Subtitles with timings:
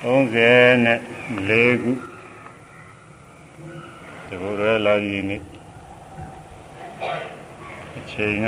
[0.00, 5.40] 34ခုဒီဘုရားလာကြီးနေ့
[7.96, 8.46] အချိန်က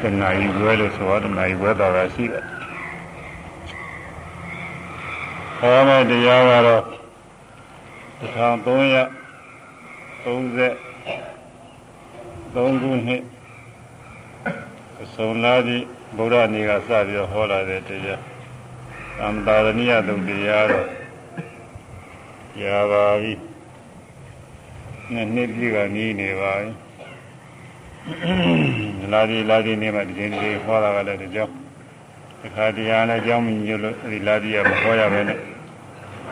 [0.00, 2.44] တဏှာကြီးဝဲလို့ဆိုတော့တဏှာကြီးဝဲတာရှိတယ်။
[5.58, 6.82] ခေါ်မဲ့တရားကတော့
[8.20, 8.36] 1330
[12.54, 13.22] 3ခုနှစ်
[15.02, 15.84] အစုံလာကြီး
[16.16, 18.37] ဗုဒ္ဓနေ့ကစပြီးတော့ဟောလာတဲ့တရား
[19.18, 20.86] သံသာရဏိယသုတ်တရားတော့
[22.62, 23.32] ရပါပြီ
[25.12, 26.70] နှစ်နှစ်ပြည့်ကနီးနေပါပြီ
[29.12, 31.54] လာဒီလာဒီနေ့မှဒီနေ့ဒီဟောတာကလည်းဒီကြောင့်
[32.40, 35.38] ဒီခါတရားနဲ့ကြောင်းမညွတ်လို့ဒီလာဒီကမဟောရပဲနဲ့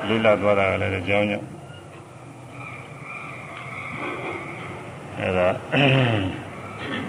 [0.09, 1.47] လိလာသွားတာကလည်းဒီကြောင်းကြောင့်
[5.21, 5.49] အဲဒါ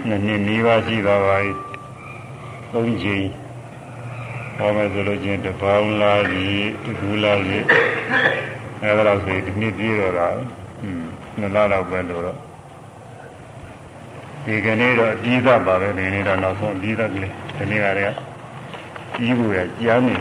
[0.08, 1.52] နှစ်နှစ်နီးပါးရှိသွားပါပြီ
[2.72, 3.24] သုံးချိန်
[4.60, 7.64] ဟောမယ်ဆိုလို့ချင်းတပေါင်းလားကြီးတကူလားကြီး
[8.82, 10.48] အဲဒါတော့ဆိုဒီနှစ်ပြည့်တော့တာဟွန်း
[11.38, 12.38] နှစ်လလောက်ပဲလို့တော့
[14.44, 18.16] ဒီကနေ့တော့အပြီးသားပါပဲဒီနေ့တော့နောက်ဆုံးအပြီးသားကလေးဒီနေ့ကတည်းက
[19.16, 20.14] ကြီးဖို့ရကြားနေ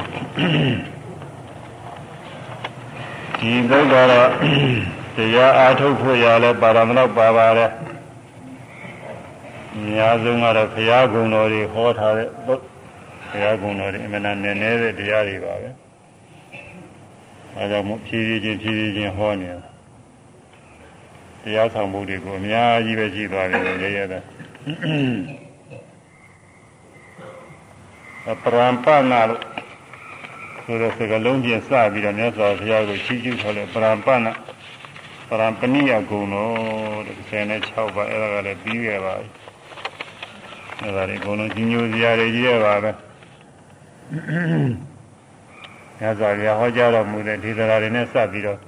[3.39, 4.29] ဒီဘုရားတော့
[5.15, 7.71] တရားအားထုတ်ဖို့ရလဲပါရမလောက်ပါပါတယ်
[9.73, 12.29] အများဆုံးကတော့ဘုရားဂုဏ်တော်တွေဟောထားတဲ့
[13.29, 15.69] ဘုရားဂုဏ်တော်တွေအမှန်တန်နည်းနည်းတဲ့တရားတွေပါပဲ
[17.55, 19.59] အဲကြောင့်မို့ဖြည်းဖြည်းချင်းဖြည်းဖြည်းချင်းဟောနေတာ
[21.43, 24.23] တရားဆောင်မှုတွေကိုအများကြီးပဲရှိသွားတယ်ရရတဲ့
[28.31, 29.41] အပရံပနာလို့
[30.63, 34.33] ဆိုတဲ့စကားလုံးချင်းစပြီးတော့မြတ်စွာဘုရားကိုချီးကျူးထားတဲ့ပရံပနာ
[35.29, 39.29] ပရံပဏိယဂုဏ်တော်တဲ့16ပါးအဲ့ဒါကလည်းပြီးခဲ့ပါပြီ
[40.81, 42.91] အဲ့ဒါတွေအကုန်လုံးကြီးညိုစရာတွေကြီးရပါပဲ
[45.99, 48.59] ညဇာပြဟောကြားတော်မူတဲ့ဒေသနာတွေနဲ့စပ်ပြီးတော့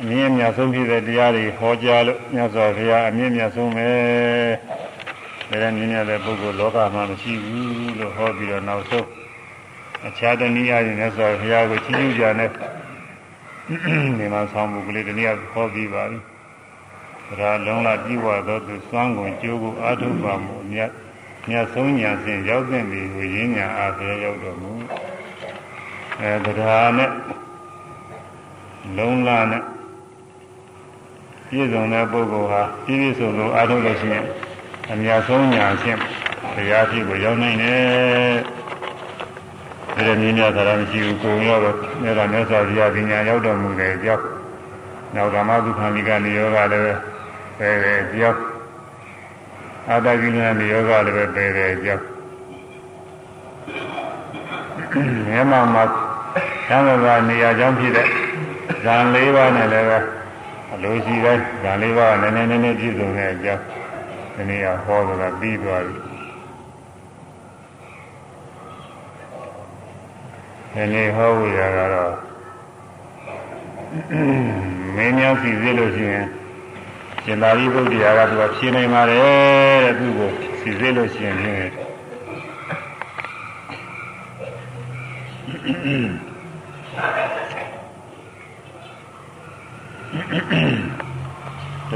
[0.00, 3.88] အမြင့်အမြတ်ဆုံးဖြစ်တဲ့တရားတွေဟောကြားလို့ညဇာဘုရားအမြင့်အမြတ်ဆုံးပဲ
[5.50, 9.06] ဒါနဲ့မြင်ရတဲ့ပုဂ္ဂိုလ်လောကမှာမရှိဘူးလို့ဟောပြီးတော့နောက်ဆုံး
[10.06, 12.50] အခြားတနည်းအားဖြင့်ညဇာဘုရားကိုချီးကျူးကြတဲ့
[14.18, 16.18] ဒီမှာဆောင်းမှုကလေးတနည်းဟောပြီးပါပြီ
[17.40, 20.90] ဒါလုံးလာပြီးွားသောသူစွမ်းကုန်ကြိုးကိုအာထုပါမှုအမြတ်
[21.48, 24.72] မြတ်ဆုံးညာဖြင့်ရောက်တဲ့ဒီကိုရင်းညာအားဖြင့်ရောက်တော်မူ
[26.20, 27.10] အဲတရားနဲ့
[28.96, 29.62] လုံးလာနဲ့
[31.48, 34.24] ပြည့်စုံတဲ့ပုဂ္ဂိုလ်ဟာပြည့်ပြည့်စုံစုံအာထုလို့ရှိရင်
[34.92, 35.98] အမြတ်ဆုံးညာဖြင့်
[36.54, 38.36] တရားဖြစ်ကိုရောက်နိုင်တယ်
[39.94, 42.06] ဒါရင်းညာသာမရှိဘူးကိုယ်ရောတော့မြ
[42.38, 44.24] တ်စွာဘုရားပညာရောက်တော်မူတယ်ကြောက်
[45.14, 46.84] နောက်ဓမ္မဒုက္ခမိကနေယောဂလည်း
[47.58, 48.49] ပဲပဲကြောက်
[49.90, 52.04] အာတကိလနဲ့ယောဂလည်းပဲပယ်တယ်ကြောက်
[55.28, 55.84] မြတ်မှာမှာ
[56.68, 58.08] သံဃာနေရာကြောင်းဖြစ်တဲ့
[58.84, 59.98] ဇန်၄ပါးနဲ့လည်းပဲ
[60.72, 63.64] အလိုရှိတိုင်းဇန်၄ပါးနည်းနည်းနည်းနည်းပြည့်စုံတဲ့အကြောင်း
[64.34, 65.96] ဒီနေ့ဟောတာပြီးသွားပြီ
[70.72, 72.14] ဒီနေ့ဟောဝေရကတော့
[74.96, 76.26] မင်းများစီစစ်လို့ရှိရင်
[77.24, 81.62] ရှင်သာရိပုတ္တရာကသူကဖြေနိုင်ပါတယ်တဲ့သူ့ကိုစီစစ်လို့ရှိရင်ဖြင့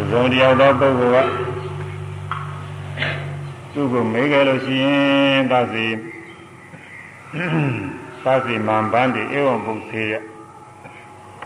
[0.02, 1.28] ်သုံးတရားသောပုဂ္ဂိုလ်က
[3.74, 5.86] သူ့ကိုမေးကြလို့ရှိရင်သစီ
[8.24, 10.14] သစီမံပန်းတိဧဝံဘုသေယ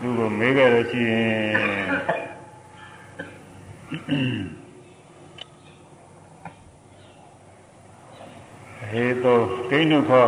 [0.01, 2.28] သူ့ကိုမေးကြလို့ရှိရင်
[3.89, 9.39] ဟေတော
[9.69, 10.27] ဒိဋ္ဌုခော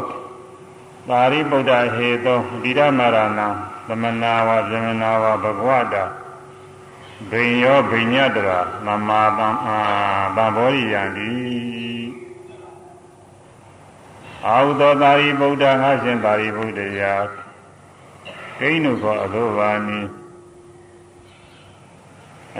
[1.08, 3.48] ပါရိပုဒ္ဓဟေတောဗိရမရဏံ
[3.88, 6.04] သမနာဝဇမနာဝဘဂဝတာ
[7.30, 9.78] ဘိညောဘိညတရာမမာတံအာ
[10.36, 11.32] ဗဘောရိယံတိ
[14.46, 17.14] အာဟုသောသာရိပုဒ္ဓငါရှင်သာရိပုတ္တရာ
[18.60, 20.00] ဒိဋ္ဌုခောအသောဘာနိ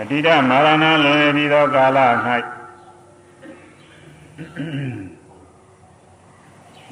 [0.00, 1.98] အတိဒမာရဏလွန်ပြီးသောကာလ၌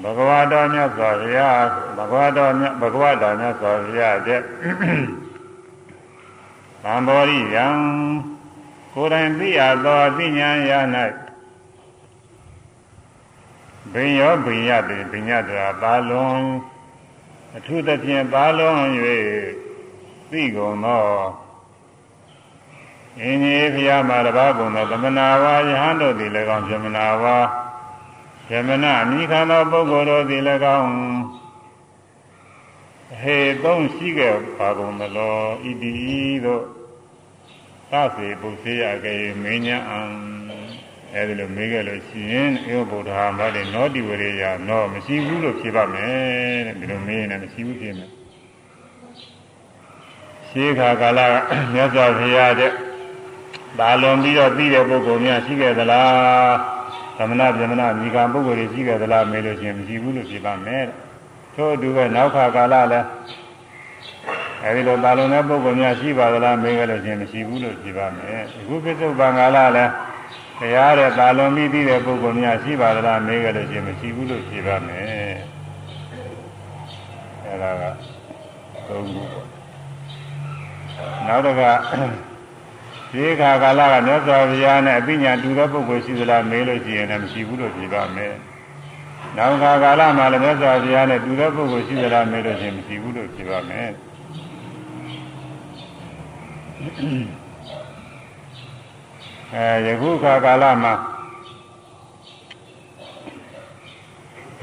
[0.02, 1.64] ဘဂဝါတော်မြတ်စွာဘုရား
[1.96, 4.40] ဘဂဝါတော်မြတ်ဘဂဝါတော်မြတ်စွာဘုရားတဲ့
[6.82, 7.66] သံဘောရိယံ
[8.92, 10.72] ကိုယ်တိုင်သိရသောအသိဉာဏ်ရ၌
[13.92, 16.40] ဘိယောဘိယတိဘိညတရာပါလွန်
[17.56, 18.80] အထုသဖြင့်ပါလွန်၍
[20.30, 21.04] သိကုန်သော
[23.18, 27.36] အင်းကြီးဖျားမှာတပါးကုန်သောသမနာဝါယဟန်တို့သည်လည်းကောင်းဇမနာဝါ
[28.50, 30.42] ယမနာအမိခံသောပုဂ္ဂိုလ်တို့သည်၎
[30.78, 30.90] င်း
[33.20, 35.92] ဟေသုံးရှိခဲ့ပါကုန်မလောဣတိ
[36.44, 36.64] တို့
[37.90, 40.00] သစေပုစေယကေမင်းညာအံ
[41.14, 48.10] အဲဒီလိုမေးခဲ့လို့ရှိရင်ဧဝဗုဒ္ဓဟာမလည်းနောတိဝရေယနောမရှိဘူးလို့ဖြေပါမယ်တဲ့ဒီလိုမေးရင်လည်းမရှိဘူးဖြေမယ်
[50.48, 51.34] ရှေးခါကာလက
[51.72, 52.72] မြတ်စွာဘုရားတဲ့
[53.80, 56.54] ဒါလွန်ပြီးတော့ပြီးတဲ့ပုဂ္ဂိုလ်များရှိခဲ့သလား
[57.16, 60.96] သမဏဗြဟ္မဏမိဂံပုဂ္ဂိုလ်တွေရှိခဲ့သလားမေးလို့ရှိရင်မရှိဘူးလို့ဖြေပါမယ်တဲ့
[61.54, 63.06] ထို့အတူပဲနောက်ခါကာလလည်း
[64.64, 69.90] အဲဒီလိုဒါလွန်တဲ့ပုဂ္ဂိုလ်များရှိပါသလားမေးကြလို့ရှိရင်မရှိဘူးလို့ဖြေပါမယ်အခုပြစ္ဆုတ်ပံကာလလည်း
[70.58, 75.34] တရားတဲ့ဒါလွန်ပြီးပြီးတဲ့ပုဂ္ဂိုလ်များရှိပါသလားမေးကြလို့ရှိရင်မရှိဘူးလို့ဖြေပါမယ်
[77.44, 77.82] အဲဒါက
[78.88, 79.46] သုံးခုပေါ့
[81.26, 81.70] နောက်တစ်ခါ
[83.12, 88.34] ဒီခါကာလကမြတ်စွာဘုရားနဲ့အပိညာတူတဲ့ပုဂ္ဂိုလ်ရှိသလားမေးလို့ရှိရင်လည်းမရှိဘူးလို့ဖြေပါမယ်။
[89.36, 93.88] နောက်ခါကာလမှာလည်းမြတ်စွာဘုရားနဲ့တူတဲ့ပုဂ္ဂိုလ်ရှိသလားမေးလို့ရှိရင်မရှိဘူးလို့ဖြေပါမယ်။
[99.54, 100.94] အဲယခုခါကာလမှာ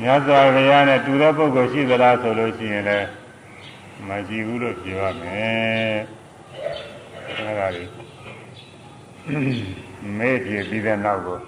[0.02, 3.08] မြတ်စွာဘုရားနဲ့တူတဲ့ပုဂ္ဂိုလ်ရှိသလားဆိုလို့ရှိရင်လည်း
[4.08, 5.96] မရှိဘူးလို့ဖြေပါမယ်။
[7.28, 7.97] အဲဒါလေး
[10.18, 11.40] မေ့ပြေပြီးတဲ့နောက်ကို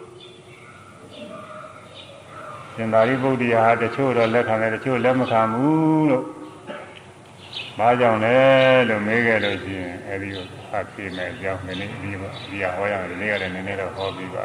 [2.74, 6.26] ရှင်သာရိပုတ္တရာတချို့တော့လက်ခံတယ်တချို့လက်မခံဘူးလို့
[7.78, 8.36] ဘာကြောင့်လဲ
[8.90, 14.44] လို့မေးခဲ့လို့ရှိရင်အဲဒီကိုဖတ်ပြမယ်ကြောင်းနည်းနည်းပြီးပါဒီဟောရတယ်နေရတယ်နည်းနည်းတော့ဟောပြီးပါ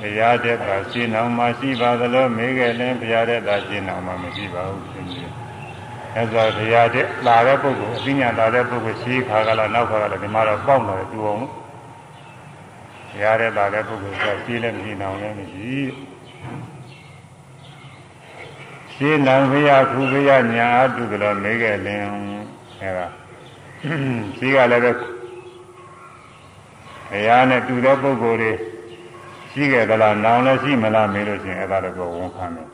[0.00, 5.30] ဘုရားတဲ့ကရှင်းအောင်မရှိပါသလိုမေးခဲ့ရင်ဘုရားတဲ့ကရှင်းအောင်မှမရှိပါဘူးရှင်ကြီး
[6.14, 11.61] အဲဆိုဘုရားတဲ့လာတဲ့ပုဂ္ဂိုလ်အသိဉာဏ်လာတဲ့ပုဂ္ဂိုလ်ရှိခါကလာနောက်ခါကလာဒီမှာတော့ပေါက်လာတယ်တူအောင်လို့
[13.20, 15.76] ရတဲ့လာတဲ့ပုဂ္ဂိုလ်ကပြေးလည်းမရှိအောင်လည်းမရှိ
[18.94, 22.02] ရှင်းနံဖရာခုဖရာညာအတုကလေးမေးခဲ့လင်
[22.80, 23.06] အဲဒါ
[24.38, 24.92] ရှိကလည်းပဲ
[27.10, 28.52] ဘုရားနဲ့တူတဲ့ပုဂ္ဂိုလ်တွေ
[29.52, 32.68] ရှိခဲ့သလားနောင်လည်းရှိမလားမေးလို့ရှိရင်အဲ့ဒါလည်းကိုဝန်ခံတယ်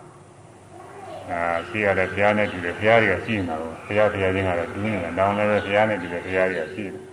[1.31, 7.07] အာရှိရတယ်ဘုရားနဲ့တူတယ်ဘုရားတွေကရှိနေတာကိုဘုရားဘုရားချင်းကလည်းတူနေတာနောင်လည်းပဲဘုရားနဲ့တူတယ်ဘုရားတွေကရှိတယ်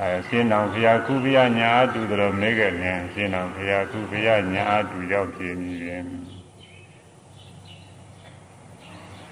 [0.00, 6.04] အဲရှင်းတော်ဘုရားခုဘုရားညာအတူတော်မေးခဲ့ရင်ရှင်းတော်ဘုရားခုဘုရားညာအတူရောက်ပြင်းပြီးရင်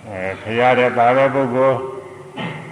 [0.06, 1.78] အဲဘုရားတဲ့ပါတဲ့ပုဂ္ဂိုလ်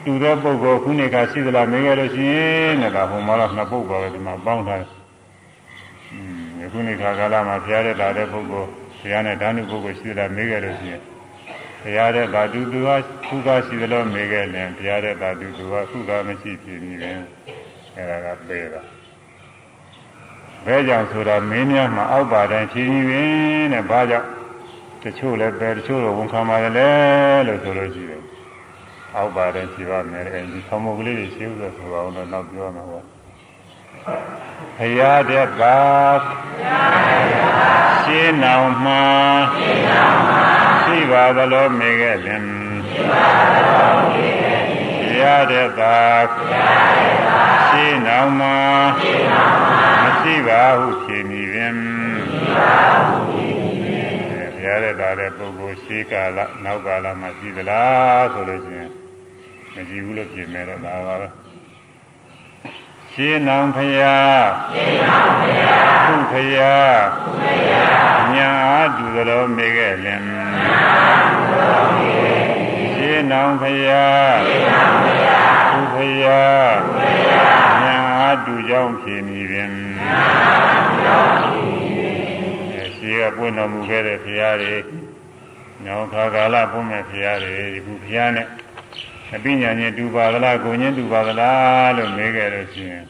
[0.05, 4.91] တူတဲ့ပုဂ္ဂိုလ်ခုနေကရှိသလားမေးခဲ့လို့ရှိရင်တဲ့ဒါဟိုမှာတော့နှစ်ပုဂ္ဂိုလ်ပဲဒီမှာပေါင်းထားတယ်။
[6.13, 6.19] อื
[6.59, 8.69] มခုနေခါကာလမှာဘုရားတဲ့ပါတဲ့ပုဂ္ဂိုလ်
[9.01, 11.03] ဘုရားနဲ့ဓာနုပုဂ္ဂိုလ်ရှိသလားမေးခဲ့လို့ရှိရင်
[11.83, 12.89] ဘုရားတဲ့ဓာတုသူက
[13.27, 17.21] ခုကရှိသလားမေးခဲ့ရင်ဘုရားတဲ့ဓာတုသူကခုကမရှိဖြစ်နေတယ်။
[17.97, 18.83] အဲဒါကပေးတာ
[20.65, 24.29] ဘဲကြောင့်ဆိုတာမင်းများမှာအောက်ပါတိုင်းဖြည်းဖြည်းပင်တဲ့ဘာကြောင့်
[25.03, 26.91] တချို့လည်းပဲတချို့တော့ဝန်ခံပါတယ်လေ
[27.47, 28.23] လို့ဆိုလို့ရှိတယ်
[29.17, 33.05] အောက်ပါတိုင်းဖြည်းပါမယ်အဲဒီသမောကလေးတွေရှင်းလို့ဆိုတော့တော့နောက်ပြောမှာပေါ့
[34.79, 35.79] ဘုရားတဲ့ပါ
[38.05, 39.03] ရှင်းနောင်မှာ
[40.85, 42.41] ရှိပါသလိုမေခဲ့တယ်
[42.91, 44.66] ရှိပါသလိုမေခဲ့တယ်ဘု
[45.21, 45.97] ရားတဲ့ပါ
[47.69, 48.57] ရှိနောင်မှာ
[50.03, 51.79] မရှိပါဟုဖြေမိပင်မ
[52.31, 52.75] ရှိပါ
[53.07, 54.15] ဟုဖြေမိပင်
[54.55, 58.91] ဘုရားတဲ့ပါတဲ့ပုဂ္ဂိုလ်ရှိကာလနောက်ကာလမှာရှိသလားဆိုလို့ရှိရင်
[59.75, 61.29] မရှိဘူးလို့ပြင်မယ်တော့ဒါပါပဲ
[63.13, 64.17] ရှင်းနောင်ဖရာ
[64.73, 66.75] ရှင်းနောင်ဖရာခုဖရာ
[67.23, 67.85] ခုဖရာ
[68.35, 72.56] ညာအားတူသောမေခဲ့လင်ညာအားတူသောမေခဲ့ရှင်း
[73.33, 74.05] နောင်ဖရာ
[74.47, 75.39] ရှင်းနောင်ဖရာ
[75.71, 76.43] ခုဖရာ
[76.85, 77.45] ခုဖရာ
[77.83, 84.75] ညာအားတူကြောင်းဖြေမိပင်ညာအားတူကြောင်းဖြေမိပင်ရှင်းကပွင့်တော်မူခဲ့တဲ့ဖရာတွေ
[85.85, 88.47] ညောင်ခါကာလပွင့်မဲ့ဖရာတွေဒီခုဖရာနဲ့
[89.35, 93.05] အပိညာချင်းတူပါသလားကိုချင်းတူပါသလားလို့မေးခဲ့လို့ရှိရင်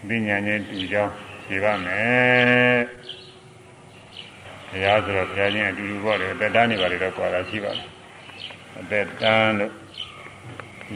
[0.00, 1.12] အပိညာချင်းတူကြောင်း
[1.44, 2.80] ဖြေပါမယ်
[4.70, 7.89] ဘုရားဆိုတော့ဘုရားချင်းအတူတူပေါ့လေအသက်တန်းနေပါလေတော့ကြွာတာရှိပါမယ်
[8.80, 9.72] အသက်တန်းလို့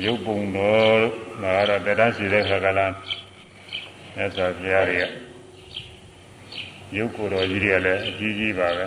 [0.04, 2.86] ရုပ်ပုံတော်လို့ဒါကတော့သက်တန်းရှိတဲ့ခါကလာ
[4.14, 5.04] မြတ်စွာဘုရားတွေက
[6.96, 8.86] ရုပ်ကိုယ်တော်ကြီးတွေကလည်းအကြီးကြီးပါပဲ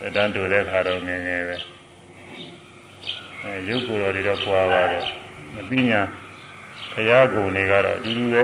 [0.00, 1.56] သက်တန်းတူတဲ့ခါတော့ငယ်ငယ်ပဲ
[3.42, 5.04] အဲရုပ်ကိုယ်တော်တွေတော့ပွားပါတယ်
[5.54, 6.00] မပညာ
[6.92, 8.42] ဘုရားကုံတွေကတော့အတူတူပဲ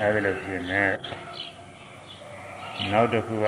[0.00, 0.82] အဲဒီလိုဖြစ်နေ
[2.90, 3.46] နောက်တစ်ခုက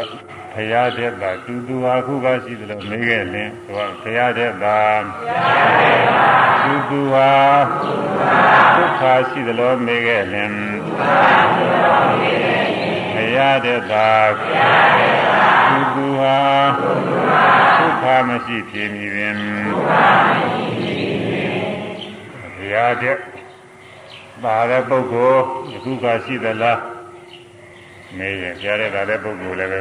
[0.55, 4.79] ဖရာတဲ့တာတူတူဟာခုပါရှိသလိုမေးခဲ့လင်သူကဖရာတဲ့တာ
[6.65, 7.31] တူတူဟာ
[8.77, 10.53] ဒုက္ခရှိသလိုမေးခဲ့လင်
[13.15, 14.09] ဖရာတဲ့တာ
[15.69, 16.37] တူတူဟာ
[17.79, 19.37] ဒုက္ခမရှိဖြစ်မည်ပင်
[22.57, 23.17] ဖရာတဲ့
[24.43, 25.43] ပါတဲ့ပုဂ္ဂိုလ်
[25.85, 26.96] ဒုက္ခရှိသလား
[28.19, 29.81] မေးရင်ကြားရတဲ့ပုဂ္ဂိုလ်လည်းပဲ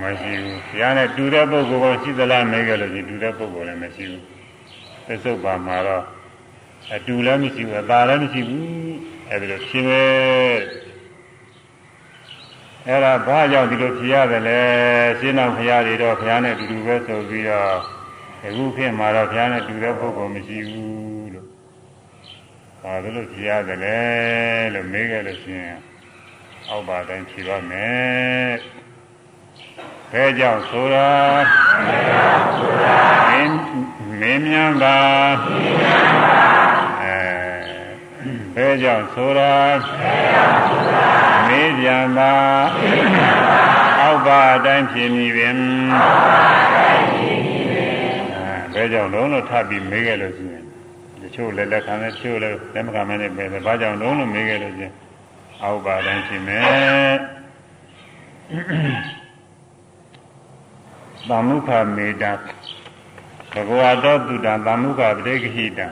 [0.00, 4.22] မရှိဘူး။ကြားနဲ့တူတဲ့ပုဂ္ဂိုလ်ကရှိသလားမေးကြလို့ရှိတူတဲ့ပုဂ္ဂိုလ်လည်းမရှိဘူး။
[5.06, 6.04] သစ္စုပ္ပါမှာတော့
[6.94, 8.64] အတူလည်းမရှိဘူးအသာလည်းမရှိဘူး။
[9.30, 10.02] အဲဒီလိုဖြစ်ပဲ။
[12.88, 14.60] အဲ့ဒါဘာကြောင့်ဒီလိုဖြစ်ရတယ်လဲ။
[15.18, 17.70] ရှင်းအောင်ဖရာတွေတော့ဖရာနဲ့တူတူပဲဆိုပြီးတော့
[18.44, 21.46] အခုခေတ်မှာတော့ဖရာနဲ့တူတဲ့ပုဂ္ဂိုလ်မရှိဘူးလို့။
[22.82, 23.98] ဘာလို့ဖြစ်ရတယ်လဲ
[24.74, 25.78] လို့မေးကြလို့ရှိရင်
[26.70, 28.52] အောက်ပါတိုင်းဖြေပါမယ်။
[30.12, 31.10] ဘဲကြောင့်ဆိုတာ
[33.30, 33.58] မင်း
[34.20, 34.98] မင်းမြန်ပါ
[37.02, 37.16] အဲ
[38.54, 39.52] ဘဲကြောင့်ဆိုတာ
[41.48, 42.32] မေးပြန်ပါ
[44.00, 45.56] အောက်ပါအတိုင်းဖြေမိပင်
[48.74, 50.64] ဘဲကြောင့်လုံးလို့ထပ်ပြီးမေးခဲ့လို့ရှိရင်
[51.22, 54.94] တချို့လည်းလက်ခံတယ်တချို့လည်းလက်မခံမနဲ့ပဲဘာကြောင့်လုံးလို့မေးခဲ့လို့ရှိရင်
[55.62, 57.14] အောက်ပါတိုင်းရှိမယ်
[61.28, 62.32] သမုခမေတ္တာ
[63.52, 65.88] ဘဂဝါတော်တုတ္တသမုခပရိက္ခိတံ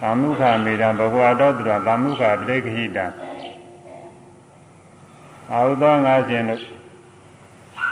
[0.00, 3.06] သမုခမေတ္တာဘဂဝါတော်တုတ္တသမုခပရိက္ခိတံ
[5.52, 6.62] အာဟုသောငါရှင်တို့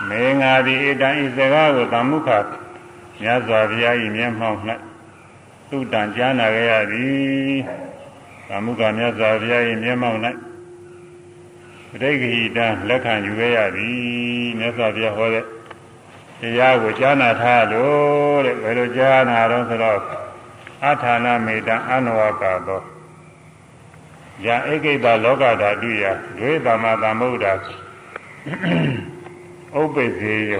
[0.08, 2.30] မေငါသည်ဣတံဤစကားကိုသမုခ
[3.20, 4.61] မြတ်စွာဘုရား၏မျက်မှောက်၌
[5.70, 7.54] သုတံကြားနာကြရသည်။
[8.48, 10.20] ကာမုကမြတ်စွာဘုရား၏မျက်မှောက်၌
[11.90, 13.98] ပဋိက္ခိတံလက်ခံယူရသည်
[14.58, 15.44] မြတ်စွာဘုရားဟောတဲ့
[16.40, 19.98] တရားကိုကြားနာထားလို့တဲ့ဘယ်လိုကြားနာတော့ဆိုတော့
[20.87, 22.82] အထာဏမေတံအနဝကသော
[24.44, 26.04] ယဧကိတလောကဓာတုယ
[26.38, 27.52] ဒွေသမသမုဒ္ဒဥ
[29.84, 30.52] ပ္ပဇေယ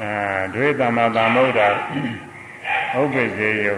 [0.00, 0.10] အဲ
[0.54, 1.60] ဒွေသမသမုဒ္ဒ
[3.00, 3.68] ဥပ္ပဇေယ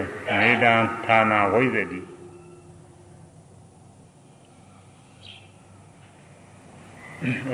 [0.41, 0.73] နေတံ
[1.05, 1.99] ဌာနဝိသတိ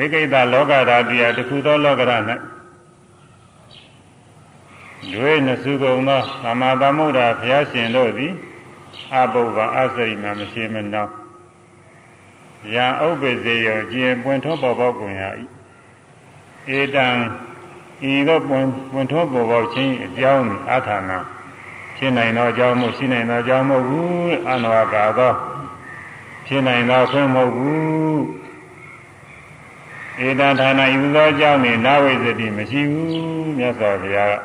[0.02, 2.12] ဧကိတလောကဓာတိယတခုသောလောကရ၌
[5.14, 8.34] ရွေးနစုကုန်သောသမာသမုဒ္ဒရာဘုရားရှင်တို့သည်
[9.14, 11.08] အဘုဗ္ဗအစရိမမရှိမနော
[12.74, 15.24] ယံဥပ္ပဇေယကျင်ပွင့်ထွန်းပေါ်ပေါက်ကုန်ရ၏
[16.78, 17.08] ဧတံ
[18.12, 21.20] ဤသို့ပွင့်ပွင့်ထွန်းပေါ်ပေါက်ခြင်းအကြောင်းအာထာနာ
[22.04, 25.34] ဖြစ်နိုင်သောအကြောင်းမို့ရှိနိုင်သောအကြောင်းမဟုတ်ဘူးအနဝကာသော
[26.46, 28.22] ဖြစ်နိုင်သောခွင့်မဟုတ်ဘူး
[30.28, 34.36] ဧတဌာနယူသောအကြောင်းနဲ့နာဝိသတိမရှိဘူးမြတ်စွာဘုရား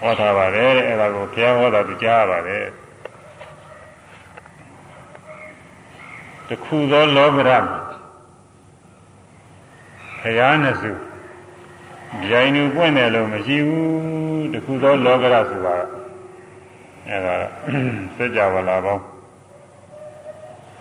[0.00, 2.64] ဟောထားပါတယ်တဲ့အဲ့ဒါကိုဘုရားဟောတာသူကြားပါတယ်
[6.48, 7.50] တခုသောလောကရ
[10.20, 10.90] ဘုရားနဲ့စု
[12.28, 15.76] ဂျိုင်နူပွင့်တယ်လို့မရှိဘူးတခုသောလောကရဆိုတာ
[17.08, 17.34] အဲဒါ
[18.16, 19.04] စကြဝဠာပေါင်း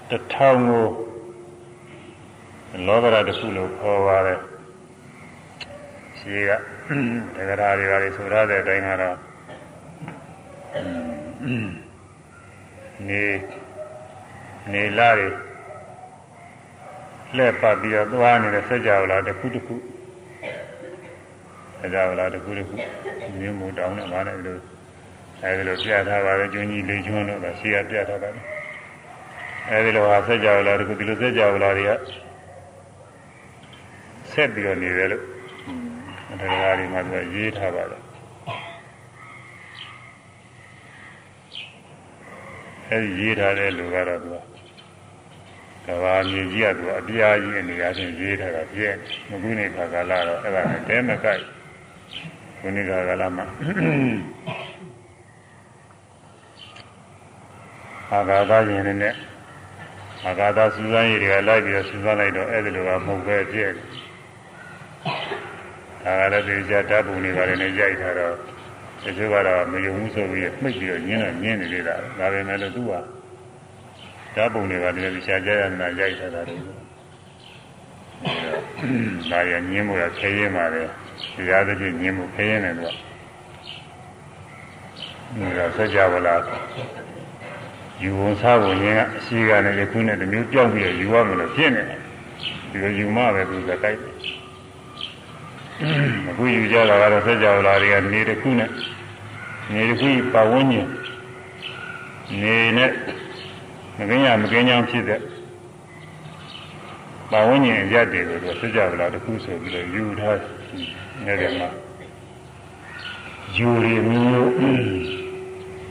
[0.10, 0.86] တထောင်ကို
[2.88, 4.40] လောကဓာတ်တစ်ခုလို့ခေါ်ပါတယ်
[6.18, 6.52] ရှိက
[7.36, 9.18] တက္ကရာတွေပါလေဆိုရတဲ့အတိုင်းကတော့
[13.08, 13.24] နေ
[14.72, 15.30] နေလာတွေ
[17.38, 19.76] လက်ပတ်ပြီးတော့သွားနေတဲ့စကြဝဠာတစ်ခုတစ်ခု
[21.82, 22.74] စကြဝဠာတစ်ခုတစ်ခု
[23.40, 24.62] မြင်းမူတောင်းနဲ့ပါလေလို့
[25.44, 28.46] အဲဒီလိုပြထားပါတယ်ကျွန်းကြီးလေးကျွန်းတို့ကရှိရပြထားပါတယ်
[29.70, 31.92] အဲဒီလိုဟာစัจ java လာတစ်ခုဒီလိုစัจ java လာတွေက
[34.32, 35.24] ဆက်ပြီးတော့နေတယ်လို့
[36.42, 38.02] တရားတွေမှာသူရေးထားပါတယ်
[42.90, 44.38] အဲဒီရေးထားတဲ့လူကတော့သူက
[45.86, 48.96] ကဘာမြေကြီးကသူအပြားကြီးအနေအချင်းရေးထားတာပြည့်
[49.30, 51.44] မကူနေခါကာလတော့အဲ့ဒါနဲ့တဲမကိုက်
[52.60, 53.46] ခုနေခါကာလမှာ
[58.14, 59.16] အာဂါသရင်နဲ့
[60.26, 63.72] အာဂါသစူးစမ်းရည်တွေကလိုက်ပြီးတော့စူးစမ်းလိုက်တော့အဲ့ဒီလိုကမဟုတ်ပဲပြည့်
[66.04, 68.36] ဒါကလည်းဒီကြဓာတ်ပုံတွေပါတယ်နဲ့ရိုက်ထားတော့
[69.04, 72.92] တချို့ကတော့မယုံဘူးဆိုပြီးမှိတ်ပြီးတော့ညင်းတော့ညင်းနေသေးတာဒါပဲမဲ့လို့သူက
[74.36, 76.58] ဓာတ်ပုံတွေပါတယ်ဒီရှားကြရနာရိုက်ထားတာတွေ
[79.32, 80.88] ဒါရညင်းမှုရခဲရင်ပါတယ်
[81.36, 82.84] ဒီကားတစ်ချက်ညင်းမှုခဲရင်လည်းသူ
[85.56, 86.42] ကဒါဆက်ကြပါလား
[88.04, 92.00] ယူဝန်စားဝင်ရင်ကအရှိကလည်းယခုနဲ့တမျိုးပြောင်းပြီးယူရမယ်လို့ဖြစ်နေတယ်
[92.72, 94.16] ဒီလိုယူမှပဲသူကတိုက်တယ်
[96.30, 98.70] အခုယူကြတာကတော့ဆက်ကြောလာတွေကနေတစ်ခုနဲ့
[99.74, 100.90] နေတစ်ခုပတ်ဝန်းကျင်
[102.42, 102.92] နေနဲ့
[103.98, 105.22] မကင်းရမကင်းကြောင်းဖြစ်တဲ့
[107.32, 110.40] ပတ်ဝန်းကျင်အရက်တွေကိုသူဆက်ကြောလာတစ်ခုဆိုပြီးတော့ယူထား
[111.26, 111.70] နေတယ်မှာ
[113.58, 115.21] ယူရီမျိုး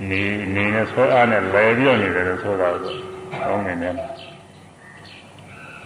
[0.09, 0.23] နေ
[0.55, 2.97] နေနဲ့ဆွဲအားနဲ့လဲပြီးတော့နေတယ်လို့ဆိုတာကို
[3.45, 3.95] အောင်းနေတယ်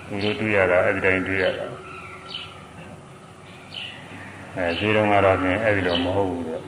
[0.06, 1.66] သူတို့တွေ့ရတာအဲ့ဒီတိုင်းတွေ့ရတာ
[4.56, 6.62] အဲဒီတော့ကတော့ပြင်အဲ့ဒီလိုမဟုတ်ဘူးတော့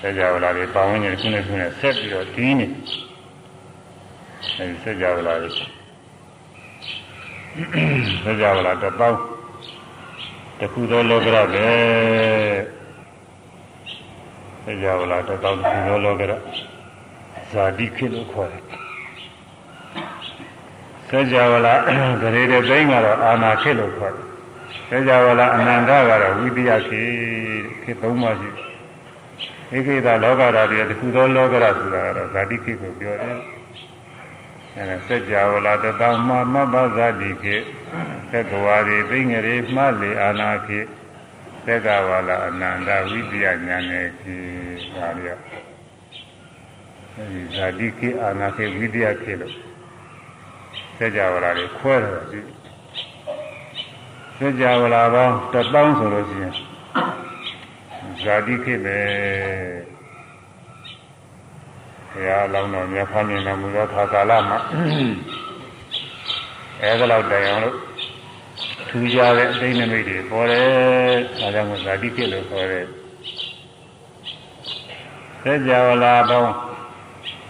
[0.00, 2.66] ဆက်ကြဝဠာတွေပါဝင်နေခုနဲ့ခုနဲ့ဆက်ပြီးတော့ဒီနေ
[4.58, 5.50] အဲဒီဆက်ကြဝဠာတွေ
[8.22, 9.18] ဆက်ကြဝဠာတစ်ပေါင်း
[10.58, 11.66] တခုသောလောကရပဲ
[14.68, 16.32] ဆက်ကြဝဠာတစ်ပေါင်းတခုသောလောကရ
[17.52, 18.62] ဇာတိခေလို့ခေါ်တယ်
[21.08, 21.74] ဆက်ကြဝဠာ
[22.22, 24.26] ဂရေတဲ့သိန်းကတော့အာနာခေလို့ခေါ်တယ်
[24.88, 27.02] ဆက်ကြဝဠာအနန္တကတော့ဝိတယခေ
[27.82, 28.66] ခေသုံးပါးရှိတယ်
[29.76, 33.36] ဧကိတလောကဓာတ်တွေတခုသောလောကဓာတ်ဆိုတာကတော့ဇာတိခိကိုပြောတယ်
[34.76, 37.56] အဲဒါစัจ java လာတသောမမဘဇာတိခိ
[38.30, 40.97] သက္ကဝါရီသိငရေမှလေအာနာခိသ
[41.74, 44.36] က္ကဝါလာအနန္တဝိပယညာနဲ့ခိ
[44.94, 45.28] ဒါရ
[47.14, 49.54] အဲဒီဇာတိခိအာနာခိဝိပယခိလို့
[50.96, 52.40] စัจ java လာတွေခွဲတယ်ဒီ
[54.38, 56.54] စัจ java လာပေါင်းတပေါင်းဆိုလို့ရှိရင်
[58.22, 58.98] ဇာတိခေပဲ
[62.10, 64.58] ဘုရားလောင်းတော်မြတ်ဖားမြင်တော်မူသောခါကာလမှာ
[66.82, 67.76] အဲဒါလောက်တိုင်အောင်လို့
[68.88, 70.68] ထူကြတဲ့အသိနမိတ်တွေပေါ်တယ်
[71.38, 72.86] ဒါကြောင့်ဇာတိခေလို့ခေါ်တယ်
[75.42, 76.52] သေကြဝလာပေါင်း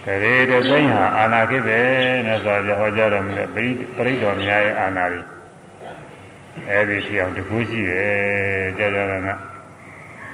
[0.05, 1.79] ကရေတသိန်းဟာအာနာခေပဲ
[2.25, 5.21] နဲ့ဆိုကြဟောကြားတော်မူတဲ့ပရိပရိတော်များရဲ့အာနာတွေ
[6.69, 9.13] အဲဒီထီအောင်တကူရှိတယ်ကြာကြာက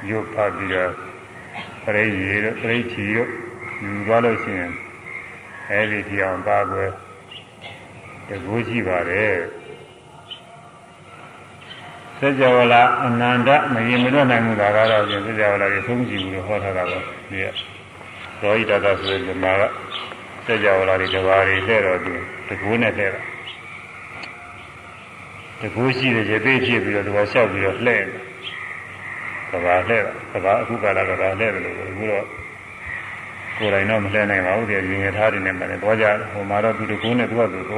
[0.10, 0.92] ရုပ်ဖတ်ပြီးတော့
[1.84, 3.30] ပရိယေတို့ပရိချီတို့
[3.82, 4.74] ယူသွားလို့ရှိရင်
[5.72, 6.92] အဲဒီဒီအောင်ပါကွယ်
[8.28, 9.36] တကူရှိပါတယ်
[12.21, 16.99] သစ္စာဝလာအနန္တမရင်မတော့နိုင်ဘူးလားကတော့ပြင်သစ္စာဝလာကိုဆုံးကြည့်ပြီးတော့ဟောထားတာပါ
[17.30, 17.54] ဒီကရော
[18.41, 19.63] ဟိတတာဆိုတဲ့ဇမားက
[20.45, 22.13] သစ္စာဝလာတွေတစ်ပါးတွေတဲ့တော့သူ
[22.47, 23.21] တကူနဲ့တဲ့တာ
[25.62, 28.21] တကူရှိတဲ့ရေသေးဖြစ်ပြီးတော့ဒီမှာလျှောက်ပြီးတော့လှဲ့တယ်
[29.51, 32.25] ကဘာလှဲ့တာကဘာအခုကလာကဘာလှဲ့တယ်လို့အခုတော့
[33.58, 37.71] ကိုယ်တိုင်တော့မလှဲ့နိုင်ပါဘူးတဲ့ရင်ရထားတွေနဲ့မှလည်းတော့ကြဟိုမှာတော့သူတကူနဲ့သူကသူက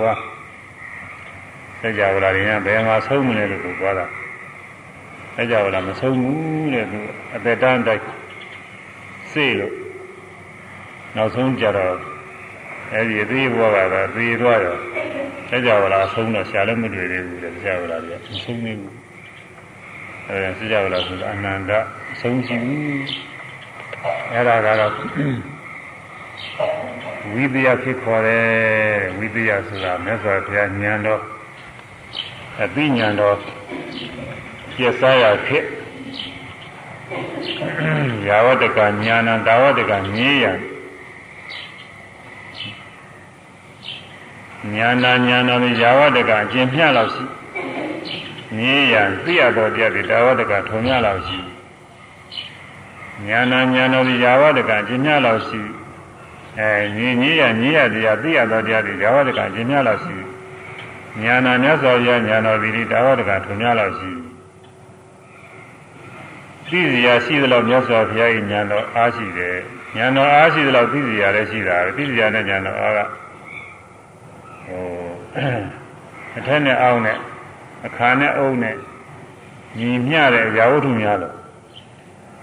[1.82, 4.06] သစ္စာဝလာတွေကဘယ်မှာဆုံးမလဲလို့ပြောတာ
[5.38, 7.00] အဲကြောင့်လားမဆုံးဘူးတဲ့သူ
[7.36, 8.04] အသက်တန်းတိုက်
[9.32, 9.73] စေလို့
[11.15, 11.95] နောက်ဆုံးကြတော့
[12.93, 14.80] အဲဒီအသေးဘဝကတော့သေသွားတော့
[15.52, 18.95] အဲကြောင့်လားဆုံးတော့ရှာလည်းမတွေ့သေးဘူးတဲ့ကြောက်လားပြမဆုံးသေးဘူး
[20.30, 21.71] အဲဆရာကလားဆိုတော့အနန္တ
[22.21, 22.82] ဆုံးရှိဘူး
[24.34, 24.93] အဲဒါကတော့
[27.34, 28.45] ဝိပယဖြစ်ခေါ်တယ်
[29.17, 31.21] ဝိပယဆိုတာမြတ်စွာဘုရားဉာဏ်တော်
[32.63, 33.38] အသိဉာဏ်တော်
[34.78, 35.63] ပြည့်စားရဖြစ်
[38.28, 40.46] ယာဝတကဉာဏ်တာဝတကမြည်ရ
[44.76, 47.24] ဉာဏ်ဉာဏ်တော်ယာဝတကအကျင့်မျှလောက်ရှိ
[48.56, 51.40] မြင်ရသိရသောတရားတွေတာဝတကထုံမြလောက်ရှိ
[53.28, 55.62] ညာနာညာတော်ဒီယာဝတကကျင့်မြလောက်ရှိ
[56.60, 60.16] အဲမြင်ကြီးရမြင်ရတရားသိရသောတရားတွေယာဝတကကျင့်မြလောက်ရှိ
[61.22, 64.27] ညာနာမြတ်စွာဘုရားညာတော်ဒီတာဝတကထုံမြလောက်ရှိ
[66.69, 69.58] သိစရာရှိသလောက်မြတ်စွာဘုရား၏ညာတော်အားရှိတယ်
[69.95, 72.99] ညာတော်အားရှိသလောက်သိစရာလည်းရှိတာသိစရာနဲ့ညာတော်အားက
[74.65, 74.82] ဟို
[76.38, 77.17] အထက်နဲ့အောက်နဲ့
[77.86, 78.75] အခါနဲ့အုံနဲ့
[79.77, 81.36] ညီမျှတဲ့အရာဝတ္ထုများလို့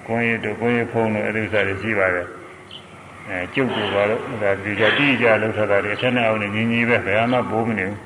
[0.06, 2.28] ကိုင်းရတို့ကိုင်းရဖုံးတို့အဲ့ဒီဥစ္စာတွေရှိပါတယ်
[3.28, 7.98] အဲကျုပ်တို့ပါတော့ဒါဒီကြတိကြလောက်ထတာတွေအထက်နဲ့အောက်နဲ့ညီညီပဲဘယ်မှဘိုးမနေဘူး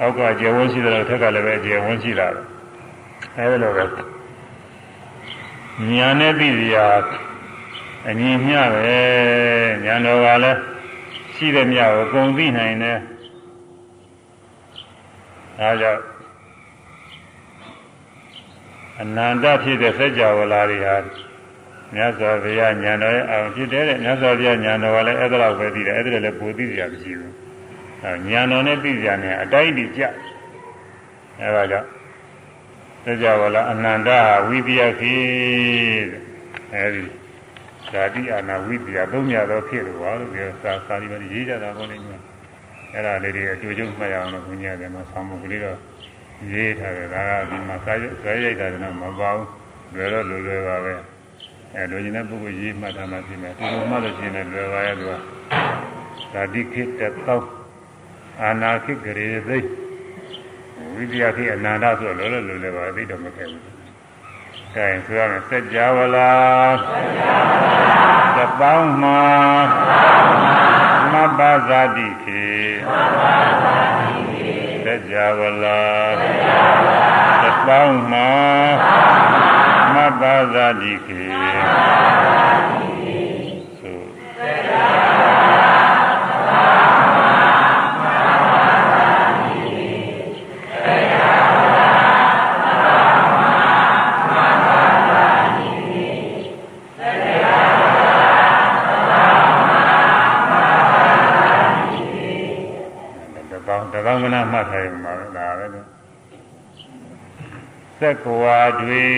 [0.00, 2.40] အောက်ကကျေဝန်းရှိတယ်ထက်ကလည်းပဲကျေဝန်းရှိတာပဲ
[3.36, 3.84] အဲလိုပဲ
[5.92, 6.88] ညာနဲ့သိစရာ
[8.08, 8.98] အညီမျှပဲ
[9.84, 10.58] ညာတော်ကလည်း
[11.34, 12.98] ရှိတဲ့မြတ်ကိုအကုန်သိနိုင်တယ်
[15.58, 16.02] ဒါကြောင့်
[19.00, 20.96] အနန္တဖြစ်တဲ့စัจ java လာတွေဟာ
[21.94, 27.34] မြတ်စွာဘုရားညာတော်ရဲ့အောင်ဖြစ်တဲ့မြတ်စွာဘုရားညာတော်ကလည်းအဲ့ဒါလောက်ပဲသိတယ်အဲ့ဒါလည်းပိုသိကြမရှိဘူး
[28.02, 30.02] အဲညာတော်နဲ့သိကြတယ်အတိုင်းတည်ကြ
[31.40, 31.88] အဲဒါကြောင့်
[33.04, 35.14] စัจ java လာအနန္တဟာဝိပယခိ
[36.74, 37.02] အဲဒီ
[37.92, 41.96] ဓာတိအာနာဝိပယသုံးမြတော့ဖြစ်လို့ပါလို့ပြောစာစာရီပဲရေးကြတာပေါ့လေ
[42.92, 45.78] အဲ့ဒါလေးတွေအကျိုးကျုံမှတ်ရအောင်လို့ဘုရားတယ်မှာဆောင်းမှုကလေးတော့
[46.52, 49.48] ရေးထားတယ်ဒါကဒီမှာစာရိုက်စာရိုက်တာတော့မပါဘူး
[49.94, 50.94] လွယ်တော့လွယ်လွယ်ပါပဲ
[51.74, 55.12] အဲလိုချင်တဲ့ပုဂ္ဂိုလ်ရေးမှတ်ထားမှပြင်မယ်ဒီလိုမှတ်လို့ရှိရင်လည်းလွယ်ပါရဲ့သူက
[56.32, 57.40] ဓာတိခိတ္တသော
[58.42, 59.58] အာနာခိဂရေသိ
[60.94, 63.62] ဝိပယခိအနန္တဆိုတော့လောလောလွယ်လွယ်ပါသိတော့မခဲ့ဘူး
[64.74, 66.32] ကဲဆိုရမယ်စัจ java လာ
[68.36, 69.20] သပေါင်းမှာ
[71.12, 72.46] မဘဇာတိခေ
[74.84, 75.80] စัจ java လာ
[77.42, 78.28] သပေါင်းမှာ
[79.94, 80.22] မဘ
[80.52, 81.24] ဇာတိခေ
[108.04, 109.08] သက္ကဝါတွေ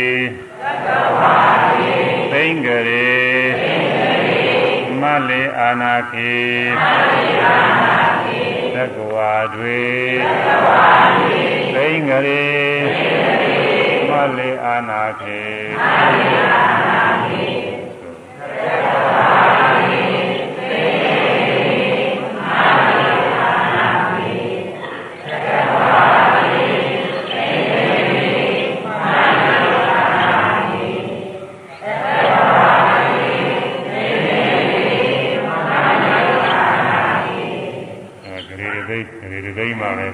[0.62, 1.36] သက္ကဝါ
[1.78, 1.94] တွေ
[2.32, 3.12] သိင်္ဂရေ
[3.62, 6.34] သိင်္ဂရေမလေအာနာခေ
[6.82, 8.40] မလေအာနာခေ
[8.74, 9.82] သက္ကဝါတွေ
[10.24, 10.84] သက္ကဝါ
[11.18, 11.42] တွေ
[11.74, 12.46] သိင်္ဂရေ
[12.88, 15.42] သိင်္ဂရေမလေအာနာခေ
[15.78, 15.84] မ
[16.18, 16.81] လေအာနာ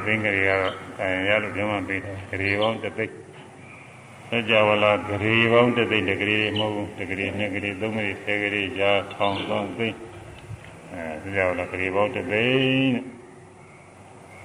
[0.08, 3.14] သိန်းကလေးကတော့အဲရလို့ပြောမှပေးတယ်ဂရေပေါင်းတစ်သိန်း
[4.30, 9.96] စကြဝဠာဂရေပေါင်းတစ်သိန်းတဂရေမဟုတ်ဘူးတဂရေနှစ်ဂရေသုံးဂရေဆယ်ဂရေရာထောင်သုံးသိန်း
[10.92, 12.98] အဲစကြဝဠာဂရေပေါင်းတစ်သိန်း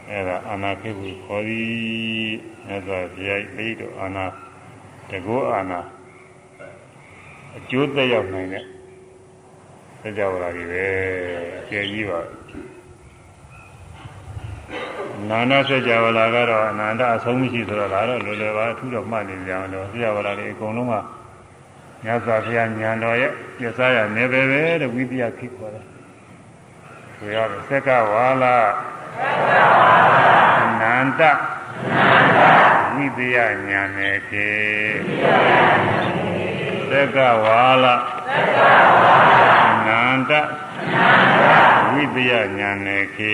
[0.10, 2.34] အဲဒါအာနာခိဘူးခေါ်သည်
[2.70, 4.26] အဲဒါပြိုက်ပြီးတော့အာနာ
[5.10, 5.80] တကောအာနာ
[7.58, 8.64] အကျိုးသက်ရောက်နိုင်တဲ့
[10.02, 10.86] စကြဝဠာတွေပဲ
[11.60, 12.20] အကျယ်ကြီးပါ
[15.30, 20.94] နာနာစကြဝဠာကတော့အနန္တအဆုံးမရှိဆိုတော့ဒါတော့လွယ်လွယ်ပါအထူးတော့မှတ်နေကြအောင်လို့စကြဝဠာတွေအကုန်လုံးက
[22.04, 25.86] မြတ်စွာဘုရားဉာဏ်တော်ရဲ့ပြသရနေပဲပဲတဲ့ဝိပယခိခေါ်တယ်။
[27.18, 28.56] ဆိုရမယ်စက္ကဝါလာ
[30.62, 31.22] အနန္တ
[32.96, 34.48] ဝိပယဉာဏ်နဲ့ခေ
[36.90, 37.96] စက္ကဝါလာ
[39.70, 40.32] အနန္တ
[41.94, 43.34] ဝိပယဉာဏ်နဲ့ခေ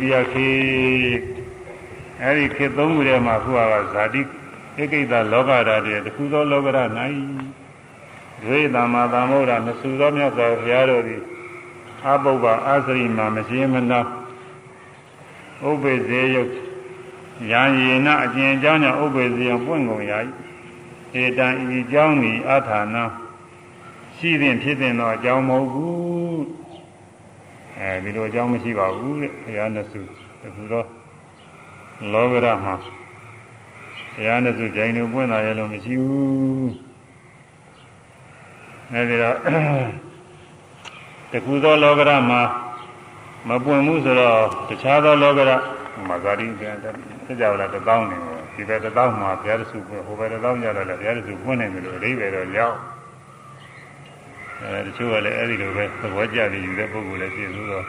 [0.00, 0.50] ပြခေ
[2.22, 3.60] အဲ့ဒီခေသုံးခုထဲမှာခုက
[3.94, 4.22] ဇာတိ
[4.82, 6.90] ဧကိတလောကဓာတ်တွေတခုသောလောကဓာတ်၌
[8.42, 11.22] ဒွေသမ္မာသမ္ဗုဒ္ဓမဆူသောမြတ်စွာဘုရားတို့သည်
[12.06, 14.00] အပုပ္ပအာသရိမာမရှင်းမနာ
[15.68, 16.52] ဥပ္ပေဇေယုတ်
[17.50, 20.18] ယံယေနအကျဉ်အကြောင်းကြောင့်ဥပ္ပေဇေယံပွင့်ကုန်ရာ၏
[21.22, 23.04] ဧတံဤအကြောင်းဤအာထာနာ
[24.16, 26.44] ရှိသည်ဖြစ်တဲ့သောအကြောင်းမဟုတ်ဘူး
[27.78, 30.00] အဲဒီလိုအကြောင်းမရှိပါဘူးတဲ့ဘုရားနစု
[30.42, 30.86] တခုတော့
[32.12, 32.74] လောကရမှာ
[34.16, 36.70] ဘုရားနစုကြိုင်လို့ပွင့်လာရလို့မရှိဘူး
[38.92, 39.36] အဲဒီတော့
[41.32, 42.40] တခုသောလောကရမှာ
[43.48, 45.50] မပွင့်ဘူးဆိုတော့တခြားသောလောကရ
[46.08, 46.92] မှာဇာတိပြန်တယ်
[47.26, 52.76] စကြဝဠာတစ်ပေါင်းနေတယ်ဒီဘက်တစ်ပေါင်းမှာဘုရားတစုပွင့်ဟိုဘက်တစ်ပေါင်းကြတော့လည်းဘုရားတစုပွင့်နေတယ်လို့အဓိပ္ပာယ်တော့ရောက်
[54.62, 57.86] အဲတချို့ကလည်းအဲ့ဒီလိုပဲသဘောကျပြီးယူတဲ့ပုဂ္ဂိုလ်လည်းဖြစ်လို့တော့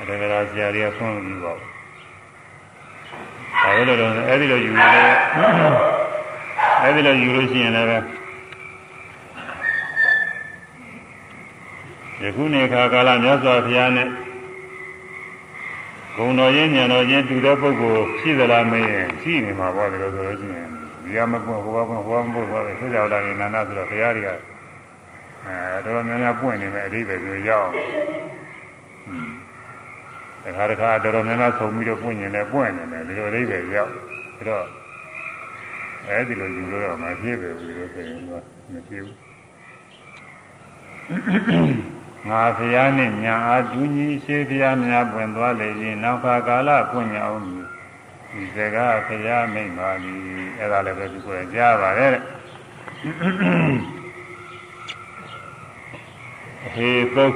[0.00, 1.70] အတကရာဆရာတွေကဆုံးပြီးပါဘူး။
[3.54, 4.90] ဒါလို့တော့အဲ့ဒီလိုယူလို့
[6.82, 8.04] အဲ့ဒီလိုယူလို့ရှိရင်လည်း
[12.22, 14.08] ယခုနေခါကာလမြတ်စွာဘုရားနဲ့
[16.16, 18.88] ဂုံတော်ရင်ဉာဏ်တော်ရင်တူတဲ့ပုဂ္ဂိုလ်ရှိသလားမင်း
[19.22, 20.68] ရှိနေမှာပေါ့လေလို့ဆိုလို့ရှိရင်
[21.02, 24.28] ဒီကမပွင့်ဟိုကပွင့်ဟိုကမပွင့်ဟိုကဆွေးကြောက်တာနေနာနာဆိုတော့ဘုရားတွေက
[25.46, 27.70] အဲတော်များများပွင့်နေမယ်အဓိပ္ပာယ်ဆိုရောက်
[30.46, 34.02] တခါတခါတော်တော်များများဆုံပြီးတော့ပွင့်နေတယ်ပွင့်နေတယ်ဒီလိုအဓိပ္ပာယ်ရောက်ဒါ
[34.48, 34.66] တော့
[36.08, 39.16] အဲဒီလိုယူလို့တော့မဖြစ်ပဲဘူးလို့ဆိုရင်တော့မဖြစ်ဘူး
[42.28, 47.42] ငါဖျားနဲ့ညာအားဒူးကြီးရှေးဖျားများပွင့်သွားလေရင်နောက်ခါကာလပွင့်ရအောင်
[48.32, 50.14] ဒီစကားဖရာမိတ်ပါပြီ
[50.58, 52.22] အဲ့ဒါလည်းပဲသူကိုယ်ကြားပါတယ်တဲ့
[56.74, 57.26] ဟေသု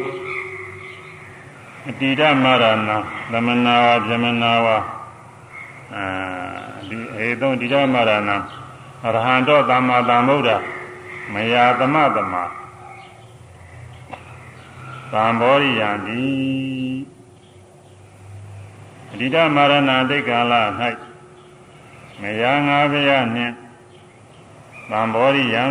[1.89, 2.91] အတိဒမရဏ
[3.33, 4.67] သမနာဝဗြမနာဝ
[5.95, 6.07] အဲ
[6.89, 8.31] ဒီဟေသုတိဒမရဏ
[9.05, 10.51] အရဟံတောသမ္မာသမ္ဗုဒ္ဓ
[11.33, 12.35] မယာသမသမ
[15.13, 16.23] သံဘောရိယံတိ
[19.13, 20.55] အတိဒမရဏတိတ်ကာလ၌
[22.21, 23.55] မယာငါးဘုရားနှင့်
[24.91, 25.65] သံဘောရိယံ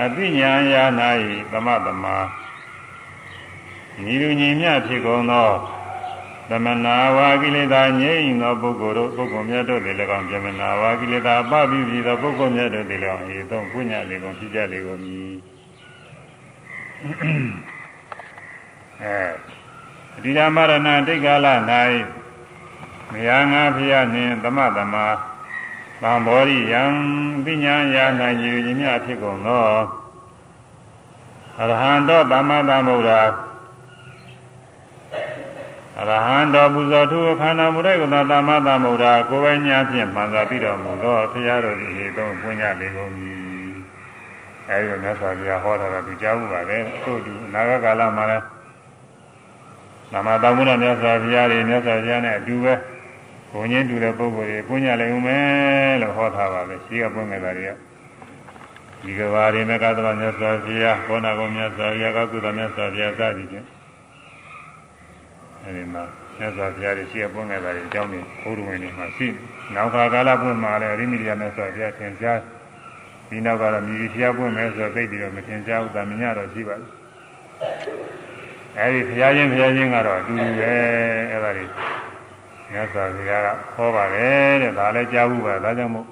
[0.00, 1.08] အသိဉာဏ်ယာနာ၏
[1.52, 2.06] သမသမ
[4.02, 5.50] ညီလူညီမြဖြစ်ကုန်သော
[6.50, 15.34] သမနာဝါကိလေသာငြိမ့်သောပုဂ္ဂိုလ်တို့ပုဂ္ဂိုလ်မြတ်တို့သည်၎င်းသမနာဝါကိလေသာပပိပြီသောပုဂ္ဂိုလ်မြတ်တို့သည်၎င်းဤသုံးပုညလေကုန်ဖြစ်ကြလေကုန်မည်
[19.02, 21.46] အဲဒီဓမ္မရဏတိတ်ကာလ၌
[23.12, 24.94] မယားငါဖျားနှင့်သမသမ
[26.02, 26.82] သံဘောရိယံ
[27.44, 29.66] ပညာယာနိုင်ယူခြင်းများဖြစ်ကုန်သော
[31.60, 33.10] အရဟံတော်သမ္မာသမ္ဗုဒ္ဓ
[36.00, 43.32] အရဟံတော်ပူဇော်ထုခန္ဓာမူတဲ့ကုသသမ္မာသမ္ဗုဒ္ဓကိုယ်ပိုင်ညာဖြင့်မှန်စွာပြီးတော်မူသောဖရာတော်ဒီဟေသုံးပွင့်ကြလေကုန်ပြီ
[44.68, 48.44] အဲဒီမြတ်စွာဘုရားဟောတာကသူကြားမှုပါပဲထို့တူအနာဂတ်ကာလမှာလည်း
[50.12, 52.74] သမ္မာသမ္ဗုဒ္ဓမြတ်စွာဘုရားတွေမြတ်စွာဘုရားနဲ့အတူပဲ
[53.52, 57.72] ဘုံချင်းတူတဲ့ပုဂ္ဂိုလ်တွေပွင့်ကြလိမ့်ဦးမယ်လို့ဟောထားပါပဲရှိကပွင့်ခဲ့တာတွေက
[59.02, 63.66] ဒီကဘာတွေနဲ့ကသဗ္ဗမြတ်စွာဘုရားဘောနာကုမြတ်စွာဘုရားကကုသမြတ်စွာဘုရားစသည်ဖြင့်
[65.64, 66.02] အဲဒီမှာ
[66.38, 69.28] မြတ်စွာဘုရားတွေရှိကပွင့်ခဲ့တာတွေအကြောင်းတွေဘုရားဝင်တွေမှာရှိ
[69.74, 72.38] နောက်ခါကာလပွင့်မှာလည်းအရိမိရိယမြတ်စွာဘုရားသင်ကြား
[73.28, 76.90] ဒီနောက်ကတော့မြည်ဖျားပွင့်မယ်ဆိုတော့သိပြီးတော့မသင်ကြားဘူးတာမညတော့ရှိပါဘူး
[78.78, 80.72] အဲဒီဘုရားချင်းဘုရားချင်းကတော့အတူတူပဲ
[81.32, 81.64] အဲဒါတွေ
[82.72, 86.06] မြတ်စွာဘုရားကဟောပါတယ်တဲ့ဒါလည်းကြားဘူးပါဒါကြောင့်မို့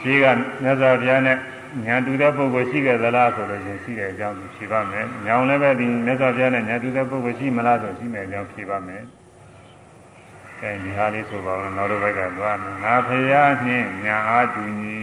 [0.00, 0.24] ရှိက
[0.62, 1.38] မြတ်စွာဘုရားနဲ့
[1.82, 9.02] ညာတူတဲ့ပုဂ္ဂိုလ်ရှိခဲ့သလားဆိုလို့ရှင်ရှိတဲ့အကြောင်းဖြေပါမယ်။ညောင်လည်းပဲဒီမြတ်စွာဘုရားနဲ့ညာတူတဲ့ပုဂ္ဂိုလ်ရှိမလားဆိုရှိမယ်အကြောင်းဖြေပါမယ်။
[10.60, 15.02] အဲဒီဟာလေးဆိုပါဦးနောက်တစ်ဘက်ကသွားမယ်။ငါဖရာနှင့်ညာအားတူညီ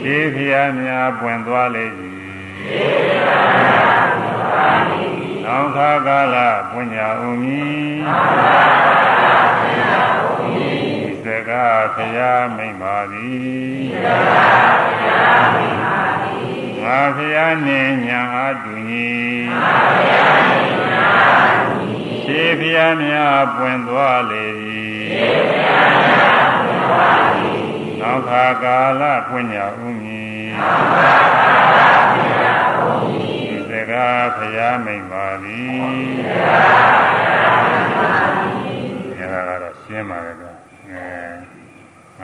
[0.00, 1.84] ရှိဖရာများပွင့်သွားလေ၏။
[2.60, 5.02] ရှိဖရာများပွင့်သွားလေ၏။
[5.44, 6.36] နောင်ခါကာလ
[6.70, 9.26] ပွင့်ညာဦးမည်။နောင်ခါကာလ
[9.60, 11.53] ပွင့်ညာဦးမည်။စကား
[11.94, 16.44] ဖရာမိန်ပါသည်စကားဖရာမိန်ပါသည်
[16.82, 19.12] ငါဖရာနှင့်ညာအားတူညီ
[19.52, 38.74] ငါဖရာနှင့်ညာအားတူညီရှေးဖရာများပွင့်သွားလေသည်ရှေးဖရာများပွင့်သွားလေသည်နောက်ခါကာလပွင့်ညာဥမည်နောက်ခါကာလပွင့်ညာဥမည်စကားဖရာမိန်ပါသည်စကားဖရာမိန်ပါသည်
[39.16, 40.43] အဲဒါကတော့ရှင်းပါတယ်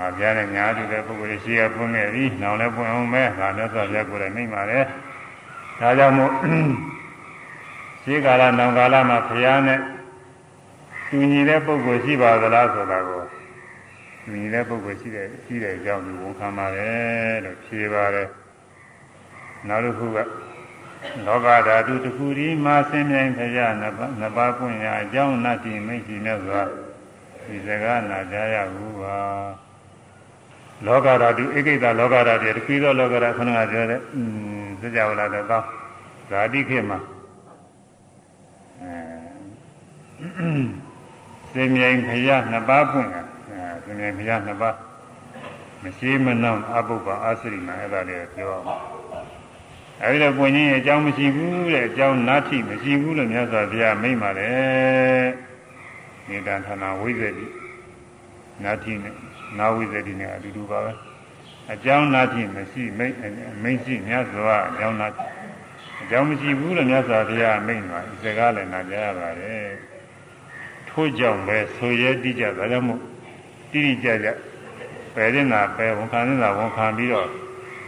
[0.01, 4.85] ငါပြတဲ့ညာတူတဲ့ပုဂ္ဂိုလ်ရှိရပွင့်ခဲ့ပြီ။နောက်လည်းပွင့်အောင်မဲ။ဒါလည်းဆိုပြကိုယ်လည်းမိမ့်ပါတယ်။
[5.81, 6.33] ဒါကြောင့်မို့
[8.03, 9.81] ရှိကာလနောင်ကာလမှာဖျားနဲ့
[11.09, 13.23] တူညီတဲ့ပုဂ္ဂိုလ်ရှိပါသလားဆိုတာကို
[14.25, 18.29] တူညီတဲ့ပုဂ္ဂိုလ်ရှိတဲ့ရှိတဲ့အကြောင်းကိုဝန်ခံပါတယ်လို့ဖြေပါတယ်။
[19.69, 20.19] နောက်တစ်ခုက
[21.27, 23.87] လောကဓာတုတစ်ခုဒီမှာဆင်းမြိုင်ဖျားနှ
[24.27, 26.63] စ်ပါးပွင့်ရအကြောင်းနတ်တိမိတ်ရှိမြတ်စွာ
[27.47, 29.19] ဒီစကားနာကြရဘူးပါ။
[30.87, 34.21] လောကဓာတုဧကိတလောကဓာတုတခုသောလောကဓာခုနကပြောတဲ့อื
[34.65, 35.47] มစကြဝဠာတော့
[36.31, 36.99] ဇာတိခေမှာ
[38.83, 38.93] အဲ
[41.55, 43.23] သင်မြိုင်ဖရနှစ်ပါးပွင့်တာ
[43.85, 44.77] သင်မြိုင်ဖရနှစ်ပါး
[45.83, 48.85] မရှိမနှောင်းအပုပ္ပအာသရိမအဲ့ဒါလေးပြောအောင်
[50.03, 55.27] အဲဒီတော့ပွင့်ခြင်းရဲ့အကြောင်းမရှိဘူးတဲ့အကြောင်းနာထိမရှိဘူးလို့မြတ်စွာဘုရားမိန့်ပါတယ်
[56.29, 57.47] နေတန်ဌာနဝိဇ္ဇတိ
[58.65, 59.15] နာထိနဲ့
[59.59, 60.93] နာဝိသတိနဲ့အတူတူပါပဲ
[61.73, 63.15] အကြောင်းနာဖြင့်မရှိမိတ်
[63.63, 65.09] မိတ်ရှိမြတ်စွာအကြောင်းနာ
[66.03, 69.69] အကြောင်းမရှိဘူးလို့မြတ်စွာဘုရားမိန့်ပါဒီစကားလည်းနာကြရပါတယ်
[70.89, 73.01] ထို့ကြောင့်ပဲဆိုရဲတိကြဒါကြောင့်မို့
[73.71, 74.29] တိတိကျကျ
[75.15, 77.29] ပယ်ရင်သာပယ်ဝန်ခံရင်သာဝန်ခံပြီးတော့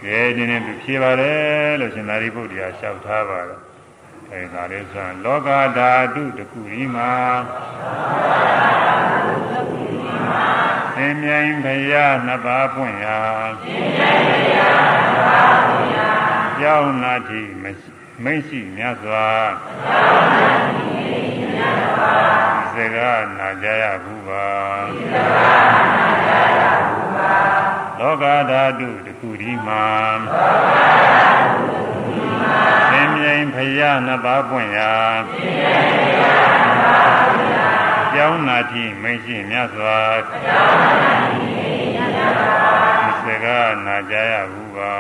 [0.07, 3.62] ရဲနေနေသူဖြေပါတယ်လို့ရှင်သာရိပုတ္တရာလျှောက်ထားပါတယ်
[4.35, 7.12] အဲဒါလေးဆိုရင်လောကဓာတုတခုဒီမှာ
[10.95, 13.21] သင်မြိုင်ဖရာနှစ်ပါးပွင့်ရာ
[13.62, 16.11] သင်မြိုင်ဖရာနှစ်ပါးပွင့်ရာ
[16.61, 17.42] ကြောင်းနာတိ
[18.25, 19.29] မိတ်ရှိမြတ်စွာ
[19.87, 22.14] ကြောင်းနာတိမိတ်ရှိမြတ်စွာ
[22.75, 24.47] စကားနာကြရဘူးပါ
[24.97, 27.37] စကားနာကြရဘူးပါ
[27.99, 29.87] လောကဓာတုတခုဒီမှာ
[30.27, 31.82] လောကဓာတုတခုဒီမှာ
[32.91, 34.93] သင်မြိုင်ဖရာနှစ်ပါးပွင့်ရာ
[35.29, 37.71] သင်မြိုင်ဖရာနှစ်ပါးပွင့်ရာ
[38.15, 39.99] ကြောင်းနာတိမရှိမြတ်စွာ
[43.03, 44.95] ဒီစကားနာကြရဘူးပါ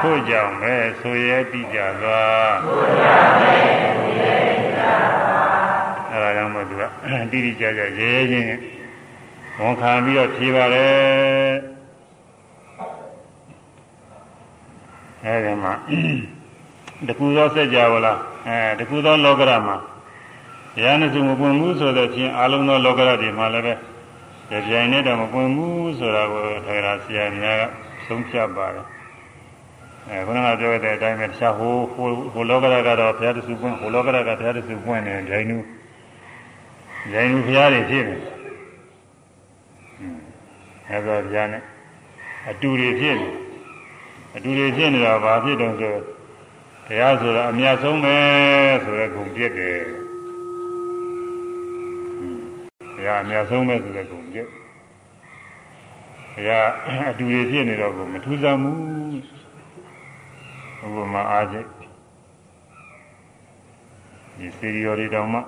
[0.00, 2.24] ထို့ကြောင့်ပဲဆိုရဲတိကြစွာ
[6.10, 6.82] အဲဒါကြောင့်မို့သူက
[7.30, 8.46] တိတိကျကျရဲရဲချင်း
[9.60, 11.23] ဝန်ခံပြီးတော့ဖြေပါတယ်
[15.24, 15.72] အဲဒီမှာ
[17.08, 19.76] တကူသောစัจ java လားအဲတကူသောလောကရမှာ
[20.82, 23.74] ရဟန်းစုမပွင့်ဘူးဆိုတော့ဖြင့်အလုံးသောလောကရတွေမှာလည်းပဲ
[24.50, 27.62] ကြပြိုင်နဲ့တော့မပွင့်ဘူးဆိုတာကိုထေရဆရာများက
[28.06, 28.86] ဆုံးဖြတ်ပါတယ်
[30.08, 35.56] အဲခုနကပြောတဲ့အတိုင်းပဲတခြားဟိုဟိုဟိုလောကရကတော့ဘုရားတဆူပွင့်ဟိုလောကရကဘုရားတဆူပွင့်နေဂျိုင်းနူ
[37.12, 38.16] ဂျိုင်းနူဘုရားတွေဖြစ်နေ
[40.88, 41.62] အဲဒါဘုရားနဲ့
[42.50, 43.43] အတူတွေဖြစ်နေ
[44.36, 45.94] အတူတွေဖြစ်နေတော့ဘာဖြစ်တုံးဆို
[46.86, 48.16] တရားဆိုတာအမြတ်ဆုံးပဲ
[48.84, 49.80] ဆိုတဲ့ဂုဏ်ပြည့်တယ်
[52.96, 54.48] တရားအမြတ်ဆုံးပဲဆိုတဲ့ဂုဏ်ပြည့်
[56.34, 56.66] တရား
[57.10, 58.80] အတူတွေဖြစ်နေတော့ကိုမထူးဆန်းဘူး
[60.94, 61.68] ဘုရားအားဖြင့်
[64.38, 65.40] ဒီစီရီယော်တွေတောင်မှ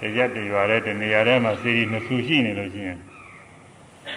[0.00, 2.98] တရားတရွာတဲ့တနေရာထဲမှာစီရီနှစ်ဆူရှိနေလို့ရှိရင်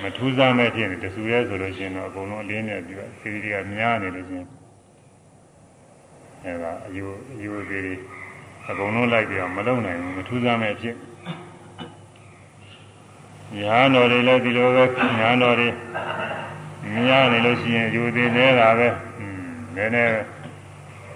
[0.03, 4.47] မထူးဆန်းမဲ့ဖြစ်နေတဆူရဲဆိုလို့ရှိရင်တော့အကုန်လုံးအလင်းနဲ့ပြီးတော့စီရီတွေကများနေလို့ရှိရင်
[6.43, 7.99] အဲဒါအယူအယူသေး
[8.69, 10.95] အကုန်လုံးလိုက်ပြီးတော့မလုံနိုင်ဘူးမထူးဆန်းမဲ့ဖြစ်
[13.57, 14.83] ညာတော်တွေလည်းဒီလိုပဲ
[15.19, 15.69] ညာတော်တွေ
[16.93, 18.87] များနေလို့ရှိရင်အယူသေးနေတာပဲ
[19.19, 19.41] อืม
[19.75, 20.13] နည်းနည်း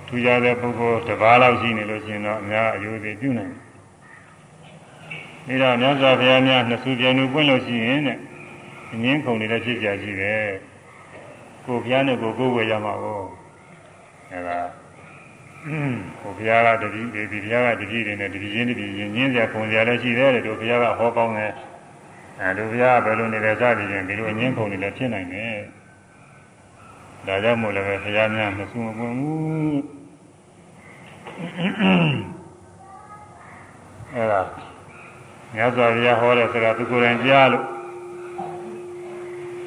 [0.07, 3.53] ထူးခြားတဲ့ပုဂ္ဂိုလ်တစ်ပါးလောက်ရှိနေလို့ရှိရင်တော့အများအယူသေးပြုနိုင်
[5.47, 8.24] တယ်ဒါတော့မြတ်စွာဘုရားများနှစ်ဆူပြန်လို့ပွင့်လို့ရှိရင်တဲ့အ
[9.03, 10.45] ငင်းခုန်နေတဲ့ဖြစ်ကြရှိတယ်
[11.65, 13.21] ကိုဘုရားနဲ့ကိုကိုယ်ဝယ်ရမှာကို
[14.31, 14.59] အဲဒါ
[16.21, 21.51] ဟိုဘုရားကတတိဒီဘုရားကတတိတွေနဲ့တတိချင်းတတိချင်းညင်းစရာခုန်စရာလည်းရှိတယ်တဲ့တို့ဘုရားကဟောကောင်းတယ်
[22.41, 25.55] အဲတို့ဘုရားကဘယ်လိုနေလဲစသည်ချင်းဒီလိုအငင်းခုန်နေလည်းဖြစ်နိုင်တယ်
[27.27, 29.79] ဒါကြောင့်မို့လည်းဘုရားများမဆူမပွင့်ဘူး
[34.13, 34.41] အဲဒါ
[35.55, 37.65] မြတ်စွာဘုရားဟောတဲ့စကားသူကိုယ်တိုင်ကြားလို့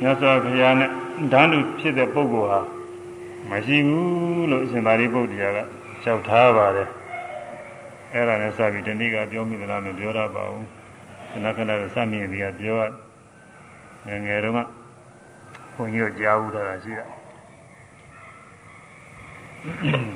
[0.01, 0.91] မြတ်စွာဘုရားနဲ့
[1.33, 2.61] ဓာတ်လူဖြစ်တဲ့ပုဂ္ဂိုလ်ဟာ
[3.51, 5.59] မရှိဘူးလို့အရှင်သာရိပုတ္တရာက
[6.03, 6.89] လျှောက်ထားပါတယ်
[8.13, 10.67] အဲ့ဒါနဲ့စပြီးတဏှိကပြောမိသလားမပြောရပါဘူး
[11.31, 12.83] ခဏခဏစမြင့်ပြီးပြောရ
[14.07, 14.59] ငယ်ငယ်တုန်းက
[15.75, 17.07] ဘုန်းကြီးတို့ကြားဘူးတာရှိတာ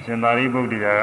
[0.04, 0.94] ရှင်သာရိပုတ္တရာ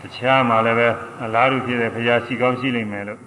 [0.00, 0.88] ကတခြားမှာလည်းပဲ
[1.24, 3.20] အလားတူဖြစ်တဲ့ဘုရားရှိကောင်းရှိလိမ့်မယ်လို့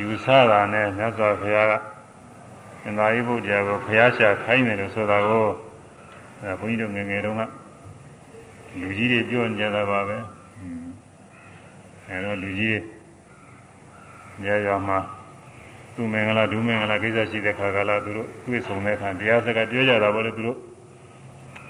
[0.00, 1.72] ယူဆတာနဲ့မြတ်စွာဘုရားက
[2.80, 5.46] ရှင်သာရိပုတ္တရာကိုဘုရားရှာခိုင်းတယ်လို့ဆိုတာကို
[6.42, 7.42] အဲဘုန်းကြီးတို့ငယ်ငယ်တုန်းက
[8.80, 10.16] လူကြီးတွေပြောကြတာပါပဲ
[12.08, 12.78] အဲတော့လူကြီး
[14.40, 14.98] တွေညရွာမှာ
[15.94, 20.58] သူမင်္ဂလာဒုမင်္ဂလာကိစ္စရှိတဲ့ခါကလာသူတို့တွေ့ဆုံတဲ့အခါတရားစကားပြောကြတာပေါ့လေသူတို့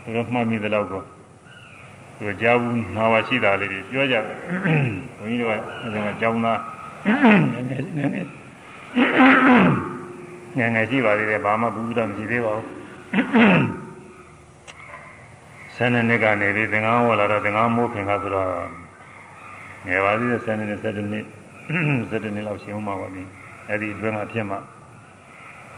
[0.02, 1.02] သူတို့မှတ်မိတဲ့လောက်ကို
[2.16, 4.24] သူတို့ကြားဘူးနာဝရှိတာလေးတွေပြောကြတယ်
[5.18, 7.82] ဘုန်းကြီးတို့ကအဲဒါကြောင်းသားငယ် ငယ်ငယ်
[10.56, 12.66] ငယ်ငယ်ရှိပါသေးတယ်ဘာမှဘူးတော့မရှိသေးပါဘူး
[15.74, 18.48] ဆယ်နှစ်ကနေပြီးသင်္ကန်းဝလာတော့သင်္ကန်းမိုးခင်ကဆိုတော့
[19.86, 21.24] ငယ်ပါသေးတယ်ဆယ်နှစ်နဲ့ဆယ်နှစ်
[22.10, 23.22] ဆယ်နှစ်လောက်ရှင်းအောင်ပါပါပြီ
[23.68, 24.58] အဲ့ဒီအတွင်းမှာဖြစ်မှာ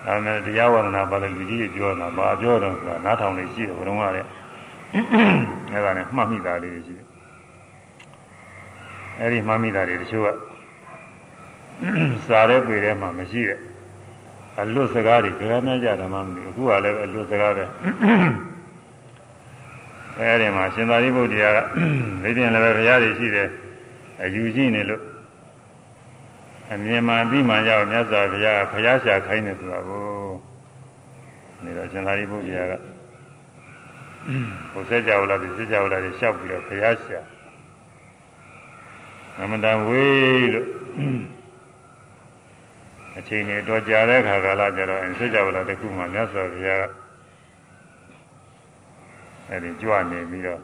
[0.07, 4.29] ဒါနဲ့တရားဝါဒနာပါလေလူကြီးပြောတာဘာပြောတော့ဆိုတာနားထောင်နေရှိတယ်ဘုံကလည်း
[5.73, 7.07] အဲ့ဒါနဲ့မှတ်မိတာလေးရှိတယ်
[9.19, 10.29] အဲ့ဒီမှတ်မိတာတွေတချို့က
[12.27, 13.59] စားတဲ့ပြည်ထဲမှာမရှိတဲ့
[14.61, 17.65] အလွတ်စကားတွေကြရမ်းကြဓမ္မမသိအခုကလည်းအလွတ်စကားပဲ
[20.19, 21.59] အဲဒီမှာရှင်သာရိပုတ္တရာက
[22.23, 23.49] ဒီပြင်လည်းဘုရားတွေရှိတယ်
[24.23, 25.03] အယူရှိနေလို့
[26.73, 30.05] အမြင်မှန်ပြီးမှရောက်မြတ်စွာဘုရားဘုရားရှာခိုင်းတယ်ဆိုတာကို
[31.65, 32.73] နေတော့ရှင်သာရိပုတ္တရာက
[34.73, 37.21] ဘုဆက်ကြောလာဒီဆက်ကြောလာတွေလျှောက်ပြီးတော့ဘုရားရှာ
[39.39, 40.69] အမှန်တန်ဝေးလို့
[43.21, 46.87] အချိန်နဲ့တော့ကြာတဲ့ခါကာလကျတော့အဆက်ကြောလာတခုမှမြတ်စွာဘုရား
[49.49, 50.61] အဲဒီကြွနေပြီးတော့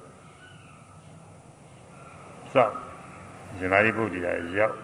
[2.52, 2.72] စောက်
[3.58, 4.74] ရှင်သာရိပုတ္တရာရောက်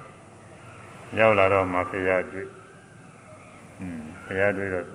[1.19, 2.49] ရောက်လာတော့မှဖရာတွေ့
[3.81, 4.87] อืมဖရာတွေ့တော့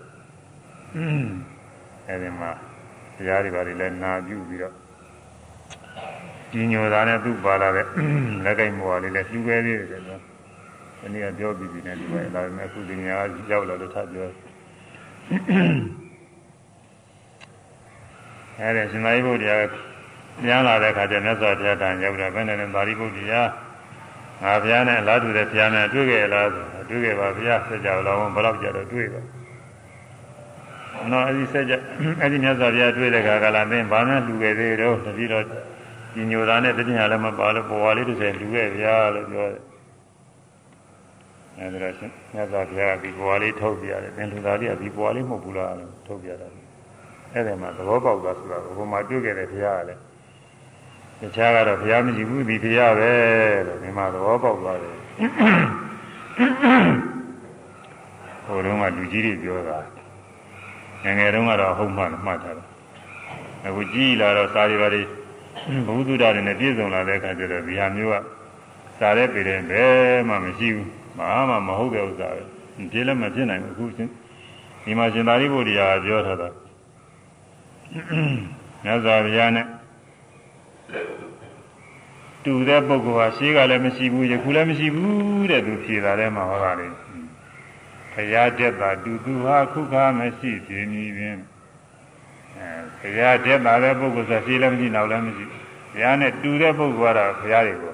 [2.07, 2.51] အဲဒီမှာ
[3.15, 4.75] ဖရာတွေဘာတွေလဲနာပြုပြီးတော့
[6.51, 7.85] ကြီးညိုတာနဲ့သူ့ပါလာတဲ့
[8.45, 10.16] လက်ကိုက်မော်လေးလည်းလှူခဲ့သေးတယ်ဆို
[11.01, 13.17] ဒီနေ့ကပြောပြီးပြီနဲ့ဒီမှာဒါပေမဲ့အခုဒီညာ
[13.51, 14.27] ရောက်လာလို့ထပ်ပြော
[18.59, 19.57] အဲဒီရှင်သာရိပုတ္တရာ
[20.43, 23.41] ပြန်လာတဲ့အခါကျမြတ်စွာဘုရားတန်ရောက်တာဘယ်နဲ့လဲသာရိပုတ္တရာ
[24.43, 29.21] ငါဘုရားနဲ့လာတူတဲ့ဘုရားနဲ့တွေ့ခဲ့လားဆိုတွေ့ခဲ့ပါဘုရားဆက်ကြလောဘယ်လောက်ကြတော့တွေ့ပါ
[31.11, 31.73] နော်အဲ့ဒီဆက်ကြ
[32.21, 35.43] အဲ့ဒီမြတ်စွာဘုရားတွေ့တဲ့ခါကလာသင်ဘာမှလူခဲ့သေးတော့တတိတော့
[36.13, 39.66] ဒီညိုသားနဲ့တတိယလည်းမပါလို့ပေါ်ဝါလေးတစ်ဆယ်လူခဲ့ဗျာလို့ပြောတယ်
[41.59, 41.93] အဲဒီတော့
[42.33, 46.47] မြတ်စွာဘုရားကဒီပေါ်ဝါလေးထုတ်ပြရတယ်သင်လူသားလေးကဒီပေါ်ဝါလေးမဟုတ်ဘူးလားလို့ထုတ်ပြတာ
[47.33, 50.01] အဲ့ဒီမှာသဘောပေါက်သွားဆိုတာဘုရားမှာတွေ့ခဲ့တဲ့ဘုရားကလည်း
[51.21, 53.11] တခြားကတော့ဘုရားမရှိဘူးဒီဘုရားပဲ
[53.67, 54.95] လို့ဒီမှာသဘောပေါက်သွားတယ်
[58.45, 59.79] ဟိုတုန်းကလူကြီးတွေပြောတာ
[61.03, 62.67] ငယ်ငယ်တုန်းကတော့ဟုတ်မှန်မှတ်ထားတယ်
[63.65, 65.01] အခုကြီးလာတော့စာရီပါတွေ
[65.87, 68.15] ဘုသူဒ္ဓတွေနဲ့ပြည့်စုံလာတဲ့အခါကျတော့ဒီဟာမျိုးက
[68.99, 70.87] စာရဲပေတဲ့ဘယ်မှမရှိဘူး
[71.17, 72.43] ဘာမှမဟုတ်တဲ့ဥစ္စာပဲ
[72.91, 74.11] ပြေလည်းမဖြစ်နိုင်ဘူးအခုချင်း
[74.83, 76.49] ဒီမှာရှင်သာရိပုတ္တရာပြောထားတာ
[78.83, 79.65] မြတ်စွာဘုရားနဲ့
[82.43, 86.87] တူတဲ့ပုဂ္ဂိုလ်ဟာရှေးကလည်းမရှိဘူးယခုလည်းမရှိဘူးတဲ့သူဖြေတာထဲမှာဟောတာလေ
[88.13, 91.37] ဘုရားတက်တာတူသူဟာခုခါမရှိဖြစ်နေပင်
[93.01, 95.45] အဲဘုရားတက်တာတဲ့ပုဂ္ဂိုလ်ဆိုရှေးလည်းမရှိနောက်လည်းမရှိ
[95.93, 97.93] ဘုရားနဲ့တူတဲ့ပုဂ္ဂိုလ်ကတော့ဘုရားတွေကို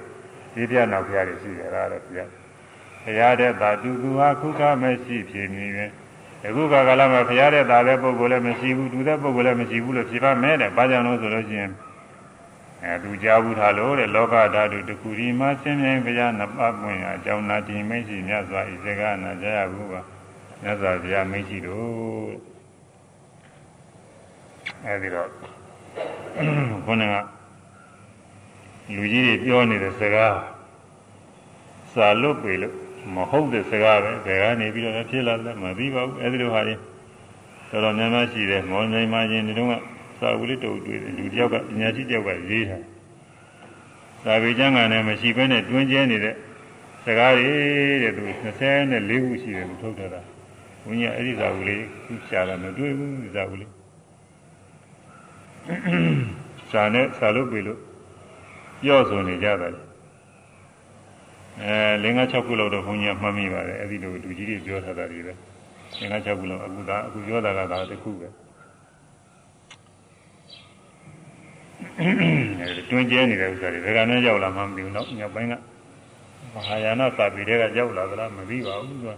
[0.54, 2.28] ဒီပြနောက်ဘုရားတွေရှိတယ်လားတဲ့ဘုရား
[3.04, 5.90] ဘုရားတက်တာတူသူဟာခုခါမရှိဖြစ်နေပင်
[6.46, 11.72] အခုကကလာမှာဘုရားတဲ့တာတဲ့ပုဂ္ဂိုလ်လည်းမရှိဘူးတူတဲ့ပုဂ္ဂိုလ်လည်းမရှိဘူးလို့ဖြေပါမယ်တဲ့ဘာကြောင့်လို့ဆိုလို့ရှိရင်
[12.84, 20.00] အဲသူကြားဘူးထားလို့တဲ့လောကဓာတုတခုဒီမှာဆင်းရဲဘုရားနှစ်ပါးပွင့်အကြောင်းနာတိမိတ်ရှိမြတ်စွာဤစကားနာကြရဘူးပါ
[20.62, 22.32] မြတ်စွာဘုရားမိတ်ရှိတို့
[24.84, 25.28] အဲဒီတော့
[26.86, 27.14] ခုနက
[28.94, 30.36] လူကြီးတွေပြောနေတဲ့စကား
[31.92, 32.83] စာလွတ်ပေလို့
[33.14, 36.78] မဟုတ်တဲ့စကားပဲဘယ်ကနေပြီးတော့ဖြစ်လာလဲမသိပါဘူးအဲဒီလိုဟာကြီး
[37.70, 39.72] တော်တော်များများရှိတယ်မော်နိုင်မှချင်းဒီတော့က
[40.20, 42.78] စာဝလေးတုပ်တွေ့တယ်လူတယောက်ကပညာရှိတယောက်ကရေးတာ
[44.24, 46.34] သာဝေကျမ်းကလည်းမရှိဘဲနဲ့တွင်းကျဲနေတဲ့
[47.04, 47.52] စကားတွေ
[48.02, 48.22] တဲ့သူ
[48.78, 50.20] 24ခုရှိတယ်သူထုတ်ထားတာ
[50.84, 53.70] ဘုန်းကြီးအဲ့ဒီစာဝလေးခုရှာတာမတွေ့ဘူးစာဝလေး
[56.70, 57.80] စာနဲ့စာလို့ပြီလို့
[58.82, 59.83] ပြောဆိုနေကြတယ်
[61.62, 65.32] အဲလင်္ကာ6ခုလောက်တော့ဘုန်းကြီးကမှတ်မိပါတယ်အဲ့ဒီလိုလူကြီးတွေပြောထားတာတွေပဲ
[66.00, 68.28] လင်္ကာ6ခုလောက်အခုဒါအခုပြောတာကဒါတစ်ခုပဲ
[72.90, 75.54] တွင်ကျဲနေတဲ့ဥစ္စာတွေဘယ်ကနဲ့ရောက်လာမှမသိဘူးတော့ညပိုင်းက
[76.54, 79.08] မဟာယာနသာပိတွေကရောက်လာသလားမသိပါဘူးသူက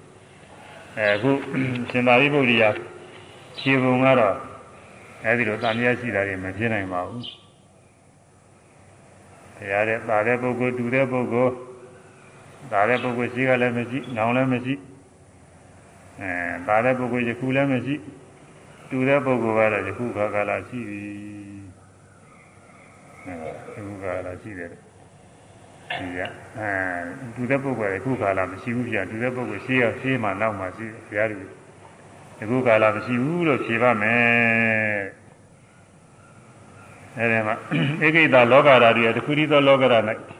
[0.96, 1.30] အဲအခု
[1.90, 2.68] ရှင်သာရိပုတ္တရာ
[3.58, 4.36] ခြေပုံကတော့
[5.24, 7.24] အဲဒီလိုတန်မြတ်ရှိတာတွေမဖြစ်နိုင်ပါဘူး
[9.56, 11.54] တရားတဲ့ပါတဲ့ပုဂ္ဂိုလ်တူတဲ့ပုဂ္ဂိုလ်
[12.72, 14.74] ဒါတဲ့ပုဂ္ဂိုလ်ရှိကလည်းမရှိနောင်လည်းမရှိ
[16.20, 16.30] အဲ
[16.66, 17.94] ဒါတဲ့ပုဂ္ဂိုလ်ယခုလည်းမရှိ
[18.90, 21.02] တူတဲ့ပုဂ္ဂိုလ်ကတော့ယခုခါကာလရှိပြီ
[23.24, 23.32] အဲ
[23.76, 26.18] ယခုခါကာလရှိတယ်ဒီက
[26.58, 26.68] အဲ
[27.34, 31.36] တူတဲ့ပုဂ္ဂိုလ်ကယခုခါလာမရှိဘူးပြတူတဲ့ပုဂ္ဂိုလ်ရှိရရှိမှနောက်မှရှိဘုရားလူ
[32.40, 35.00] ယခုခါလာမရှိဘူးလို့ဖြေပါမယ်
[37.18, 37.54] အဲဒီမှာ
[38.06, 40.04] ဧကိတလောကဓာတ်တွေတခုတည်းသောလောကဓာတ်၌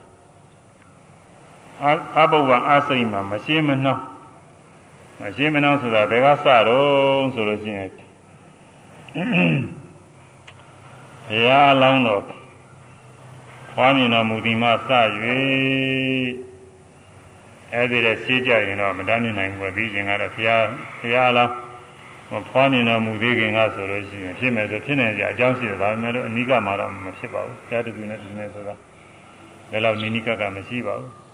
[2.18, 4.04] အဘုဝအာစိတ်မှာမရှင်းမနှောင်း
[5.20, 7.90] မရှင်းမနှောင်းဆိုတာဘယ်ကစတော့ဆိုလို့ရှိရင်
[11.28, 12.22] ဘုရားအလောင်းတော်
[13.72, 14.90] ဖွားမြင်တော်မူဒီမှာစ၍
[17.72, 20.64] အဲ့ဒီတဲ့ရှင်းကြရင်တော့မတတ်နိုင်ဘူးပြီးရင်ကတော့ဘုရား
[21.00, 21.54] ဘုရားအလောင်း
[22.50, 28.74] ဖွားမြင်တော်မူသေးခင်ကဆိုလို့ရှိရင်ဖြစ်မယ်ဆိုဖြစ်နေကြအကြောင်းရှိတယ်ဒါပေမဲ့လို့အနိကမှာတော့မဖြစ်ပါဘူးဘုရားတကူနဲ့ဒီနေ့ဆိုတာ
[29.70, 31.25] ဘယ်လောက်နိနိကကမရှိပါဘူး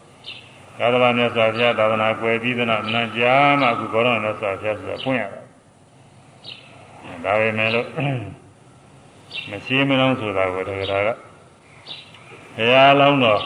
[0.79, 5.41] သာသနာမြတ်စွာဘုရားသာသနာကွယ်ပြီးသနာနတ်ကြားမှအခုဘောရမြတ်စွာဘုရားဆိုတာဖွင့်ရတာ
[7.25, 7.87] ဒါပဲမဲ့လို့
[9.51, 11.09] မရှိမလို့ဆိုတာကိုတရားက
[12.57, 13.43] ဘုရားလောင်းတော်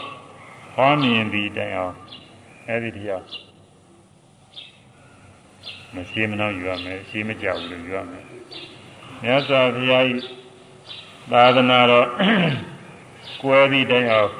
[0.75, 1.95] ဟောမြင်ပြီးတိုင်အောင်
[2.67, 3.23] အဲ့ဒီတရား
[5.93, 8.23] မရှိမလို့ယူရမယ်ရှိမကြောက်လို့ယူရမယ်
[9.23, 10.15] မြတ်စွာဘုရားဤ
[11.31, 12.07] သာသနာတော်
[13.41, 14.31] ကွယ်ပြီးတိုင်အောင်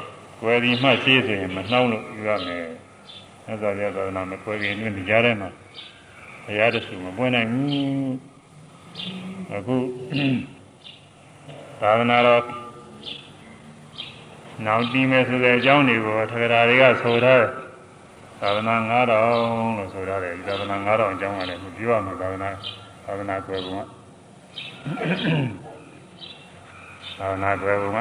[0.42, 2.64] ကွယ်ပြီးမှရှိဆိုရင်မနှောင်းလို့ယူရမယ်
[3.46, 5.50] မြတ်စွာဘုရားသာသနာမကွယ်ပြီးအတွင်းကြားထဲမှာ
[6.46, 7.68] ဘုရားတဆူမပွင့်နိုင်ဘူး
[9.54, 9.76] အခု
[11.82, 12.44] သာသနာတော်
[14.66, 17.68] နောက်တည်မယ်ဆိုတဲ့အကြောင်းတွေကိုထကရာတွေကဆိုထားတယ်
[18.42, 19.10] သာသနာ9000
[19.78, 22.50] လို့ဆိုထားတယ်သာသနာ9000အကြောင်းကလည်းပြောရမှာသာသနာ
[23.06, 23.86] သာသနာကွယ်ပုံက
[27.20, 27.98] သာသနာကွယ်ပုံက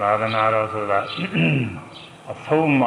[0.00, 0.98] သာသနာတော်ဆိုတာ
[2.32, 2.82] အဆုံးမ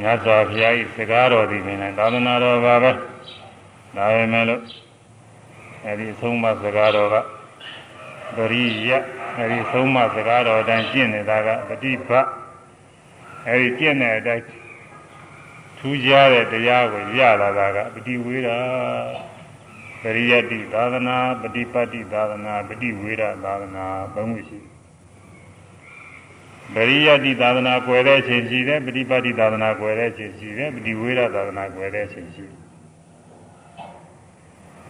[0.00, 2.92] မြတ်စွာဘုရား၏စကားတော်ဒီပင်သာသနာတော်ပါပဲ
[3.96, 4.62] ဒါပဲမဲ့လို့
[5.86, 7.16] အဲဒီအဆုံးမစကားတော်က
[8.36, 8.90] ပရိယ
[9.38, 12.26] အဲဒီအဆုံးမစကားတော်အတိုင်းကျင့်နေတာကပฏิပတ်
[13.48, 14.44] အဲဒီကျင့်တဲ့အတိုင်း
[15.78, 18.48] ထူးခြားတဲ့တရားကိုရလာတာကပฏิဝေဒ
[20.02, 23.84] ပရိယတိသာသနာပฏิပတ်တိသာသနာပฏิဝေဒသာသနာ
[24.14, 24.58] သုံးခုရှိ
[26.74, 32.58] ပရိယတိသာသနာကွယ်တဲ့အချိန်ရှိတယ်ပฏิပတ်တိသာသနာကွယ်တဲ့အချိန်ရှိတယ်ပฏิဝေဒသာသနာကွယ်တဲ့အချိန်ရှိတယ်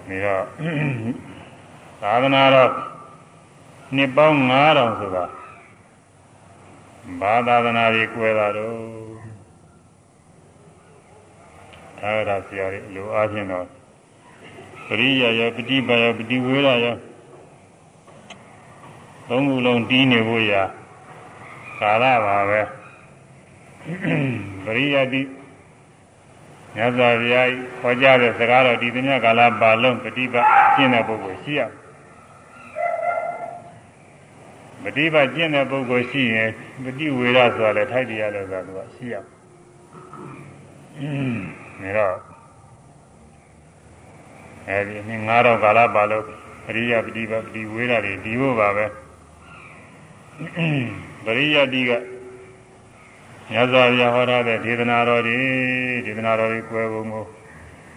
[0.09, 0.45] နေတော့
[2.03, 2.71] သာသနာတော့
[3.97, 5.25] နှစ်ပေါင်း9000ဆိုတာ
[7.21, 8.77] ဘာသာသနာတွေကွယ်တာတော့
[11.99, 13.67] သာရဆရာတွေလိုအားဖြင့်တော့
[14.87, 16.87] ပရိယယပฏิပါယပฏิဝေရယ
[19.29, 20.63] သုံးခုလုံးတီးနေဖို့ရာ
[21.83, 22.61] ကာလပါပဲ
[24.65, 25.23] ပရိယတိ
[26.75, 27.49] မြတ်စွာဘုရား
[27.81, 31.61] ခေါ်ကြတဲ့စကားတော်ဒီသမျှကာလပါလုံးပฏิပတ်ကျင့်တဲ့ပုဂ္ဂိုလ်ရှိရ
[34.83, 36.51] ပฏิပတ်ကျင့်တဲ့ပုဂ္ဂိုလ်ရှိရင်
[36.85, 39.15] ပฏิဝေရဆိုတာလည်းထိုက်တရားလို့ဆိုတာကရှိရ
[41.01, 41.39] อืม
[41.83, 42.17] ဒါတော့
[44.69, 46.25] အဲဒီနှစ်9000ကာလပါလို့
[46.65, 48.87] ပရိယပฏิပတ်ပฏิဝေရတွေဒီဖို့ပါပဲ
[51.26, 51.92] ပရိယတိက
[53.52, 55.40] မြတ်စွာဘုရားဟောထားတဲ့ဒေသနာတော်တွေ
[56.06, 57.26] ဒေသနာတော်တွေကွယ်ပုံကို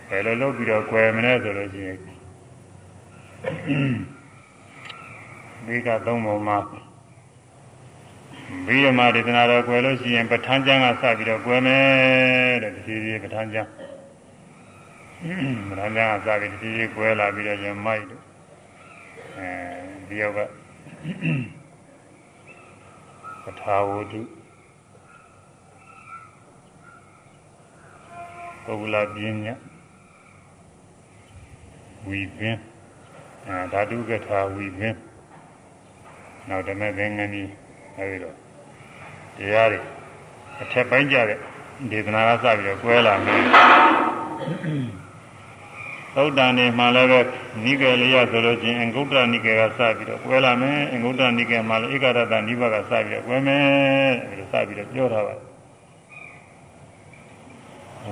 [0.09, 1.99] ဘယ်လိုလုပ်ပြီးတော့ကွယ်မလဲဆိုလို့ရှိရင်
[5.66, 6.59] ဒီကသုံးပုံမှာ
[8.66, 13.70] ဘိဓမ္မာဒေသနာတော်ကွယ်လို့ရှိရင်ပဋ္ဌာန်းကျမ်းကစပြီးတော့ကွယ်မယ်တဲ့ဒီဒီပဋ္ဌာန်းကျမ်း
[15.68, 18.22] ပဋ္ဌာန်းကျမ်းကစပြီးဒီဒီကွယ်လာပြီးတော့ကျင်မိုက်တို့
[19.39, 19.49] အဲ
[20.09, 20.39] ဒီယောက်က
[23.49, 24.14] ပဋ္ဌာဝုဒ္ဓ
[28.64, 29.55] ပုဂ္ဂလပညာ
[32.09, 32.57] ဝီပင်
[33.47, 34.94] အာဓာတုကထာဝီပင်
[36.49, 37.51] နောက်ဓမ္မသင်္ကန်းကြီး
[37.97, 38.34] အဲဒီတော့
[39.36, 39.78] တရားတွေ
[40.61, 41.38] အထက်ပိုင်းကြတဲ့
[41.90, 43.42] ဒေသနာကစပြီးတော့ကွဲလာမယ်
[46.16, 47.20] သုတ်တန်နေမှလည်းပဲ
[47.64, 53.64] နိကေလျဆိုလို့ချင်းအင်္ဂုတ္တနိကေကစပြီးတော့ကွဲလာမယ်အင်္ဂုတ္တနိကေမှလည်းဧကရတနိဗ္ဗာန်ကစပြီးတော့ကွဲမယ်
[54.28, 55.46] အဲဒီစပြီးတော့ပြောထားပါတယ်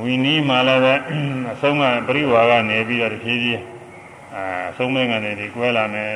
[0.01, 0.95] ဝီနီးမှလည်းပဲ
[1.53, 3.63] အဆုံးကပရိဝါကနေပြီးတော့တဖြည်းဖြည်း
[4.35, 6.11] အာအဆုံးမကနေဒီကွဲလာမယ်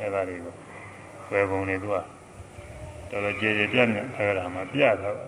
[0.00, 0.54] အဲ့ဒါတွေကို
[1.28, 5.26] ကွဲပုံတွေသူကတော်တော်ကြည်ကြည်ပြတ်ပြတ်အဲ့ဒါမှပြထားပါ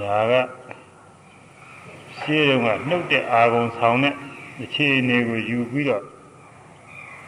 [0.00, 0.32] ဒါက
[2.20, 4.14] ရှင်းတော့ကနှုတ်တဲ့အာဂုံဆောင်တဲ့
[4.62, 6.02] အခြေအနေကိုယူပြီးတော့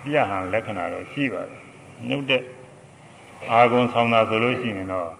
[0.05, 1.61] ပြဟန်လက္ခဏာတော့ရှိပါတယ်
[2.09, 2.43] နှုတ်တဲ့
[3.53, 5.11] အာဂုံဆောင်တာဆိုလို့ရှိရင်တော့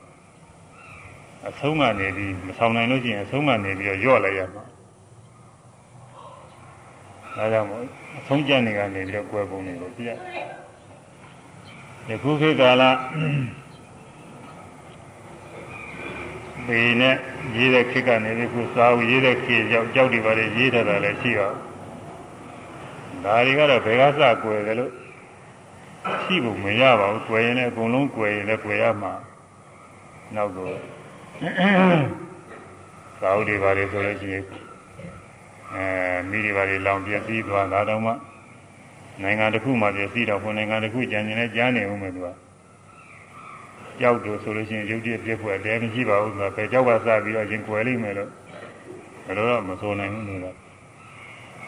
[1.49, 4.65] အဆုံးကနေပြီးမဆောင်နိုင်လို့ရှိရင်အဆုံးကနေပြီးတော့ရော့လိုက်ရမှာ
[7.37, 7.83] ဒါကြောင့်မို့
[8.19, 10.09] အဆုံးကျနေကနေပြီးတော့ကွယ်ပုံတွေကိုပြ
[12.09, 12.83] ယခုခေတ်ကာလ
[16.69, 17.17] ဘေးနဲ့
[17.57, 21.55] ရေးတဲ့ခေတ်ကနေပြီးခုစာအုပ်ရေးတဲ့ခေတ်ကြောက်ကြောက်တွေပါလေရေးထားတာလည်းရှိတော့
[23.25, 24.93] ဒါတွေကတော့ဘယ်ကစကွယ်တယ်လို့
[26.23, 29.13] ရှိဖို့မရပါဘူးကွယ်ရင်လည်းအကုန်လုံးကွယ်ရင်လည်းကွယ်ရမှာ
[30.35, 30.71] နောက်တော့
[33.21, 34.45] သာဝတိပါလေဆိုလို့ရှိရင်
[35.75, 35.85] အဲ
[36.29, 38.13] မိတွေပါလေလောင်ပြည့်စည်သွားတာတော့မှ
[39.23, 42.29] နိုင်ငံတစ်ခုမှပြည့်စည်တော့ခုနိုင်ငံတစ်ခုကြံကျင်လဲကြားနေဦးမယ်သူက
[44.01, 48.31] ကြောက်လို့ဆိုလို့ရှိရင်ရုပ်တရက်ပြည့်ဖွယ်တဲမရှိပါဘူးဆိုတာပဲကြောက်ကစပြီးတော့ရင်ကွယ်လိမ့်မယ်လို့
[49.27, 50.57] ဘယ်လိုတော့မဆိုနိုင်ဘူးလို့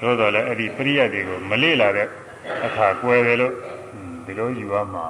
[0.00, 2.08] သို့တော်လည်းအဲ့ဒီပရိယတ်တွေကိုမလေ့လာတဲ့
[2.66, 3.54] အခါကွယ်တယ်လို့
[4.24, 5.06] ဒီလိုယူရမှာ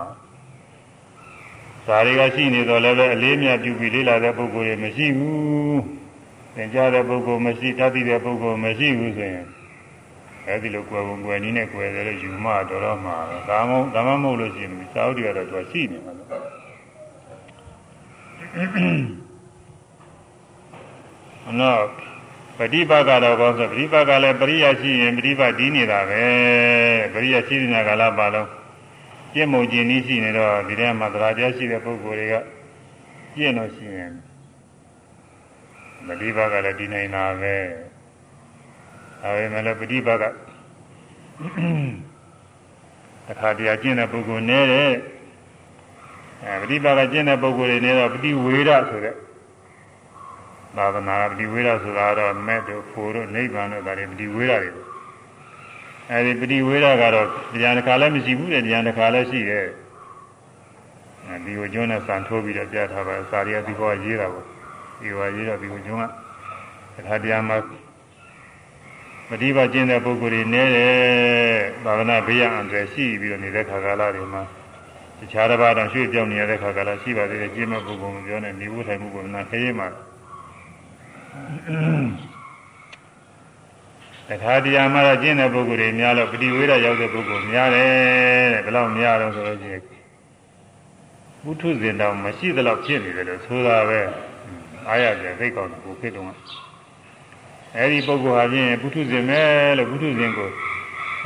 [1.87, 5.83] ဒါတွေကရှိနေတော့လည်းပဲအလေးမြတ်ပြုပြီးလေ့လာတဲ့ပုဂ္ဂိုလ်တွေမရှိဘူး
[6.55, 9.47] သင်ကြားတဲ့ပုဂ္ဂိုလ်မရှိတတ်သိတဲ့ပုဂ္ဂိုလ်မရှိဘူးဆိုရင်
[10.47, 13.17] အဲဒီလိုကွယ်ပုံကွယ်နည်းနဲ့ကွယ်တယ်လို့ယူမှတော်တော့မှာ
[13.49, 16.18] ဒါမှမဟုတ်ဒါမှမဟုတ်လို့ရှိရင်စာအုပ်တွေကတော့သူကရှိနေမှာ
[18.56, 21.82] လို့နော်
[22.60, 26.24] ပฏิပါကတော့ဘောဆိုပฏิပါကလည်းပရိယရှိရင်ပฏิပါဒီးနေတာပဲ
[27.14, 28.48] ပရိယရှိနေတာကလားပါတော့
[29.32, 32.36] ပြည့်မုံကျင်နည်းရှိနေတော့ဒီထဲမှာသရာတရားရှိတဲ့ပုဂ္ဂိုလ်တွေက
[33.34, 34.14] ပြည့်လို့ရှိရင်
[36.08, 37.56] ပฏิပါကလည်းဒီနိုင်တာပဲ
[39.22, 40.24] ဒါပေမဲ့လည်းပฏิပါက
[43.28, 44.90] တခါတည်းကျင့်တဲ့ပုဂ္ဂိုလ်နဲ့တဲ့
[46.46, 49.16] အဲပฏิပါကကျင့်တဲ့ပုဂ္ဂိုလ်တွေနဲ့တော့ပฏิဝေဒဆိုတဲ့
[50.78, 54.70] သာသနာပฏิဝေဒဆိုတာတော့မဲ့တို့ဖို့တို့နိဗ္ဗာန်တို့ဒါတွေပฏิဝေဒတွေ
[56.12, 59.68] အဲဒီပฏิဝေဒကတော့တရားတစ်ခါလည်းမရှိဘူးတဲ့တရားတစ်ခါလည်းရှိတယ်
[61.28, 64.46] အဲဒီကိုကျွန်းနဲ့စံထိုးပြီးတော့ပြထားပါစာရီကဒီဘောရေးတာပေါ့
[65.02, 66.12] ဒီဘောရေးတော့ဒီကိုကျွန်း
[66.96, 67.58] က ခါတရားမှာ
[69.30, 70.94] မတိပါကျင့်တဲ့ပုဂ္ဂိုလ်တွေနဲတယ်
[71.86, 74.44] သာသနာဘေးရအန္တရာယ်ရှိပြီးတော့နေတဲ့ခါကာလတွေမှာ
[75.19, 79.89] တခြားတစ်ပါးတော့ရွှေ့ပြောင်းနေရတဲ့ခါကာလရှိပါသေးတယ်ကျင့်မဲ့ပုဂ္ဂိုလ်မပြောနဲ့နေဖို့ထိုင်မှုကိုနာခရေးမှာ
[84.29, 87.93] တခါတရားမှာကျင့်တဲ့ပုဂ္ဂိုလ်တွေများတော့ပฏิဝေဒရောက်တဲ့ပုဂ္ဂိုလ်များတယ်
[88.55, 89.83] တဲ့ဘယ်လောက်များတော့ဆိုလို့ရှိရင်
[91.45, 94.01] ဘုထုဇင်တော်မရှိသလောက်ဖြစ်နေတယ်လို့ဆိုတာပဲ
[94.89, 96.27] အားရတယ်သိကောင်းတယ်ကိုဖြစ်တော့
[97.77, 99.43] အဲဒီပုဂ္ဂိုလ်ဟာဖြင့်ဘုထုဇင်ပဲ
[99.79, 100.49] လို့ဘုထုဇင်ကို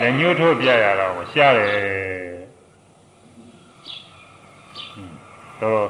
[0.00, 2.31] လည်းညှို့ထုတ်ပြရတာကိုရှားတယ်
[5.62, 5.82] တော့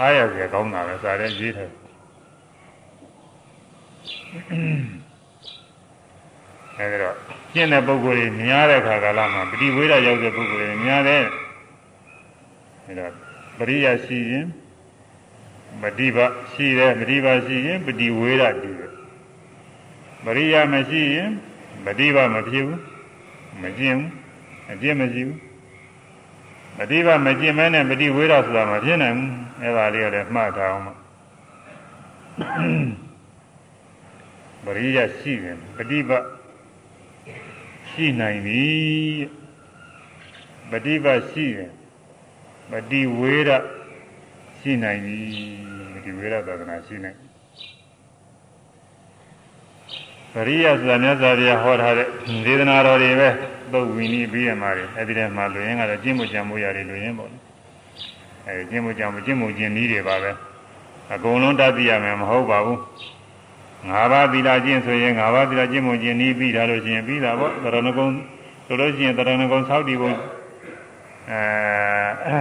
[0.00, 1.70] အားရတယ်ကောင်းတာပဲစာတဲ့ရေးတယ်
[6.78, 7.16] အဲဒီတော့
[7.52, 11.22] ကျင့်တဲ့ပုဂ္ဂိုလ်တွေများတဲ့ခါကာလမှာပฏิဝေဒရောက်တဲ့ပုဂ္ဂိုလ်တွေများတဲ့
[12.86, 13.12] အဲတော့
[13.58, 14.46] ပရိယရှိရင်
[15.82, 16.18] မတိဘ
[16.52, 18.92] ရှိတယ်မတိဘရှိရင်ပฏิဝေဒတည်တယ်
[20.24, 21.30] ပရိယမရှိရင်
[21.84, 22.80] မတိဘမဖြစ်ဘူး
[23.62, 24.10] မကျင့်ဘူး
[24.70, 25.38] အကျင့်မရှိဘူး
[26.77, 30.83] မတိဘမကျင့်မဲနဲ့ပฏิဝေဒဆိုတာမဖြစ်နိုင်ဘူးအဲဒါလေးလည်းမှတ်ထားအောင်
[34.63, 36.11] ပရိယရှိရင်ပฏิဘ
[37.89, 38.65] ရှိနိုင်ပြီ
[40.71, 41.71] ပฏิပတ်ရှိရင်
[42.71, 43.49] ပฏิဝေဒ
[44.59, 45.19] ရှိနိုင်ပြီ
[45.93, 47.17] ပฏิဝေဒသာသနာရှိနိုင်
[50.33, 52.07] ပရိယဆိုတာမြတ်စွာဘုရားဟောထားတဲ့
[52.45, 53.29] ဒေသနာတော်တွေပဲ
[53.74, 57.38] သုတ်ဝီနီပြီးရမှာတွေအဲ့ဒီထဲမှာလူရင်းကတော့ကျင့်မှုကြံမှုရတယ်လူရင်းပေါ့လေ
[58.46, 60.30] အဲကျင့်မှုကြံမှုကျင့်မှုကျင့်နည်းတွေပါပဲ
[61.14, 62.78] အကုန်လုံးတတ်သိရမယ်မဟုတ်ပါဘူး
[63.90, 68.08] ၅ပါးသီလကျင့်ဆိုရင်၅ပါးသီလကျင့်မှုကျင့်နည်းပြီးတာလို့ရှိရင်ပြီးတာပေါ့တရဏဂုံ
[68.66, 70.12] ဆိုလို့ရှိရင်တရဏဂုံသောက်တည်ပုံ
[71.30, 72.40] အဲ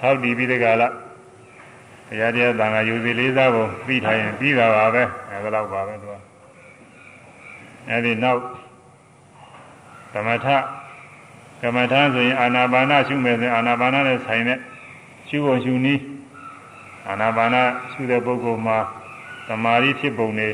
[0.00, 0.88] သောက်တည်ပြီးတဲ့ကလာ
[2.08, 6.14] တရားတရားသံဃာယူစီလေးစားပုံပြီးထားရင်ပြီးတာပါပဲအဲဒါတော့ပါပဲသူက
[7.88, 8.40] အဲဒီနောက်
[10.12, 10.46] သမထ
[11.62, 14.58] ကမ္မထာဆိုရင်အာနာပါနရှုမယ်ဆိုရင်အာနာပါနနဲ့ဆိုင်တဲ့
[15.28, 16.02] ရှုဖို့ရှုနည်း
[17.08, 17.56] အာနာပါန
[17.92, 18.78] ရှုတဲ့ပုဂ္ဂိုလ်မှာ
[19.48, 20.48] သမာဓိဖြစ်ပုံနေ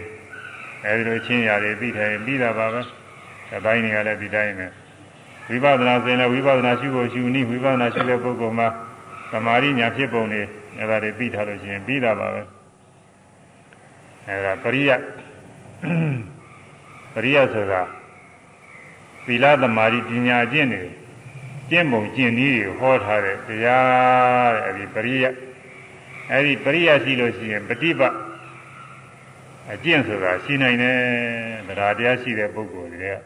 [0.84, 2.80] အဲဒီလိုချင်းရတယ်ပြီးတယ်ပြီးတာပါပဲ
[3.56, 4.66] အပိုင်းတွေကလည်းဒီတိုင်းပဲ
[5.48, 8.68] ဝိပဿနာဆိုရင်လည်းဝိပဿနာရှိဖို့ရှိနည်းဝိပဿနာရှိတဲ့ပုဂ္ဂိုလ်မှာ
[9.30, 10.40] သမာဓိညာဖြစ်ပုံနေ
[10.78, 12.42] အဲဒါတွေပြီးထားလို့ရှိရင်ပြီးတာပါပဲ
[14.28, 14.90] အဲဒါပရိယ
[17.14, 17.82] ပရိယဆိုတာ
[19.26, 20.82] သီလသမာဓိပညာကျင့်နေ
[21.70, 25.24] ကျင့်ပုံကျင့်နည်းတွေဟောထားတဲ့တရားတဲ့အဲဒီပရိယ
[26.30, 28.14] အဲဒီပရိယရှိလို့ရှိရင်ပฏิပတ်
[29.72, 30.96] အကျင့်ဆိုတာရှိနိုင်တယ်
[31.68, 33.16] တရားတရားရှိတဲ့ပုဂ္ဂိုလ်တွေက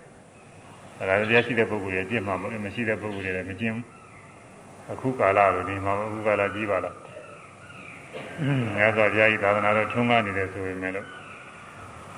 [0.99, 3.87] တရားတရားရှိတဲ့ပုဂ္ဂိုလ်တွေကျင့်မှာမဟုတ်မရှိတဲ့ပုဂ္ဂိုလ်တွေလည်းမကျင့်ဘူး
[4.93, 6.97] အခုကာလလိုနေမှာအခုကာလကြီးပါလား
[8.77, 11.07] မြတ်စွာဘုရားဤသာသနာတော်ထွန်းကားနေတယ်ဆိုပေမဲ့လို့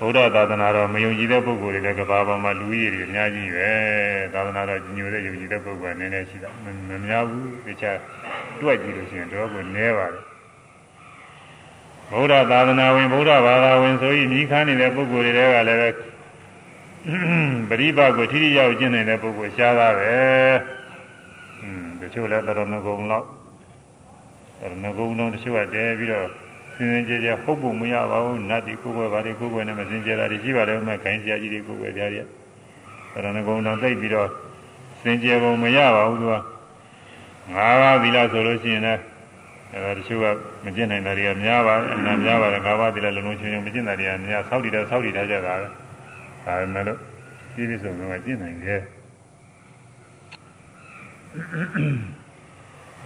[0.00, 3.70] ဘုရားသာသနာတော်မယုံကြည်တဲ့ပုဂ္ဂိုလ်တွေလည်းကဘာပေါ်မှာလူကြီးတွေအများကြီးပဲ
[4.34, 6.50] သာသနာတော်ညိုတဲ့ယုံကြည်တဲ့ပုဂ္ဂိုလ်ကနည်းနည်းရှိတာ
[6.88, 7.98] မများဘူးတခြား
[8.60, 10.24] တွက်ကြည့်လို့ရှိရင်တော့ကိုနည်းပါတယ်
[12.12, 15.88] ဗုဒ္ဓသာသနာဝင်ဗုဒ္ဓဘာသာဝင်ဆိုပြီးညီခန်းနေတဲ့ပုဂ္ဂိုလ်တွေကလည်းပဲ
[17.68, 20.14] ပရိပါကိုထိထိရောက်ကျင့်နေတဲ့ပုဂ္ဂိုလ်ရှားတာပဲ
[21.62, 23.24] อืมတချို့လည်းတော်တော်ငကုံတော့
[24.60, 26.28] တော်ငကုံတော့တချို့ကတဲပြီးတော့
[26.80, 32.18] စင်စင်ကြဲကြဲဟုတ်ဖို့မရပါဘူးနတ်ဒီကိုယ်ွယ်ပါဒီကိုယ်ွယ်နဲ့မစင်ကြဲတာတွေရှိပါတယ်မဲ့ခိုင်းစရာကြီးတွေကိုယ်ွယ်ကြရ
[33.24, 34.28] တော်ငကုံတော့သိပြီးတော့
[35.02, 36.34] စင်ကြဲပုံမရပါဘူးသူက
[37.54, 39.00] ငါးပါးသီလဆိုလို့ရှိရင်လည်း
[39.72, 40.26] အဲဒါတချို့က
[40.64, 46.98] မကျင့်နိုင်တာတွေကများပါတယ်အနာများပါတယ်ငါးပါးသီလလုံးလုံးချင်းချင်းမကျင့်တာတွေကများဆောက်တည်တယ်ဆောက်တည်ထားကြတာပဲဒါပေမဲ့လို့
[47.54, 48.80] ပြည့်ပြည့်စုံစုံကကျင့်နိုင်တယ်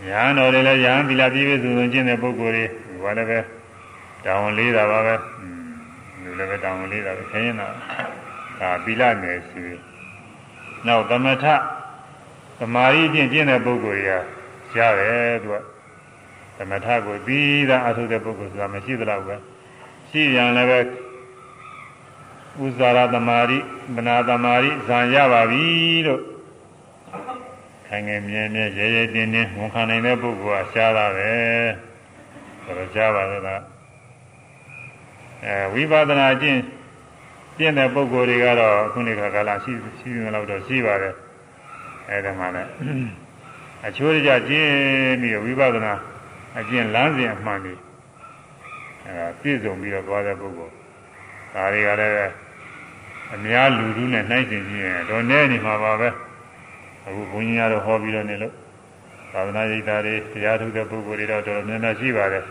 [0.06, 2.64] ညာတော်တွေလည်းညာသီလပြည့်ပြည့်စုံစုံကျင့်တဲ့ပုဂ္ဂိုလ်တွေ
[3.04, 3.38] ဘာလည်းပဲ
[4.25, 5.15] တောင်းလေးတာပါပဲ
[6.21, 7.67] လူလည်းပဲတောင်းလေးတာပဲခရင်တာ
[8.59, 9.63] ဒါသီလနယ်ရှိ
[10.87, 11.45] နောက်သမထ
[12.59, 14.17] သမာဓိကျင့်ကျင့်တဲ့ပုဂ္ဂိုလ်တွေ
[14.73, 15.55] ကရတယ်သူက
[16.57, 19.35] သမထကိုပြီးသားအထုတဲ့ပုဂ္ဂိုလ်ဆိုတာမရှိသလောက်ပဲ
[20.09, 20.79] ရှိရင်လည်းပဲ
[22.65, 23.59] ဥဇာရသမารိ
[23.95, 25.65] မနာသမารိဇံရပါပြီ
[26.07, 26.21] လို့
[27.87, 31.31] ခိုင်ငယ်မြဲမြဲရဲရဲတင်းတင်းဝန်ခံနိုင်တဲ့ပုဂ္ဂိုလ်ကရှားတာပဲ
[32.63, 33.61] ဆိုတော့ရှားပါသလား
[35.44, 36.60] အဲဝိပဿနာကျင့်
[37.58, 41.14] ကျင့်တဲ့ပုဂ္ဂိုလ်တွေကတော့ခုနေခါကာလရှိရှိနေတော့တော့ရှိပါတယ်
[42.08, 42.70] အဲဒါမှလည်း
[43.86, 45.94] အချိုးကြကျင့်ပြီးဝိပဿနာ
[46.58, 47.74] အကျင့်လမ်းစဉ်အမှန်တွေ
[49.06, 50.72] အဲပြည့်စုံပြီးတော့သွားတဲ့ပုဂ္ဂိုလ်
[51.54, 52.32] ဒါတွေကလည်း
[53.34, 56.08] အများလူလူနဲ့နှိုင်းရှင်ကြည့်ရင်တော့နဲနေမှာပါပဲ
[57.06, 58.54] အခုဘုန်းကြီးကတော့ဟောပြီးတော့နေလို့
[59.32, 62.44] သာသနာ့ရိပ်သားတွေတရားထုတဲ့ပုဂ္ဂိုလ်တွေတော့တော်တော်များများရှိပါတယ်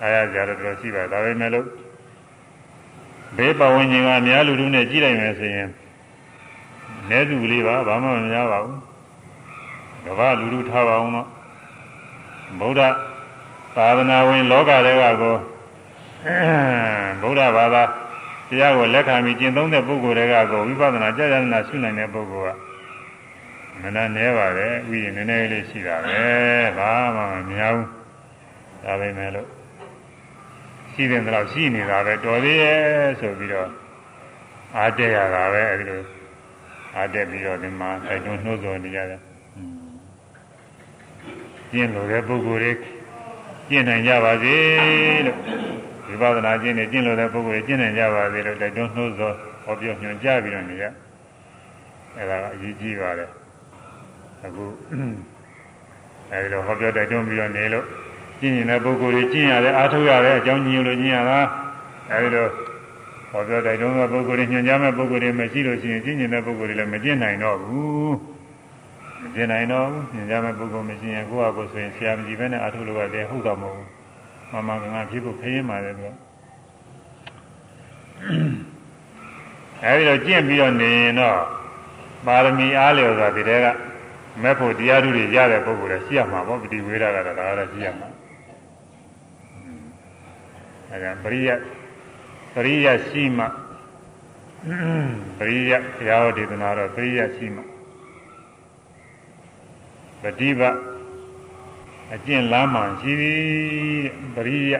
[0.00, 1.66] အားရကြတော့တော်ရှိပါတယ်ဒါပေမဲ့လို့
[3.36, 5.68] ဘေးပဝန်းကျင်ကအများလူလူနဲ့ကြည့်လိုက်မယ်ဆိုရင်
[7.10, 8.80] နဲစုကလေးပါဘာမှမများပါဘူး
[10.04, 11.28] ကမ္ဘာလူလူထားပါအောင်တော့
[12.60, 12.80] ဗုဒ္ဓ
[13.76, 15.36] သာသနာဝင် လောကတွေကကို
[17.22, 17.82] ဗုဒ္ဓဘာသာ
[18.48, 22.58] တရားကိုလက်ခံပြီးကျင့်သုံးတဲ့ပုဂ္ဂိုလ်တွေကကိုဝိပဿနာကြာကြာနာရှုနိုင်တဲ့ပုဂ္ဂိုလ်က
[23.82, 26.20] မနာနဲပါတယ်ဥယျာဉ်နည်းနည်းလေးရှိတာပဲ
[26.78, 27.88] ဘာမှမများဘူး
[28.84, 29.48] ဒါပဲမဲ့လို့
[30.96, 33.70] ရှိတဲ့တော့ရှိနေတာပဲတော်သေးရဲ့ဆိုပြီးတော့
[34.76, 36.02] အားတက်ရတာပဲအဲဒီလို
[36.96, 39.20] အားတက်ပြီးတော့ဒီမှာတိုက်တွန်းနှိုးဆော်နေကြတယ်
[41.70, 42.72] ကျင့်လို့တဲ့ပုဂ္ဂိုလ်တွေ
[43.68, 44.56] ကျင့်နိုင်ကြပါစေ
[45.26, 45.38] လို့
[46.06, 49.34] ဝိပဿနာကျင့်နေကျင့်လို့တဲ့ပုဂ္ဂိုလ်တွေကျင့်နိုင်ကြပါစေလို့တိုက်တွန်းနှိုးဆော်
[49.64, 50.84] ဟောပြောညွှန်ကြားပြီးတော့နေရ
[52.16, 53.30] အဲဒါကအရေးကြီးပါတယ်
[54.44, 54.64] အခု
[56.30, 57.86] အဲဒီလိုဟောပြောတိုက်တွန်းပြီးတော့နေလို့
[58.40, 61.38] ကျင့်နေတဲ့ပုဂ္ဂိုလ်တွေကျင့်ရတယ်အားထုတ်ရတယ်အကြောင်းညွှန်လို့ကျင့်ရတာ
[62.10, 62.46] အဲဒီလို
[63.30, 68.14] ဟောပြောတိုက်တွန်းတဲ့ပုဂ္ဂိုလ်တွေညွှန်ကြားမဲ့ပုဂ္ဂိုလ်တွေမရှိလို့ရှိရင်ကျင့်နေတဲ့ပုဂ္ဂိုလ်တွေလည်းမကျင့်နိုင်တော့ဘူး
[69.22, 73.88] မကျင့်နိုင်တော့ဘူးညွှန်ကြားမဲ့ပုဂ္ဂိုလ်မရှိရင်ကိုယ့်ဟာကိုယ်ဆိုရင်ဆရာမကြီးပဲနဲ့အားထုတ်လို့ရတယ်ဟုတ်တော့မဟုတ်ဘူး
[74.52, 76.06] မမကငါဖြစ်ဖို့ခရင်ပါတယ်ကွ
[79.84, 81.38] အဲဒီတော့ကျင့်ပြီးတော့နေရင်တော့
[82.26, 83.66] ပါရမီအားလျော်စွာဒီတဲက
[84.42, 88.08] မဲ့ဖို့တရားဓုတွေရတဲ့ပုဂ္ဂိုလ်လည်းရှိရမှာပေါ့ပฏิဝေဒကတော့ဒါကတော့ရှိရမှာ
[90.91, 91.49] အဲဒါပရိယ
[92.53, 93.45] ပရိယရှိမှ
[95.37, 97.61] ပရိယဘုရားဟောဒေသနာတော့ပရိယရှိမှ
[100.21, 100.61] ပฏิဘ
[102.13, 103.41] အကျင့်လမ်းမှရှိသည်
[104.35, 104.73] ပရိယ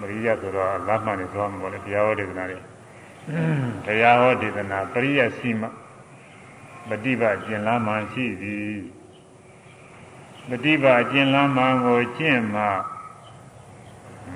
[0.00, 2.58] ပရိယဆိုတော့လမ်းမှနေသွားမှာပေါ့လေဘုရားဟောဒေသနာတွေ
[3.86, 5.66] တရားဟောဒေသနာပရိယရှိမှ
[6.88, 8.76] ပฏิပါကျင်လမ်းမှရှိသည်
[10.48, 12.62] ပฏิပါကျင်လမ်းမှကိုကျင့်မှ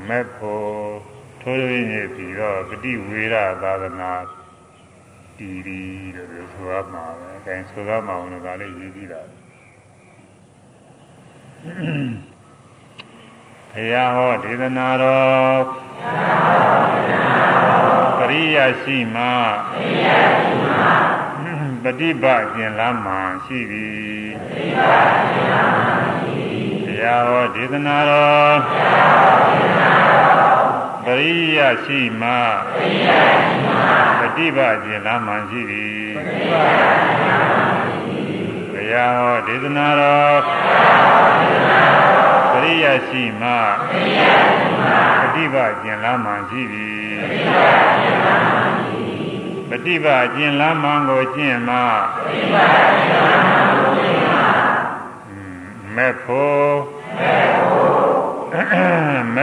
[0.08, 0.68] မဲ့ဖို့
[1.42, 4.12] ထိုးရင်းနေပြီးတော့ပฏิဝေရသာသနာ
[5.38, 9.22] တည်ပြီးလို့ဆိုရမှာပဲအဲဒါဆိုရမှာအောင်လို့ဒါလေးရေးကြည့်တာ
[13.72, 15.60] ဘုရားဟောဒေသနာတော်
[18.18, 19.22] ပရိယရှိမှ
[19.72, 20.08] ပရိယ
[20.44, 20.82] ရှိမှ
[21.84, 25.02] ပฏิပါကျင်လမ်းမှရှိသည်ပฏิပါ
[25.34, 26.11] ကျင်လမ်းမှရှိသည်
[27.02, 28.56] တရားဟောဒေသနာတော်
[31.04, 32.28] ပရိယရှိမှ
[32.74, 33.72] ပရိယရှိမှ
[34.20, 40.40] ပฏิပါကျင်လမ်းမှရှိသည်ပฏิပါကျင်လမ်းမှရှိသည်တရားဟောဒေသနာတော်
[42.52, 44.88] ပရိယရှိမှပရိယရှိမှ
[45.20, 48.58] ပฏิပါကျင်လမ်းမှရှိသည်ပฏิပါကျင်လမ်းမှ
[49.70, 54.38] ပฏิပါကျင့်လမ်းမှန်ကိုကျင့်မှပฏิပါကျင့်လမ်းမှန်ကိုကျင့်မှ
[55.96, 56.91] မဲ့ဖို့မဲ့ဖို့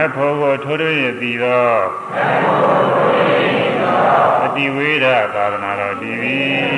[0.02, 1.68] ဲ့ဖို့ကိုထိုးထွင်းရသည်သော
[2.14, 3.98] မဲ့ဖို့ထိုးထွင်းရသည်သော
[4.44, 6.76] အတိဝေဒသာသနာတော်တည်ပြီး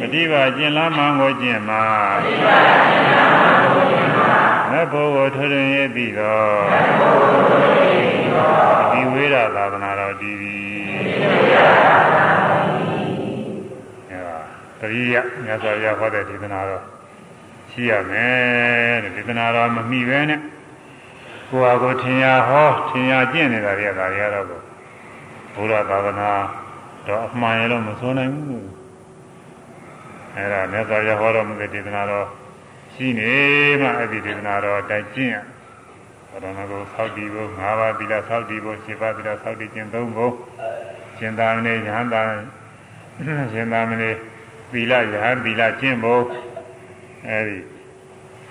[0.00, 1.84] ပฏิပါကျင်လမ်းမှန်ကိုကျင့်မှာ
[2.16, 2.56] ပฏิပါ
[2.88, 3.71] ကျင်လမ်းမှန်
[4.91, 6.37] ကိုကျင့်မှာမေဖို့ကိုထွရင်ရပြီသော
[6.71, 10.55] မေဖို့ကိုထွရင်ရပြီသောပฏิဝေရသာသနာတော်တည်ပြီ
[10.89, 13.31] ပฏิဝေရသာသနာတော်တည်ပြီ
[14.09, 14.37] အဲဒါ
[14.79, 16.83] တရိယမြတ်စွာဘုရားဟောတဲ့ဒေသနာတော်
[17.71, 20.39] ရှိရမယ်တဲ့ဒေသနာတော်မမိပဲနဲ့
[21.49, 24.47] ကိုယ်ဟာကိုထင်ရဟောထင်ရကျင့်နေတာတွေကဒါတွေကတော့
[25.55, 26.31] ဘုရားသာသနာ
[27.07, 28.67] တော့အမှန်ရလို့မဆိုနိုင်ဘူး
[30.35, 32.27] အဲ့ဒါမြတ်စွာဘုရားဟောတော်မူတဲ့ဒေသနာတော်
[32.93, 33.33] ရှိနေ
[33.81, 35.37] မှအဲ့ဒီဒေသနာတော်တိုက်ကျင့်ရ
[36.29, 40.33] ဘုရားနာကိုသောက်တည်ဖို့၅ပါးသီလသောက်တည်ဖို့၈ပါးသီလသောက်တည်ခြင်း၃ဖို့
[41.17, 42.23] ရှင်သာမဏေယဟန်တာ
[43.53, 44.11] ရှင်သာမဏေ
[44.71, 46.23] သီလယဟန်သီလကျင့်ဖို့
[47.27, 47.57] အဲ့ဒီ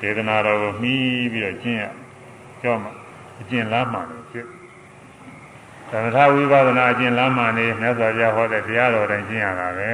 [0.01, 1.85] ဒေသနာတော်ကိုမှီးပြီးတော့ကျင့်ရ
[2.63, 2.89] ကြောမှ
[3.41, 4.47] အကျင့်လားမှန်တယ်ဖြစ်
[5.91, 9.93] သမထဝိပဿနာအကျင့်လမ်းမှနေမြတ်စွာဘုရားဟောတဲ့တရားတော်တိုင်းကျင့်ရတာပဲ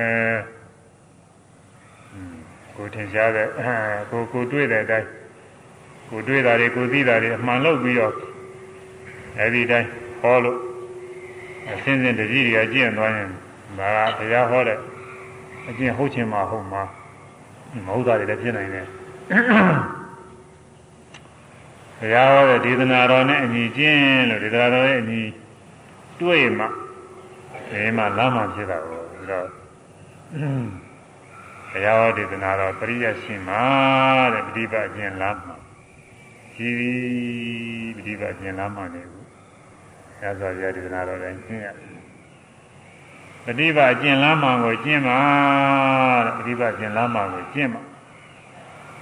[2.79, 3.47] ကိုထင်ရှားတဲ့
[4.11, 5.09] ကိုကိုတွေ့တဲ့အတိုင်း
[6.11, 8.15] ကိုတွေ့တာတွေကိုသိတာတွေအမှန်လို့ပြီးတော့
[9.39, 9.89] အဲဒီတိုင်း
[10.21, 10.59] ဟောလို့
[11.71, 13.31] အစင်းစင်းတကြီးတွေကကျင့်သွားရင်
[13.79, 14.79] ဒါကဘုရားဟောတဲ့
[15.69, 16.83] အကျင့်ဟုတ်ချင်မှဟုတ်မှာ
[17.87, 18.87] မဟုတ်တာတွေလည်းဖြစ်နိုင်တယ်
[21.99, 25.23] ဘုရားဟောတဲ့ဒေသနာတော်နဲ့အညီကျင့်လို့ဒေသနာတော်ရဲ့အညီ
[26.21, 26.67] တွေ့မှ
[27.73, 30.88] အဲမှလမ်းမှဖြစ်တာကိုပြီးတော့ဘု
[31.86, 33.64] ရားဒေသနာတော်ပရိယရှင်မှာ
[34.34, 35.54] တဲ့ပฏิပတ်ခြင်းလမ်းမှ
[36.56, 36.94] ရှိပြီ
[37.98, 39.28] ပฏิပတ်ခြင်းလမ်းမှနေဘူး
[40.20, 41.68] ညဇောပြဒေသနာတော်လည်းကျင့်ရ
[43.46, 45.20] ပฏิပါကျင့်လမ်းမှန်ကိုကျင့်ပါ
[46.26, 47.82] တဲ့ပฏิပါကျင့်လမ်းမှန်ကိုကျင့်ပါ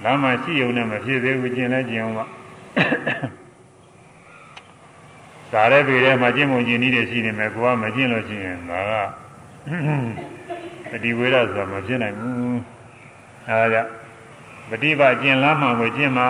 [0.04, 2.26] လမ်းမှရှိုံနဲ့မဖြစ်သေးဘူးကျင့်လဲကျင့်အောင်ပါ
[5.52, 8.92] ဒါလည်းပေထဲမှာကျင့်မှုကျင့်နည်းတွေရှိနေမယ်ကိုကမကျင့်လို့ရှိရင်ဒါက
[10.90, 12.58] ပฏิဝေဒဆိုတာမဖြစ်နိုင်ဘူး
[13.48, 13.90] အဲဒါကြောင့်
[14.70, 16.28] ပฏิပါကျင့်လမ်းမှန်ကိုကျင့်ပါ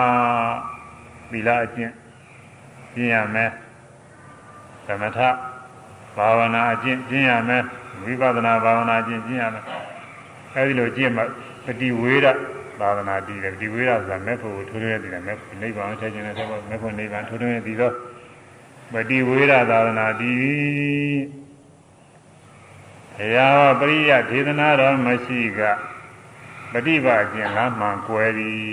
[1.31, 1.93] သီလအကျင့်
[2.93, 3.51] ကျင့်ရမယ်
[4.87, 5.19] သမထ
[6.15, 7.63] ဘာဝနာအကျင့်ကျင့်ရမယ်
[8.03, 9.63] ဝိပဿနာဘာဝနာကျင့်ကျင့်ရမယ်
[10.55, 11.23] အဲဒီလိုကျင့်မှ
[11.65, 12.27] ပฏิဝေဒ
[12.79, 17.91] သာသနာတည်တယ်ပฏิဝေဒဆိုတာမဲ့ဖို့ထိုးထွင်းရည်တယ်မဲ့နိဗ္ဗာန်ထည့်ခြင်းနဲ့ဆက်ဖို့မဲ့ဖို့နိဗ္ဗာန်ထိုးထွင်းရည်သော
[18.93, 21.46] ပฏิဝေဒသာသနာတည်ဘု
[23.35, 25.61] ရားပရိယဒေသနာတော်မရှိက
[26.73, 28.63] ပฏิပါကျင့်လားမှန်ကွယ်သည်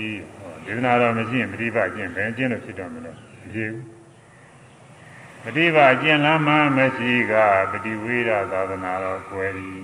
[0.64, 3.16] ဒေသနာတော်မရှိရင်ပฏิပါကျင့်ဘယ်ကျင့်လို့ဖြစ်တော်မလဲမ
[3.54, 3.82] ဖြစ်ဘူး
[5.44, 7.34] ပฏิပါကျင့်လားမှမရှိက
[7.70, 9.74] ပฏิဝေဒသာသနာတော်ကွယ်သည်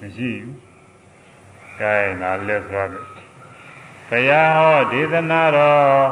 [0.00, 0.54] မရှိဘူး။
[1.80, 3.06] ဒါရင်နားလက်ဆိုတော့
[4.08, 6.04] ဘုရားဟောဒေသနာတော်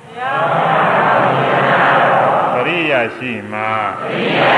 [0.00, 3.60] ဘုရားဟောဒေသနာတော်ပရိယရှိမှ
[4.00, 4.52] ပရိယရှိ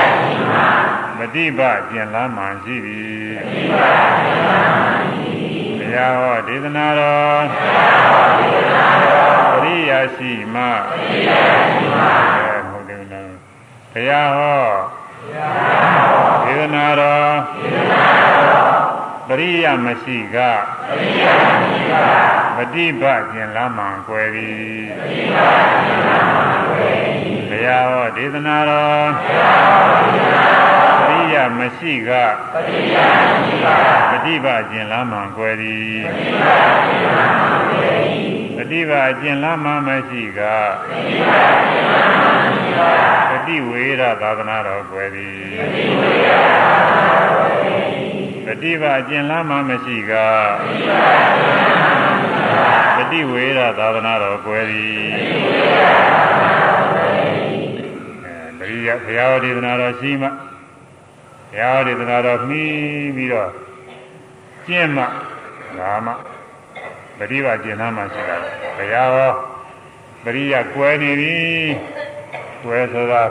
[1.22, 1.60] မတိပ
[1.90, 3.02] ကျင်လမ်းမှန်ရှိပြီ
[3.38, 12.02] မတိပကျင်လမ်းမှန်ရှိပြီဘုရားဟောဒေသနာတော်ဘုရားဟောဒေသနာတော်ပရိယရှိမှပရိယရှိမှ
[12.34, 13.32] အဲမဟုတ်တယ်နော်
[13.92, 14.64] ဘုရားဟော
[15.22, 18.74] ဘုရားဟောဒေသနာတော်ဒေသနာတော်
[19.28, 20.36] ပရိယမရှိက
[20.88, 21.94] ပရိယမရှိက
[22.56, 30.71] ပฏิပတ်ကျင်လမ်းမှန်ကွယ်သည်ပฏิပတ်ကျင်လမ်းမှန်ကွယ်သည်ဘုရားဟောဒေသနာတော်ဘုရားဟောဒေသနာတော်ပရိယ
[31.41, 32.11] မရှိက
[32.53, 33.65] ပရိယမရှိက
[34.11, 37.91] ပฏิပတ်ကျင်လမ်းမှန်ကွယ်သည်ပฏิပတ်ကျင်လမ်းမှန်ကွယ်
[38.41, 42.81] သည်ပฏิပတ်ကျင်လမ်းမှမရှိကပฏิပတ်ကျင်လမ်းမှမရှိက
[43.29, 50.13] ပฏิဝေရသာသနာတော်ကွယ်သည်ပฏิဝေရသာသနာတော်ကွယ်သည်ပฏิပါကျင်လမ်းမှမရှိက
[52.97, 55.05] ပฏิဝေရသာသနာတော်ကွယ်သည်
[58.59, 60.29] ပရိယဘုရားဒေသနာတော်ရှိမှ
[61.52, 63.50] ဘုရားဒေသနာတော်မှီးပြီးတော့
[64.66, 65.04] ကျင့်မှ
[65.78, 66.12] ဒါမှ
[67.18, 68.36] ပฏิပါကျင်လမ်းမှရှိတာ
[68.76, 69.30] ဘုရားဟော
[70.24, 71.36] ပရိယကွယ်နေပြီ
[72.64, 73.22] ကွယ်ဆိုတာ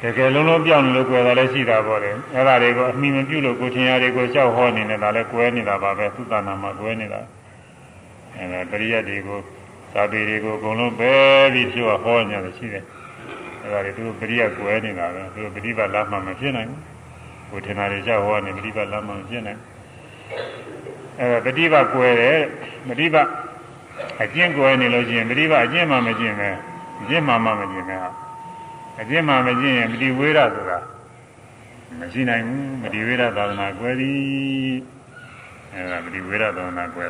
[0.00, 7.20] တကယ်လုံးလုံးပြောင်းလို့ကွယ်တာလည်းရှိတာပေါ့လေအဲ့ဒါတွေကိုအမိမပြုတ်လို့ကိုထင်ရတွေကိုလျှောက်ဟောနေနေတာလည်းကွယ်နေတာပါပဲသုတနာမှာကွယ်နေတာ
[8.36, 9.38] အဲ့ဒါပရိယတ်တွေကို
[9.94, 11.12] သာပေတွေကိုအကုန်လုံးပဲ
[11.52, 12.84] ပြီးပြောဟောနေတယ်ရှိတယ်
[13.68, 16.80] အဲ့ဒါတွေသူတို့ပရိယကွဲနေတာပဲသူတို့ပရိပတ်လာမှမဖြစ်နိုင်ဘူး
[17.50, 19.60] ကိုထင်တာတွေကြောက်ဟောနေပရိပတ်လာမှမဖြစ်နိုင်
[21.18, 22.38] အဲ့ဒါပရိပတ်ကွဲတယ်
[22.88, 23.28] ပရိပတ်
[24.22, 26.48] အကျင့်ကွဲနေလို့ရှိရင်ပရိပတ်အကျင့်မှမကျင့်ပဲ
[27.00, 28.10] အကျင့်မှမကျင့်ပဲဟာ
[29.00, 30.78] အကျင့်မှမကျင့်ရင်ပရိဝေဒဆိုတာ
[32.00, 34.76] မရှိနိုင်ဘူးပရိဝေဒသာသနာကွဲသည်
[35.72, 37.06] အဲ့ဒါပရိဝေဒသာသနာကွဲ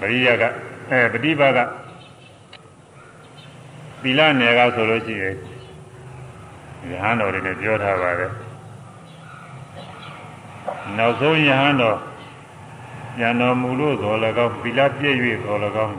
[0.00, 0.42] ပရိယက
[0.90, 1.58] အဲပฏิပါက
[4.02, 5.36] သီလနယ်ကဆိုလို့ရှိရင်
[6.90, 8.32] ယဟန်တော်တွေနဲ့ပြောထားပါတယ်
[10.98, 11.98] နောက်ဆုံးယဟန်တော်
[13.20, 15.94] ဉာဏ်တော်မူလို့သော၎င်းသီလပြည့်၍သော၎င်း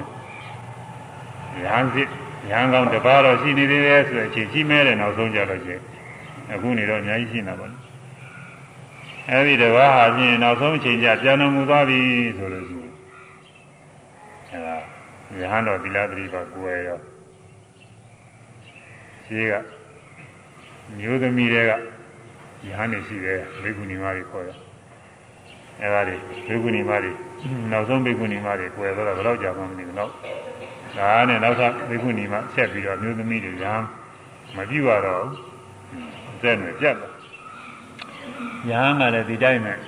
[1.64, 2.10] ရဟန်းစစ်
[2.50, 5.72] ရဟန်းကောင်းတပါးတော့ရှိနေသေးတယ်ဆိုတဲ့အချိန်ကြီးမဲတဲ့နောက်ဆုံးကြတော့ကျ
[6.54, 7.74] အခုနေတော့အများကြီးရှိနေတာပေါ့
[9.30, 12.00] အဲဒီတပါးဟာပြင်နောက်ဆုံးအချိန်ကျပြန်တော်မူသွားပြီ
[12.38, 12.92] ဆိုလို့ရှိရင်
[14.52, 14.76] အဲဒါ
[15.40, 17.00] ရဟန်းတော်သီလပရိပါကိုယ်ရော
[19.36, 19.54] ရှိက
[20.98, 21.72] မျိုးသမီးတွေက
[22.68, 24.58] ရဟန်းနေရှိတယ်ဘိက္ခုနီမတွေခေါ်တယ်
[25.82, 26.16] အဲဒါတွေ
[26.48, 27.12] ဘိက္ခုနီမတွေ
[27.72, 30.12] နောက်ဆုံးဘိက္ခုနီမတွေကိုယ်တော့ဘယ်တော့ကြာမှမသိဘူးတော့
[30.98, 33.88] ဒါနဲ့နောက်ထပ်ဘိက္ခုနီမဆက်ပြီးတော့မျိုးသမီးတွေရဟန်း
[34.56, 35.26] မပြုရတော့
[36.32, 37.12] အသက်နဲ့ပြတ်တယ်
[38.70, 39.80] ယဟန်ကလည်းဒီတိုင်းနဲ့ယ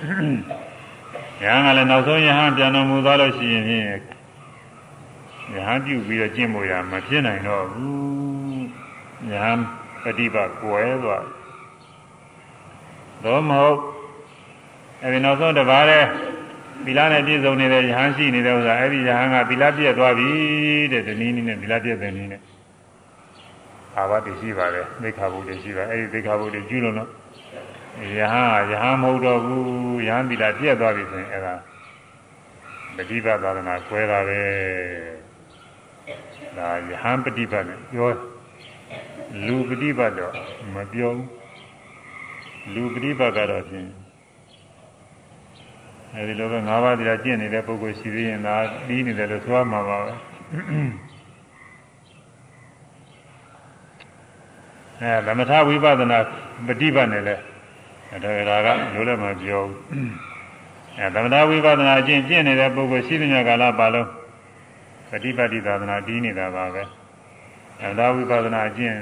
[1.52, 3.88] န်ကလည်းနောက်ဆုံးယဟန်ပြန်တော်မူသွားလို့ရှိရင်ဖြင့်ယ
[5.66, 8.25] ဟန်ပြုပြီးတော့ကျင့်ဖို့ရမဖြစ်နိုင်တော့ဘူး
[9.31, 9.59] ယဟန်
[10.03, 11.25] ပฏิပတ်ကွယ်သွား
[13.23, 13.79] တော့မဟုတ်
[15.03, 16.05] အဲဒီနောက်ဆုံးတစ်ပါးတဲ့
[16.85, 20.29] သီလနဲ့ပြည့်စုံနေတဲ့ယဟန်ရှိနေတဲ့ဥစ္စာအဲ့ဒီယဟန်ကသီလပြည့်သွားပြီ
[20.91, 22.41] တဲ့ဒီနည်းနည်းနဲ့သီလပြည့်တဲ့နည်းနဲ့
[23.97, 27.09] အာဘတိရှိပါတယ်သိခါဘုတ်ရှိပါအဲ့ဒီသိခါဘုတ်ကျူးလို့နော်
[28.17, 31.53] ယဟန်ယဟန်မဟုတ်တော့ဘူးယဟန်သီလပြည့်သွားပြီဆိုရင်အဲ့ဒါ
[32.95, 34.41] ပฏิပတ်သာသနာကွဲတာပဲ
[36.57, 38.09] ဒါယဟန်ပฏิပတ်နဲ့ပြော
[39.45, 40.33] လူပฏิပတ်တော့
[40.75, 41.27] မပြောဘူး
[42.73, 43.89] လူပฏิပတ်ကတော့ဖြင့်
[46.15, 48.55] အဲဒီလိုပဲ၅ပါးတရားကျင့်နေတဲ့ပုဂ္ဂိုလ်ရှိသေးရင်ဒါ
[48.85, 50.11] ပြီးနေတယ်လို့ဆိုရမှာပါပဲ
[55.01, 56.19] အဲသမထဝိပဿနာ
[56.67, 57.35] ပฏิပတ်နဲ့လဲ
[58.23, 59.77] ဒါကလိုလည်းမပြောဘူး
[60.97, 64.09] အဲသမထဝိပဿနာကျင့်ကျင့်နေတဲ့ပုဂ္ဂိုလ်ရှိတဲ့ညကာလပါလုံး
[65.09, 66.83] ပฏิပတ်တိသာသနာပြီးနေတာပါပဲ
[67.79, 68.97] သမထဝိပဿနာကျင့်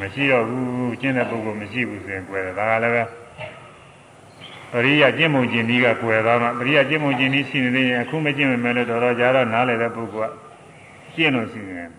[0.00, 3.02] မရှိတော့ဘူးကျင့်တဲ့ပုဂ္ဂိုလ်မရှိဘူးဆိုရင်ကြွယ်တယ်ဒါကလည်းပဲ
[4.72, 10.34] ပရိယကျင့်မှုကျင့်ဒီကကွယ်သွားမှပရိယကျင့်မှုကျင့်ဒီရှိနေသေးရင်အခုမကျင့်မယ်လို့တော်တော်ကြာတော့နားလည်တဲ့ပုဂ္ဂိုလ်က
[11.14, 11.90] ကျင့်လို့ရှိရင်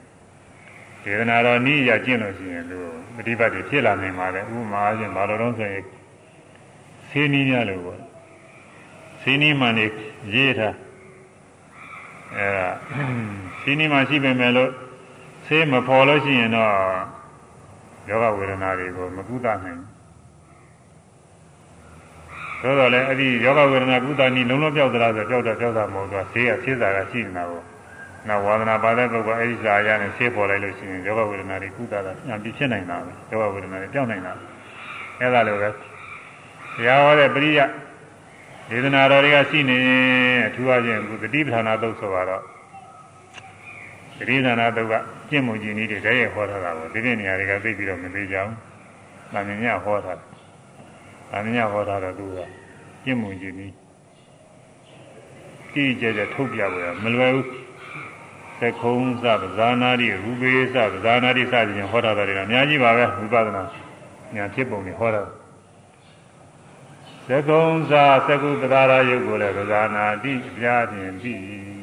[1.03, 2.77] ဒေသနာတော်နည်းရကျင့်လို့ရှိရင်သူ
[3.15, 5.83] ပฏิပတ်တွေဖြစ်လာနိုင်ပါလေဥပမာအချင်းဘာလို့တော့ဆိုရင်
[7.09, 7.99] ဆေးနည်းများလို့ပေါ့
[9.21, 9.85] ဆေးနည်းမှန်နေ
[10.33, 10.75] ရေးထား
[12.35, 12.67] အဲဒါ
[13.61, 14.71] ဆေးနည်းမှရှိပေမဲ့လို့
[15.45, 16.71] ဆေးမဖော်လို့ရှိရင်တော့
[18.09, 19.95] ယောဂဝေဒနာတွေကိုမကုသနိုင်ဘူး
[22.61, 27.61] သို့တော်လည်းအဲ့ဒီယောဂဝေဒနာကုသနည်းလုံးလုံးပြောက်သလားဆိုပြောက်တော့ပြောက်တာမဟုတ်တော့ဆေးရဖြစ်တာကရှိနေတာကို
[28.27, 34.33] နောက်ဝါဒနာပါတဲ့ပုဂ္ဂိုလ်အဲ့ဒီစာရနဲ့ဆေးပေါ်လိုက်လို့ရှိရင်ယောဂဝေဒနာတွေကုသတာညာပြီးဖြစ်နိုင်တာပဲယောဂဝေဒနာတွေပြောက်နိုင်တာ
[35.19, 35.69] အဲ့ဒါလိုပဲ
[36.75, 37.59] ဘုရားဟောတဲ့ပရိယ
[38.69, 39.77] ဒေသနာတော်တွေကရှိနေ
[40.47, 42.43] အထူးအချင်းကုသတိပဋ္ဌာနာသုတ်ဆိုတော့
[44.17, 44.93] သတိဌာနာသုတ်က
[45.29, 48.55] ကျင့်မှုကျင့်နည်းတွေတည်းရဲ့ဟောထားတာကိုဒီနေ့နေရာတွေကသိပြီးတော့မသိကြဘူး။
[49.33, 50.27] ဗာမညဟောထားတယ်။
[51.31, 52.37] ဗာမညဟောထားတော့သူက
[53.03, 53.73] ကျင့်မှုကျင့်နည်း
[55.73, 57.45] ကြည့်ကြကြထုတ်ပြဖို့ရမလွယ်ဘူး။
[58.59, 63.63] သကုံးစပဇာနာတိရူပေစပဇာနာတိစသည်ဖြင့်ဟောထားတာတွေကအများကြီးပါပဲဝိပဿနာ
[64.35, 65.21] ညာဖြစ်ပုံတွေဟောတာ
[67.27, 67.93] သကုံးစ
[68.27, 71.74] သကုပ္ပဒါရယုတ်ကိုလည်းပဇာနာတိပြားဖြင့်ပြီး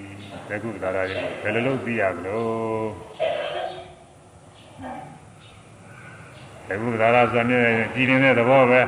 [0.52, 2.88] သကုသာရရဲ့ဘယ်လိုလုပ်သိရမလို့
[6.68, 8.80] သကုသာရဆိုတဲ့ကြည်နေတဲ့သဘောပဲ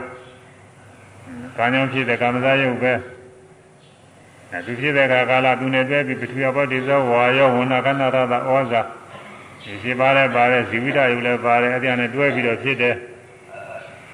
[1.57, 2.93] ကာညောဖြစ်တဲ့ကာမဇာယုတ်ပဲ
[4.51, 8.81] အဲသူဖြစ်တဲ့ကာလသူနဲ့တွဲပြီးပထဝီဘောတိဇောဝါယောဝဏခန္ဓာရသဩဇာ
[9.63, 12.95] ဒီရှိပါတယ်ပါတယ်ဇီဝိတယုတ်လည်းပါတယ်အဲ့ဒီနဲ့တွဲပြီးတော့ဖြစ်တယ်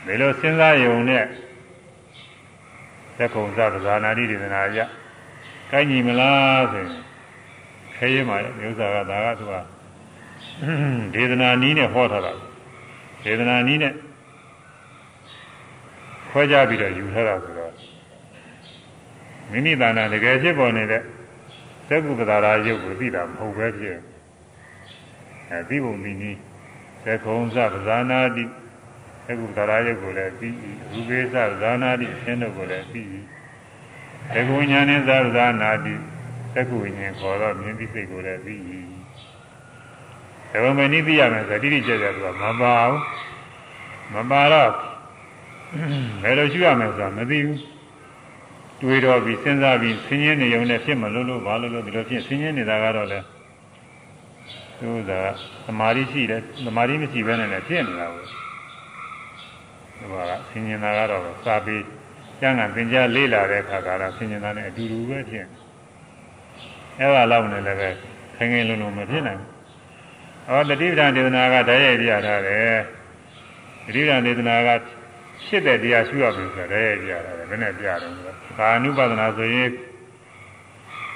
[0.06, 1.24] ဒီလိုစဉ်းစားယုံနဲ့
[3.16, 4.78] သက်ကုံစပဇာနာတိဒေသနာရ
[5.70, 7.09] ကိုင်းညီမလားဆိုရင်
[8.00, 9.54] ခဲရင်ပါရဲ့ဥစ္စာကဒါကသူက
[11.14, 12.32] ဒေသနာနီးနဲ့ဟောထားတာ
[13.24, 13.94] ဒေသနာနီးနဲ့
[16.30, 17.72] ခွဲကြပြီးတော့ယူထားတာဆိုတော့
[19.50, 21.02] မိမိတဏ္ဍာတကယ်ဖြစ်ပေါ်နေတဲ့
[21.88, 23.96] သက္ကုပ္ပဒါရာယုတ်ကိုသိတာမဟုတ်ပဲဖြစ်
[25.50, 26.38] အဲသိပုံဒီနည်း
[27.04, 28.44] သက္ကုံစပဇာနာတိ
[29.26, 30.56] သက္ကုပ္ပဒါရာယုတ်ကိုလည်းပြီး
[30.92, 33.08] ရူပေစဇာနာတိအင်းတို့ကိုလည်းပြီး
[34.32, 35.94] သက္ကုညာနဲ့ဇာဇာနာတိ
[36.54, 38.80] သက္ကုဝိညာဉ်ခေါ်တော့မြင်သိစိတ်ကိုလည်းသိပြီ။
[40.52, 42.98] ဒါပေမဲ့နိသိရမယ်ဆိုတိတိကျကျသူကမပါဘူး။
[44.14, 44.70] မပါတော့
[46.22, 47.58] ဘယ်လိုရှိရမလဲဆိုတာမသိဘူး။
[48.82, 53.20] တွေးတော့ပြီးစဉ်းစားပြီးဆင်းရဲနေုံနဲ့ဖြစ်မလို့လို့ဘာလို့လို့ဒီလိုဖြစ်ဆင်းရဲနေတာကတော့လေ
[54.78, 55.12] သူက
[55.66, 58.24] သမာဓိရှိတယ်သမာဓိမရှိဘဲနဲ့လည်းဖြစ်နေတာကို
[59.98, 60.14] သူက
[60.48, 61.84] ဆင်းရဲတာကတော့စာပြီး
[62.40, 65.59] ကျမ်းဂန်သင်ကြားလေ့လာတဲ့အခါကလည်းဆင်းရဲတာနဲ့အတူတူပဲဖြစ်နေ
[67.00, 67.88] အဲ့ဒါလောက်နဲ့လည်းပဲ
[68.36, 69.48] ခင်ခင်လုံးလုံးမဖြစ်နိုင်ဘူး။
[70.48, 72.78] ဟောတတိပဌာန်ဒေသနာကတည်းရဲ့ပြထားတယ်။
[73.86, 74.68] တတိပဌာန်ဒေသနာက
[75.44, 79.70] ဖြစ်တဲ့တရားရှိရပြီဆိုတော့တည်းရဲ့ပြထားတယ်။ဘယ်နဲ့ပြတယ်ဆိုတော့ကာနုပဒနာဆိုရင်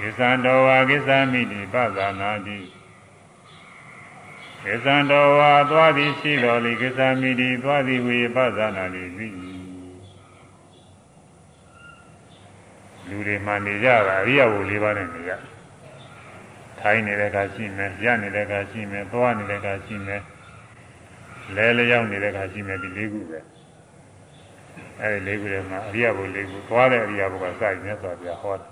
[0.01, 2.59] ကိစ္စံတော်ဝါကိစ္စမိတိပဇာနာတိ
[4.65, 9.29] ကိစ္စံတော်ဝါသွားသည်ရှိတော်လေကိစ္စမိတိသွားသည်ဝေပဇာနာတိပြီ
[13.09, 15.33] လူတွေမှနေကြတာအရိယဝ၄ပါးနဲ့နေကြ
[16.87, 20.23] ထိုင်နေတဲ့အခါရှိမယ်ရနေတဲ့အခါရှိမယ်သွားနေတဲ့အခါရှိမယ်
[21.57, 23.39] လဲလျောင်းနေတဲ့အခါရှိမယ်ဒီလေးခုပဲ
[25.01, 28.67] အဲဒီလေးခုထဲမှာအရိယဘုလေးခုသွားတဲ့အရိယဘုကစရင်မြတ်စွာဘုရားဟောတာ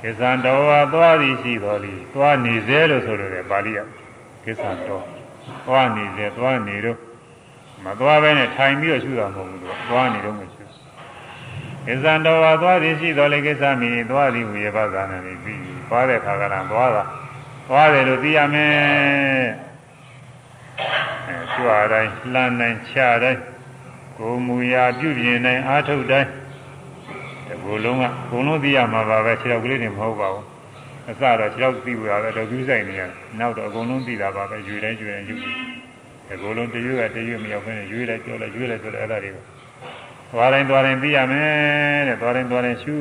[0.00, 3.78] ကိစ္စံတော်ဝါသွားသည်ရှိတော်လီသွားနေစေလို့ဆိုလို့တယ်ပါဠိရ
[4.44, 5.04] ကိစ္စံတော်
[5.66, 6.98] သွားနေစေသွားနေတော့
[7.84, 10.51] မသွားဘဲနဲ့ထိုင်ပြီးတော့ရှုတာမဟုတ်ဘူးသူကသွားနေတော့မရှိ
[11.86, 15.54] ကိစ္စံတော်ဝါသွားသည်ရှိတော်လေကိစ္စမီသွားသည်ဟူရပါသာနာနေပြီ
[15.88, 17.02] သွားတဲ့ခါကလည်းသွားတာ
[17.68, 18.72] သွားတယ်လို့သိရမယ်
[21.28, 23.40] အဲကြွားတိုင်းလှမ်းတိုင်းခြားတိုင်း
[24.18, 26.28] ကိုမူရာပြုပြင်တိုင်းအာထုတ်တိုင်း
[27.46, 30.46] ဒီဘလုံးကဘုံလုံးသိရမှာပါပဲခြေတော်ကလေးတွေမဟုတ်ပါဘူး
[31.10, 33.02] အစတော့ခြေတော်သိဖို့ရပဲတော့ကျူးဆိုင်နေရ
[33.38, 35.34] နောက်တော့အကုန်လုံးသိတာပါပဲယူတိုင်းယူတိုင်းယူ
[36.28, 39.44] ဒီဘလုံးတရွေ့ကတရွေ့မရောက်ဘဲနဲ့ယူလိုက်ပြောလိုက်ယူလိုက်ဆိုတော့အဲ့ဒါတွေကို
[40.32, 42.94] သွားတိုင်းသွားတိုင်းသိရမယ်တဲ့သွားတိုင်းသွားတိုင်းရှု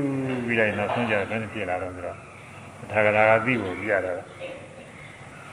[0.46, 2.18] ပြီးတိုင်းနောက်ဆုံးကြတယ်ဘယ်နဲ့ဖြစ်လာတော့ဆိုတော့
[2.92, 4.14] ထာဂရာကသိဖို့ပြရတာ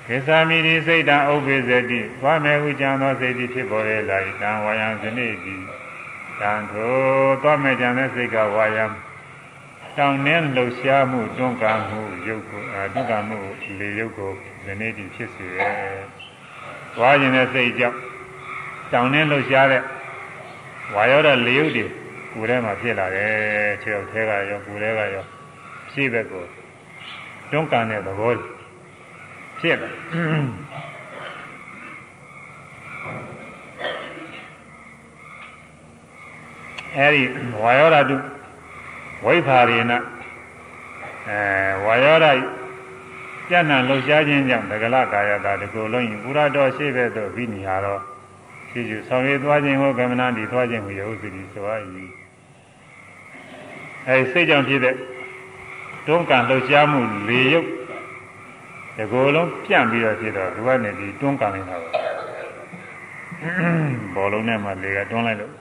[0.06, 5.56] ခေသာမိရိစိတ်တံဥပ္ပေဇတိသွားမယ်ဟုကြံသောစိတ်တိဖြစ်ပေါ်လေလာ၏တံဝါယံဇနိတိ
[6.40, 6.92] တန်ထို
[7.42, 8.84] သွားမဲ့ကြံတဲ့စိတ်ကဝါယံ
[9.96, 13.38] တောင်းနှင်းလှုပ်ရှားမှုတွန်းကားမှုရုပ်ကိုအဲတွန်းကားမှု
[13.78, 14.32] လေရုပ်ကို
[14.64, 15.72] ဒီနေ့တည်းဖြစ်စေရဲ့။
[16.94, 17.98] သွားခြင်းတဲ့စိတ်ကြောင့်
[18.92, 19.82] တောင်းနှင်းလှုပ်ရှားတဲ့
[20.94, 21.84] ဝါရောတဲ့လေရုပ်တွေ
[22.32, 25.24] ကိုယ်ထဲမှာဖြစ်လာတယ်ခြေောက်ထဲကရောကိုယ်ထဲကရော
[25.92, 26.44] ရှေ့ဘက်ကို
[27.50, 28.32] တွန်းကန်တဲ့သဘော
[29.60, 29.92] ဖြစ်တယ်
[36.96, 37.22] အဲဒီ
[37.62, 38.16] ဝါယောဓာတု
[39.24, 39.92] ဝိဖာရိန
[41.28, 41.40] အဲ
[41.84, 42.32] ဝါယောဓာ
[43.48, 48.00] ပြန့်နှံ့လှုပ်ရှားခြင်းကြောင့်ဒဂလကာယတာဒီကိုလုံးရင်ပုရတော်ရှိဘက်သို့ပြီးနေရတော့
[48.78, 51.82] ရှိစုဆောင်ရည်သွားခြင်းဟောကမ္မနာတိသွားခြင်းဟူရုပ်စီဆိုအပ်၏
[54.08, 54.94] အဲစိတ်ကြောင့်ဖြစ်တဲ့
[56.06, 57.68] တွန်းကန်လှုပ်ရှားမှုလေရုပ်
[58.96, 61.88] ဒီကိုယ်လုံးပြန့်ပြီးတော့ဖြစ်တော့ဒီဘက်နဲ့ဒီတွန်းကန်နေတာပဲ
[64.14, 65.52] ဘောလုံးနဲ့မှလေကတွန်းလိုက်လို့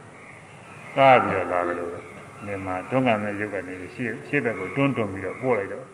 [0.97, 1.91] ကားပြီးတော့လာတယ်လို့
[2.45, 5.85] ဒီမှာတွန်းကန်တဲ့ရုပ်ကနေရှေ့ရှေ့ဘက်ကိုတွန်းတွန်းပြီးတော့ပို့လိုက်တော့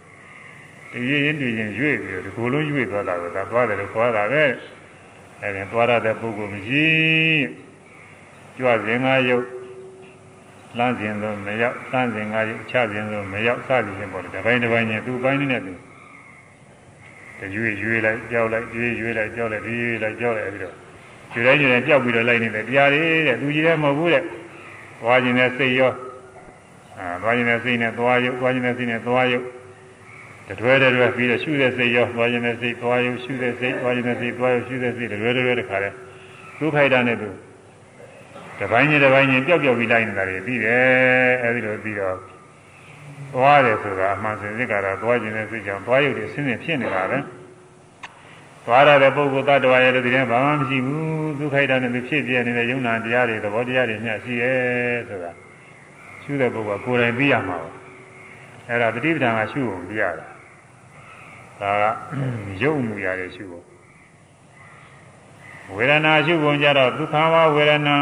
[0.91, 4.43] ဒီရင်းတည်ရင်ရွေ့ပြီးတော့ဒီကိုယ်လုံးရွေ့သွားတာကဒါသွားတယ်လို့ခေါ်တာပဲ
[5.43, 6.87] အဲဒီသွားရတဲ့ပုဂ္ဂိုလ်မရှိ
[8.57, 9.45] ကြွစဉ်ငါရုပ်
[10.77, 15.73] လမ်းစဉ်ဆိုမရောက်စမ်းစဉ်ငါရုပ်ချစဉ်ဆိုမရောက်စသည်ဖြင့်ပေါ့လေတစ်ပိုင်းတစ်ပိုင်းချင်းသူ့ပိုင်းနဲ့သူ
[17.55, 20.75] ရွေ့ရွေ့လိုက်ကြောက်လိုက်ရွေ့ရွေ့လိုက်ကြောက်လိုက်ရွေ့လိုက်ကြောက်လိုက်ပြီးတော့
[21.33, 24.23] ရွေ့လိုက်ရွေ့လိုက်ကြောက်ပြီးတော့လိုက်နေတယ်တရားလေးတဲ့သူကြီးလည်းမဟုတ်ဘူးတဲ့
[25.01, 25.91] သွားခြင်းနဲ့စိတ်ရော
[26.97, 29.45] အာသွားခြင်းနဲ့စိတ်နဲ့သွားရုပ်သွားခြင်းနဲ့စိတ်နဲ့သွားရုပ်
[30.49, 35.89] တတွဲတတွဲပြီးတော့ရှုတဲ့စိတ်ရောသွားခြင်းနဲ့စိတ်သွားရုပ်ရှုတဲ့စိတ်သွားခြင်းနဲ့စိတ်သွားရုပ်ရှုတဲ့စိတ်တတွဲတတွဲတခါလဲ
[36.59, 37.29] သူ့ခိုက်တာနဲ့သူ
[38.59, 42.17] တပိုင်းချင်းတပိုင်းချင်းပျောက်ပျောက်ပြီးလိုက်နေတာတွေပြီးတယ်အဲဒီလိုပြီးတော့
[43.33, 47.17] သွားတယ်ဆိုတာအမှန်စင်စစ်ကတော့သွားခြင်းနဲ့စိတ်ကြောင့်သွားရုပ်တွေဆင်းဆင်းဖြစ်နေတာပဲ
[48.65, 55.31] သွားရတဲ့ပုဂ္ဂိုလ်တ attva ရဲ့ဒီထဲဘာမှမရှိဘူးသူခိုက်တာနဲ့သူဖြစ်ပြနေတဲ့ယုံနာတရားတွေသဘောတရားတွေမျှရှိရဲ့ဆိုတာ
[56.23, 57.71] ရှုတဲ့ပုဂ္ဂိုလ်ကိုယ်တိုင်သိရမှာပါ
[58.69, 60.32] အဲ့ဒါတတိပဌာန်ကရှုဖို့ပြရတာ
[61.59, 61.83] ဒါက
[62.61, 63.65] ရုပ်မှုရတယ်ရှုဖို့
[65.75, 67.95] ဝေဒနာရှုပုံကြတော့ဒုက္ခဝဝေဒနာ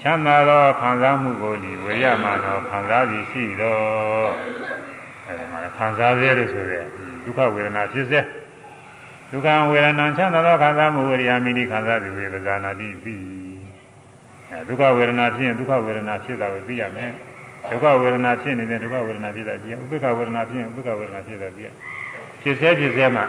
[0.00, 4.30] ချမ်းသာသောခံစားမှုကိုဒီဝေရမှာတော့ခံစားပြီးရှိတော့
[5.26, 6.80] အဲဒီမှာခံစားရလို့ဆိုရဲ
[7.24, 8.20] ဒုက္ခဝေဒနာဖြစ်စေ
[9.30, 13.22] ဒုက္ခဝေဒနာချမ်းသာသောခံစားမှုဝိရိယမိတိခံစားပြီးဝေဒနာတိပြီး
[14.50, 17.10] အဲဒုက္ခဝေဒနာဖြစ်ရင်ဒုက္ခဝေဒနာဖြစ်တာကိုသိရမယ်
[17.70, 21.72] ဒုက္ခဝေဒနာဖြစ်နေတဲ့ဒုက္ခဝေဒနာဖြစ်တာကြည့်ဥပ္ပခဝေဒနာဖြစ်ရင်ဥပ္ပခဝေဒနာဖြစ်တာကြည့်
[22.48, 23.24] ဖြစ်စေဖြစ်စေမှာ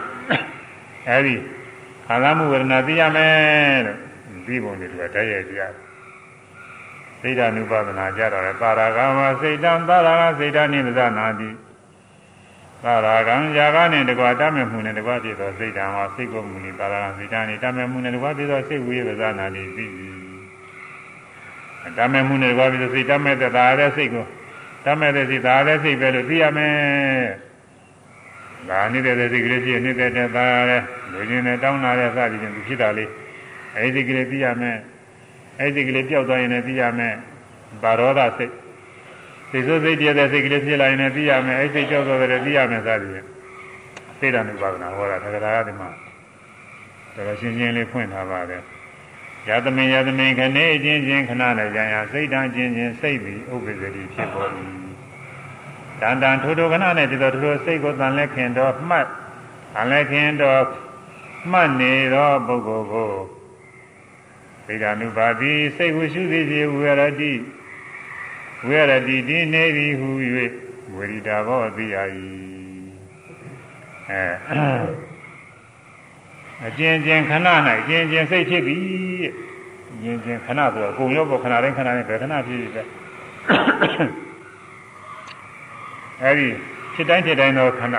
[1.08, 1.34] အဲဒီ
[2.06, 3.98] ခံစားမှုဝေဒနာသိရမယ်လို့
[4.46, 5.74] ပြီးပုံတွေကတည်းရဲ့ကြည့်
[7.20, 11.50] စိတ်ဓာနုပါဒနာကြတော့လေပါရာဂမစိတ်တံပါရာဂစိတ်ဓာနိသနာတိ
[12.82, 19.92] ပါရာဂံຢာကနဲ့တကွာတတ်မဲ့မှုနဲ့တကွာဖြစ်သောစိတ်ဓာမှာစိတ်ကိုမူနေပါရာဂစိတ်ဓာနိတတ်မဲ့မှုနဲ့တကွာဖြစ်သောစိတ်ဝိရဒနာတိပြီး
[21.98, 24.26] တတ်မဲ့မှုနဲ့တကွာဖြစ်သောစိတ်တတ်မဲ့တဲ့ဒါရတဲ့စိတ်ကို
[24.84, 27.49] တတ်မဲ့တဲ့စိတ်ဒါရတဲ့စိတ်ပဲလို့သိရမယ်
[28.68, 30.82] ဒါနေတဲ့စိတ်ကလေးဖြစ်နေတဲ့တဲ့ဒါရတဲ့
[31.12, 33.10] လူချင်းနဲ့တောင်းလာတဲ့စသည်ဖြင့်သူဖြစ်တာလေး
[33.76, 34.76] အဲဒီစိတ်ကလေးသိရမယ်
[35.58, 37.14] အဲ့ဒီကလေးပျောက်သွားရင်လည်းသိရမယ်
[37.82, 38.52] ဘာရောဒစိတ်
[39.50, 43.26] စိတ်ဆိုးစိတ်တည်းတဲ့စိတ်ကလေးဖြစ်လာရင်လည်းသိရမယ်အဲ့စိတ်ကြောက်သွားတယ်သိရမယ်စသည်ဖြင့်
[44.20, 45.88] သိတာနုပါဒနာဟောတာသက္ကရာဒီမှာ
[47.14, 48.62] တော်ရှင်းရှင်းလေးဖွင့်ထားပါတယ်
[49.48, 54.50] ယသမင်ယသမင်ခဏအချင်းချင်းခဏနဲ့ကြာရစိတ်တန်ချင်းချင်းစိတ်ပြီးဥပ္ပဇ္ဇတိဖြစ်ပေါ်၏
[56.00, 59.06] တန်တန်ထိုးထိုးခဏနဲ့ဒီလိုထိုးထိုးစိတ်ကိုတန်လက်ခင်တော့မှတ်
[59.74, 60.62] တန်လက်ခင်တော့
[61.50, 67.32] မှတ်နေသောပုဂ္ဂိုလ်ကိုိဒာနုပါတိစိတ်ဝရှုသည်ဖြင့်ဝေရတိ
[68.66, 70.08] ဝေရတိဒီနေသည်ဟူ၍
[70.94, 71.96] ဝေရိတာဘောသိရ၏
[74.10, 74.24] အဲ
[76.66, 77.48] အကျဉ်းချင်းခဏ၌
[77.80, 78.76] အကျဉ်းချင်းစိတ်ဖြစ်ပြီ
[79.92, 84.29] အကျဉ်းချင်းခဏဆိုတော့အကုန်ရောပေါ့ခဏတိုင်းခဏတိုင်းဘယ်ခဏဖြစ်ဖြစ်ပဲ
[86.22, 86.48] အဲဒီ
[86.94, 87.96] ဖြစ်တိုင်းဖြစ်တိုင်းတော့ခဏ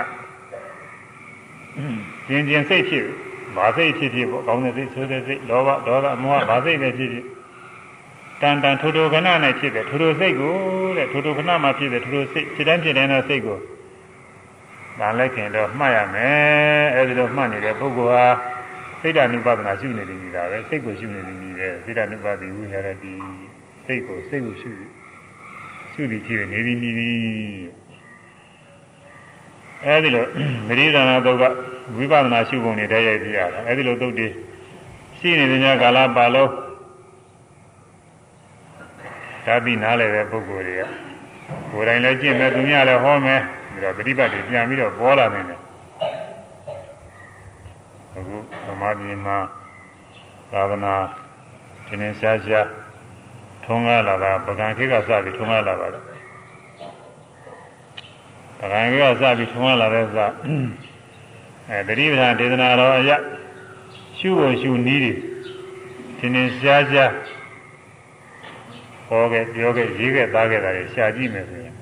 [2.27, 3.05] ကျဉ်းချင်းစိတ်ဖြစ်
[3.55, 7.25] ဘာစိတ်ဖြစ်ဖြစ်ပေါ့ကောင်းတဲ့စိတ်ဆိုးတဲ့စိတ်လောဘဒေါသမောဟဘာစိတ်ပဲဖြစ်ဖြစ်
[8.41, 10.53] တန်တန်ထိုးထိုးခဏနဲ့ဖြစ်တယ်ထိုးထိုးစိတ်ကို
[10.97, 13.57] တဲ့ထိုးထိုးခဏမှဖြစ်တယ်ထိုးထိုးစိတ်ဖြစ်တိုင်းဖြစ်တိုင်းသောစိတ်ကို
[14.99, 18.25] ဒါလိုက်ခင်တော့မှတ်ရမယ်အဲဒီလိုမှတ်နေတဲ့ပုဂ္ဂိုလ်ဟာ
[19.01, 23.13] စိတ်ဓာနုပါဒနာရှုနေတယ်ကြီးတာပဲစိတ်ကိုရှုနေတယ်ကြီးတယ်စိတ်ဓာနုပါတိဝိဟာရတိ
[23.85, 24.69] စိတ်ကိုစိတ်ကိုရှု
[25.93, 27.09] ရှုပြီးဖြစ်နေပြီနေပြီ
[29.85, 30.25] အဲဒီလို
[30.67, 31.43] မရိဒနာတုတ်က
[31.97, 34.27] ဝိပဿနာရှုပုံတွေတည်းရိုက်ပြရတာအဲဒီလိုတုတ်တွေ
[35.19, 36.51] ရှိနေတဲ့ညကာလပါလုံး
[39.45, 40.83] ဒါပြီးနားလည်တဲ့ပုဂ္ဂိုလ်တွေက
[41.71, 43.41] ကိုယ်တိုင်လည်းကျင့်မယ်သူများလည်းဟောမယ်
[43.73, 45.59] ပြီးတော့ပฏิပတ်တွေပြန်ပြီးတော့ပေါ်လာနေတယ်
[48.15, 49.37] အခုသမာဓိမှာ
[50.51, 50.93] သာသနာ
[51.87, 52.67] သင်္င်ရှားရှား
[53.63, 56.03] ထွထုံးကားလာတာပကံခေတ်ကစပြီးထုံးကားလာပါတယ်
[58.61, 60.17] ပကံခေတ်ကစပြီးထုံးကားလာတဲ့စ
[61.69, 63.11] အဲတတိပဌာဒေသနာတော်အရ
[64.17, 65.13] ရှုဖို့ရှုနည်းတွေ
[66.19, 67.11] သင်္င်ရှားရှား
[69.07, 71.75] ဟောခဲ့ပြောခဲ့ရေးခဲ့သားခဲ့တာတွေရှားကြည့်မယ်ဆိုရင်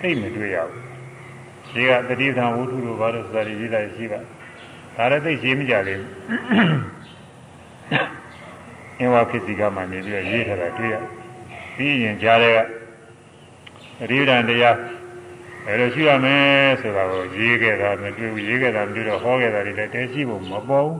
[0.00, 0.82] သိမတွေ့ရဘူး
[1.74, 4.20] ဒီကတတိပဌာဝုထုလိုဘာလို့ဆိုတာရေးတာရှိပါ
[4.96, 6.10] ဒါလည်းသိရှိမကြသေးဘူး
[8.98, 10.96] အင်းဝဖြစ်စီကမှနေပြီးရေးထားတာတွေ့ရ
[11.76, 12.58] ပြီးရင်ကြားတဲ့က
[14.02, 14.76] အရိဒံတရား
[15.66, 16.44] အဲလိုရှိရမယ်
[16.80, 20.98] ဆိုတာကိုရေးခဲ့တာမတွေ့ဘူးရေးခဲ့တာမတွေ့တော့ဟောခဲ့တာတွေလည်းတဲရှိဖို့မပေါ်ဘူး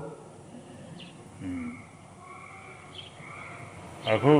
[4.12, 4.32] အခု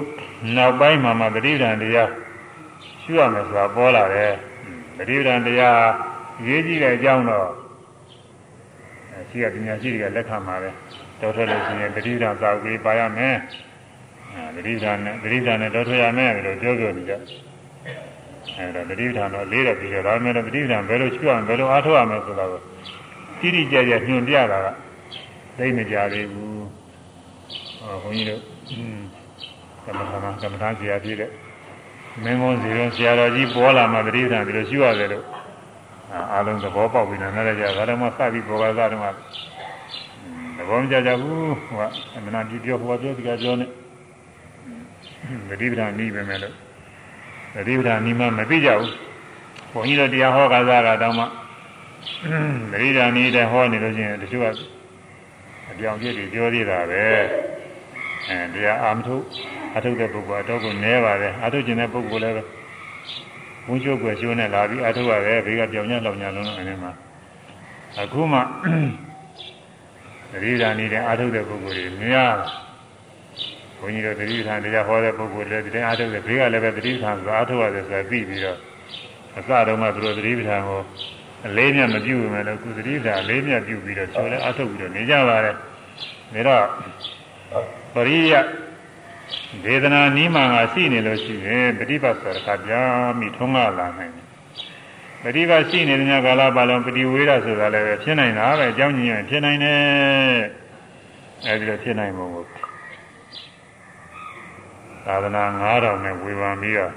[0.57, 2.11] နောက်ပိုင်းမှာမှပရိဒံတရား
[3.03, 4.35] ရှိရမယ်ဆိုတာပေါ်လာတယ်
[4.97, 5.81] ပရိဒံတရား
[6.47, 7.49] ရေးကြည့်တဲ့အကြောင်းတော့
[9.31, 10.71] ရှိရပညာရှိတွေကလက်ခံပါပဲ
[11.21, 13.37] တော်ထွက်လို့ရှိရင်ပရိဒံသာဝေးပါရမယ်
[14.35, 17.15] အဲပရိဒံနဲ့ပရိဒံနဲ့တော်ထွက်ရမယ်လို့ပြောပြောနေကြ
[18.59, 22.61] အဲဒါပရိဒံတော့လေးတော့ပြီးတော့ဒါပေမဲ့ပရိဒံဘယ်လိုရှိရမလဲဘယ်လိုအားထုတ်ရမလဲဆိုတာကို
[23.41, 24.69] တိတိကျကျညွှန်ပြတာက
[25.57, 26.65] သိမကြသေးဘူး
[27.81, 28.41] ဟောဘုန်းကြီးတို့
[29.85, 31.31] ကမ္မထာကမ္မထာဆရာပြည့်တဲ့
[32.25, 35.25] မင်းကုန်းစီရုံဆရာတော်ကြီးပေါ်လာမှပရိဒံဒီလိုရှိရတယ်လို့
[36.33, 39.09] အားလုံးသဘောပေါက်ပြီနော်လည်းကြဒါတော့မှစပြီးပေါ်ပါသားတော့မှ
[40.57, 41.83] သဘောမကျကြဘူးဟိုက
[42.17, 43.67] အမနာပြပြောဟိုပြောဒီကပြောနေ
[45.49, 46.55] ပရိဒံနီးပဲမဲ့လို့
[47.55, 48.95] ပရိဒံနီးမှမသိကြဘူး
[49.73, 51.25] ဘုန်းကြီးတို့တရားဟောကစားတာတော့မှ
[52.71, 54.47] ပရိဒံနီးတဲ့ဟောနေလို့ရှိရင်တချို့က
[55.71, 57.05] အပြောင်ပြည့်တွေပြောသေးတာပဲ
[58.29, 59.17] အဲတရားအာမထု
[59.77, 62.37] အထုတဲ့ပုဂ္ဂိုလ်အတော့ကိုနဲပါတယ်အထုကျင်တဲ့ပုဂ္ဂိုလ်လည်း
[63.67, 66.93] ဘုန်းချုပ်ွယ်ရှိုးနဲ့လာပြီးအထုရတယ်ဘေးကပြောင်ညလောင်ညာလုံးလုံးအနေမှာ
[68.01, 68.39] အခုမှ
[70.33, 72.37] သတိဓာန်နေတဲ့အာထုတဲ့ပုဂ္ဂိုလ်တွေများ
[73.80, 78.58] ဘုန်းကြီးတို့သတိဓာန်တရားဟောတဲ့ပုဂ္ဂိုလ်တွေဒီတိုင်းအာထုတဲ့ဘေးကလည်းပဲသတိဓာန်ဆိုအာထုရတယ်ဆိုတာသိပြီးတော့
[79.38, 80.82] အစတော့မှသူတို့သတိဓာန်ကို
[81.48, 86.66] အလေးမြတ်မပြုဘူးမယ်လို့ကုသတိဓာန်အလေးမြတ်ပြုပြီးတော့ချိုးလဲအာထုပြီးတော့နေကြပါတယ်ဒါတော့
[87.94, 88.34] ပရိယ
[89.66, 92.90] ဒေသနာနီးမှန်ကရှိနေလို့ရှိရင်ပฏิပတ်ဆိုတဲ့ခါပြန်
[93.20, 94.26] ပြီးထုံးကားလာနိုင်တယ်
[95.24, 99.82] ပฏิပတ်ရှိနေတဲ့ညကာလပါလုံးပฏิဝေဒဆိုတာလည်းပဲဖြစ်နိုင်တာပဲအကြောင်းညင်ဖြစ်နိုင်တယ်
[101.46, 102.46] အဲဒီလိုဖြစ်နိုင်ပုံကို
[105.07, 106.93] သာသနာ9000နဲ့ဝေဖန်ပြီးတော့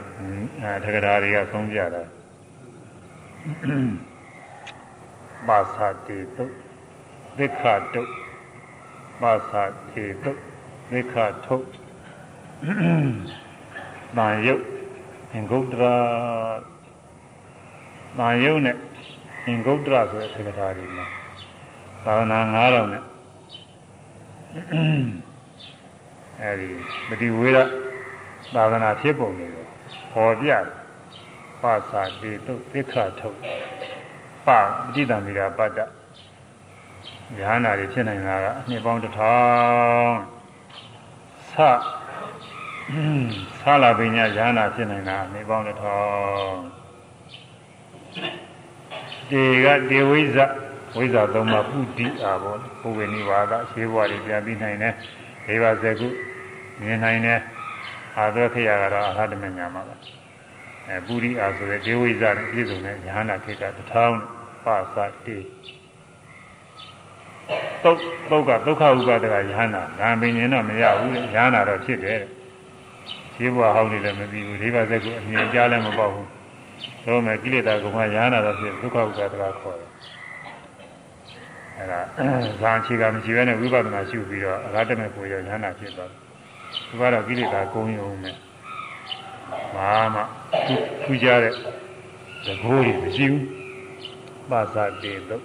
[0.62, 2.04] အဲထက္ကရာတွေကသုံးပြတာ
[5.48, 5.78] ပါသ
[6.08, 6.46] တိတု
[7.38, 7.64] သစ္ခ
[7.94, 8.02] တု
[9.22, 9.52] ပါသ
[9.92, 10.32] တိတု
[10.92, 11.16] သစ္ခ
[11.46, 11.56] ထု
[14.18, 14.64] တန်ရုပ်
[15.34, 15.96] အင်္ဂုတ္တရာ
[18.18, 18.78] တန်ရုပ်နဲ့
[19.48, 21.06] အင်္ဂုတ္တရာဆိုတဲ့သက္ကရာတွေမှာ
[22.04, 23.04] သာသနာ9000နဲ့
[26.42, 26.70] အဲဒီ
[27.10, 27.60] ပฏิဝေဒ
[28.56, 29.66] သာသနာဖြစ်ပုံတွေကို
[30.12, 30.66] ဟောပြတယ်
[31.62, 33.38] ပါစာတိတုသစ္ခထုတ်
[34.46, 34.60] ပါ
[34.94, 35.80] ပဋိသင်္မိရာပတ္တ
[37.40, 39.38] ဉာဏ်နာတွေဖြစ်နိုင်တာကအနှစ်ပေါင်းတစ်ထော
[40.02, 40.14] င်
[41.52, 41.60] သ
[43.60, 46.56] ဆာလာပညာဉာဏ်နာဖြစ်နိုင်တာအနှစ်ပေါင်းတစ်ထောင်
[49.30, 50.38] ဒီကဒေဝိဇ
[50.98, 54.94] ဝိဇသုံးပါပုတိအာဘောဘုဝေနိဝါဒရှင်းဘွားတွေပြန်ပြီးနိုင်တယ်
[55.46, 56.08] ဒေဝဇကု
[56.82, 57.40] မြင်နိုင်တယ်
[58.18, 59.96] အာသောခေယကတော့အာဟတမညာမှာပါ
[60.88, 64.16] အဲပုရိအာဆိုတဲ့ဒေဝိဇနဲ့ပြည့်စုံတဲ့ဉာဏ်နာခေကတစ်ထောင်
[64.66, 64.96] ပါစ
[65.26, 65.38] တိ
[67.84, 67.98] သုတ်
[68.30, 72.22] သုတ်ကဒုက္ခဥပါဒကယဟနာဒါပင်ရင်တော့မရဘူးယဟနာတော့ဖြစ်တယ်
[73.36, 76.28] ရှင်းဘွားဟောင်းနေလည်းမပြီးဘူးဒေဝဇကုအမြင်ကြားလည်းမပေါ့ဘူး
[77.06, 79.90] တော့မဲ့ကိလေသာကမှယဟနာတော့ဖြစ်ဒုက္ခဥပါဒကခေါ်တယ်
[81.78, 82.00] အဲဒါ
[82.62, 86.23] ဇာန်ချီကမရှိဘဲနဲ့ဝိပဿနာရှုပြီးတော့အရဟတမေကိုရဉာဏ်ဖြစ်သွားတယ်
[86.88, 88.38] သူကတော့ကိလေသာကုန်းယုံမယ်
[89.76, 90.22] ဘာမှ
[91.04, 91.54] ထူးခြားတဲ့
[92.46, 93.46] သဘောကြီးမရှိဘူး
[94.52, 95.38] ပါဇာတေတု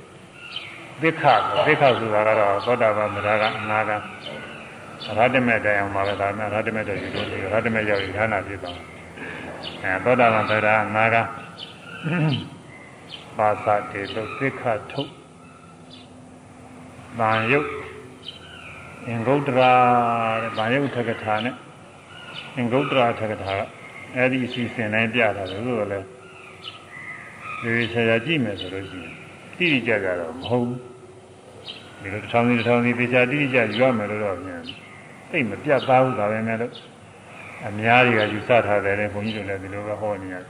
[1.03, 1.23] သစ္ခ
[1.67, 3.91] သစ္ခဆိုတာကတော့သောတာပန်မရကအနာက
[5.09, 8.79] အရဟတမေတရားမှာပဲဒါနဲ့အရဟတမေတော့ယူလို့အရဟတမေရောက်ရင်ဉာဏ်ဖြစ်သွား
[9.83, 11.17] အဲသောတာပန်တရားအနာက
[13.39, 15.11] ပါဇာတေတုသစ္ခထုတ်
[17.19, 17.69] ဗာယုတ်
[19.07, 19.73] အင်္ဂုတ္တရာ
[20.43, 21.55] တဲ့ဗာယုတ်ထကထာနဲ့
[22.57, 23.61] အင်္ဂုတ္တရာထကထာက
[24.16, 26.07] အဲ့ဒီအစီအစဉ်တိုင်းပြတာလို့ဆိုလည်း
[27.62, 29.12] ဒီဆရာကြည့်မယ်ဆိုလို့ရှိရင်
[29.59, 30.79] တိတိကျကျတော့မဟုတ်ဘူး
[32.01, 34.62] ဒီလိုတစ်ထောင်စီတစ်ထောင်စီသေချာတိတိကျယူရမယ်လို့တော့ပြန်
[35.31, 36.73] သိမပြတ်သားဘူးဒါပဲမဲ့လို့
[37.66, 40.45] အများကြီးကယူဆထားတယ်လေဘုန်းကြီးတို့လည်းဒီလိုပဲဟောနေရတယ်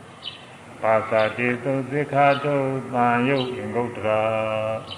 [0.83, 2.55] ပါစာတေသုသစ္ခာတု
[2.93, 4.21] သံယုတ်အင်္ဂုတ္တရာ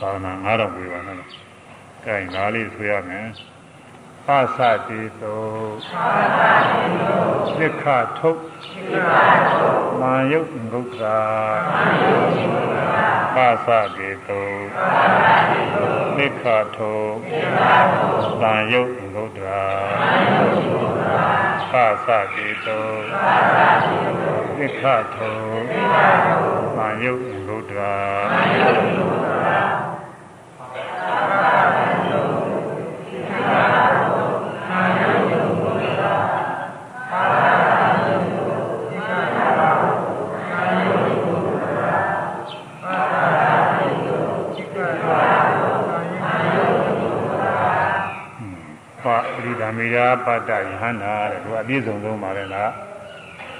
[0.00, 1.30] သာနာ9000ပြပါနော်။
[2.06, 3.28] အဲဒါလေးဆိုရမယ်။
[4.26, 4.58] ပါစ
[4.88, 5.42] တိသော
[5.92, 6.40] ပါစ
[6.70, 7.22] တိသော
[7.58, 7.84] သက္ခ
[8.18, 8.42] ထုတ်
[10.00, 11.20] မာယုတ်ငုတ်တာ
[13.34, 14.40] ပါစကေတု
[16.16, 16.44] သက္ခ
[16.76, 17.14] ထုတ်
[18.40, 19.62] မာယုတ်ငုတ်တာ
[21.72, 22.78] ပါစကေတု
[24.56, 24.82] သက္ခ
[25.14, 25.62] ထုတ်
[26.76, 27.94] မာယုတ်ငုတ်တာ
[49.78, 52.70] မေ ရာပတ္တယဟန္တာတဲ့သူအပြည့်စုံဆုံးပါလေလား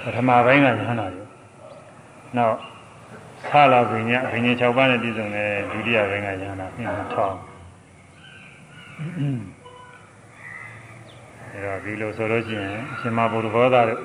[0.03, 1.27] ပထမပိုင်းကယဟန္တာရော
[2.37, 2.57] နောက်
[3.47, 7.37] ဆလာပညာဘိညာ6ပါးနဲ့ပြည့်စုံတဲ့ဒုတိယပိုင်းကယဟန္တာပြင်ထောင်း
[11.53, 14.01] အဲတော့ဒီလိုဆိုလို့ရှိရင်အရှင်မဘုရားဘောသားတို့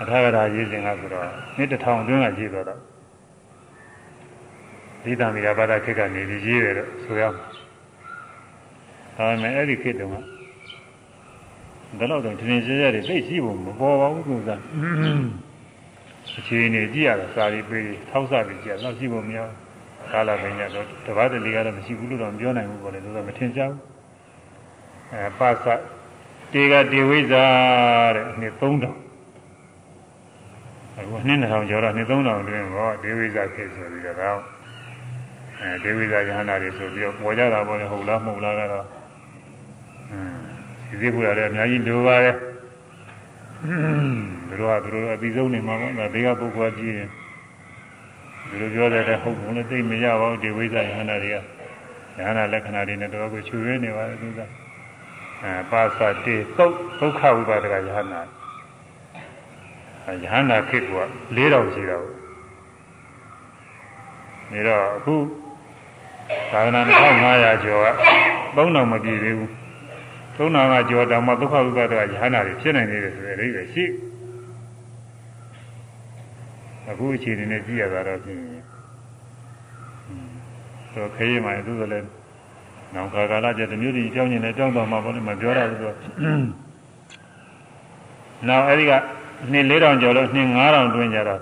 [0.00, 1.26] အထာဂရာရေးစဉ်ကဆိုတော့
[1.56, 2.80] နှစ်တစ်ထောင်အတွင်းကရေးတော့တော့
[5.02, 7.46] ဒီတံမီရာပါဒခေတ်ကနေပြီးရေးတယ်လို့ဆိုရမှာ
[9.16, 10.37] ဒါပေမဲ့အဲ့ဒီခေတ်တုန်းက
[11.98, 14.50] ဒါတော့တော့တင်းကျဲကျဲတွေသိရှိဖို့မပေါ်ပါဘူးသူက
[16.38, 19.40] အခြေအနေကြည့်ရတာစာရီပေးထောက်ဆပြီးကြည့်ရတော့ရှိဖို့မရ
[20.12, 23.82] ကာလပင်ညတော့တပတ်တလီကတော့မရှိဘူးလို့တော့ပြောနိုင်ဘူးပေါ့လေသူကမထင်ရှားဘူး
[25.12, 25.66] အဲပါစ
[26.52, 27.44] တေကတေဝိဇာ
[28.16, 28.60] တဲ့နှစ်3000
[30.98, 34.40] အခုနှစ်2000ကျော်တော့နှစ်3000တွင်ဟောဒေဝိဇာဖြစ်ဆိုပြီးတော့
[35.60, 38.86] အဲဒေဝိဇာယဟနာတွေဆိုပြီးတော့ပေါ်ကြတာပေါ့လေဟုတ်လားမဟုတ်လားကတော့
[40.10, 40.47] အင်း
[40.88, 42.36] ဒီစိတ်ခုရတယ်အများကြီးလိုပါတယ်
[44.48, 47.08] သူတို့ကသူတို့အပြီးဆုံးနေမှာပေါ့ဒါဘေးကပုဂ္ဂိုလ်ကြီးတယ်
[48.48, 51.38] သူတို့ပြောတဲ့ဟုတ်ဘူးလေသိမရပါဘူးဒီဝိဇ္ဇာယဟနာတွေကယ
[52.26, 54.40] ဟနာလက္ခဏာတွေနဲ့တော့ကိုချူရင်းနေပါတယ်သူက
[55.42, 58.20] အဲပါစတိသုတ်ဒုက္ခဝိပါဒကယဟနာ
[60.22, 60.94] ယဟနာခေတ်က
[61.36, 62.12] ၄တောင်ရှိတာကို
[64.52, 65.14] နေတော့အခု
[66.52, 66.80] သာသနာ
[67.22, 67.88] 2500ကျော်က
[68.56, 69.52] 3000မပြည့်သေးဘူး
[70.38, 73.84] သုံးနာကကြောတောင်မှဒုက္ခဥပဒကယဟနာတွေဖြစ်နိုင်နေတယ်ဆိုတဲ့အဓိပ္ပာယ်ရှိ
[76.90, 78.40] အခုအခြေအနေနဲ့ကြည့်ရတာတော့ဖြင့်
[80.92, 82.08] ဆိုခေးမှသူကလည်း
[82.94, 85.92] နောင်ခါကာလကျတမျိုးကြီးကြောင်းနေတယ်ကြောင်းတော်မှာပေါ့လေမပြောရဘူးဆို
[88.48, 88.92] နောက်အဲ့ဒီက
[89.52, 91.40] နှစ်4000ကျော်လို့နှစ်9000တွင်းကြတော့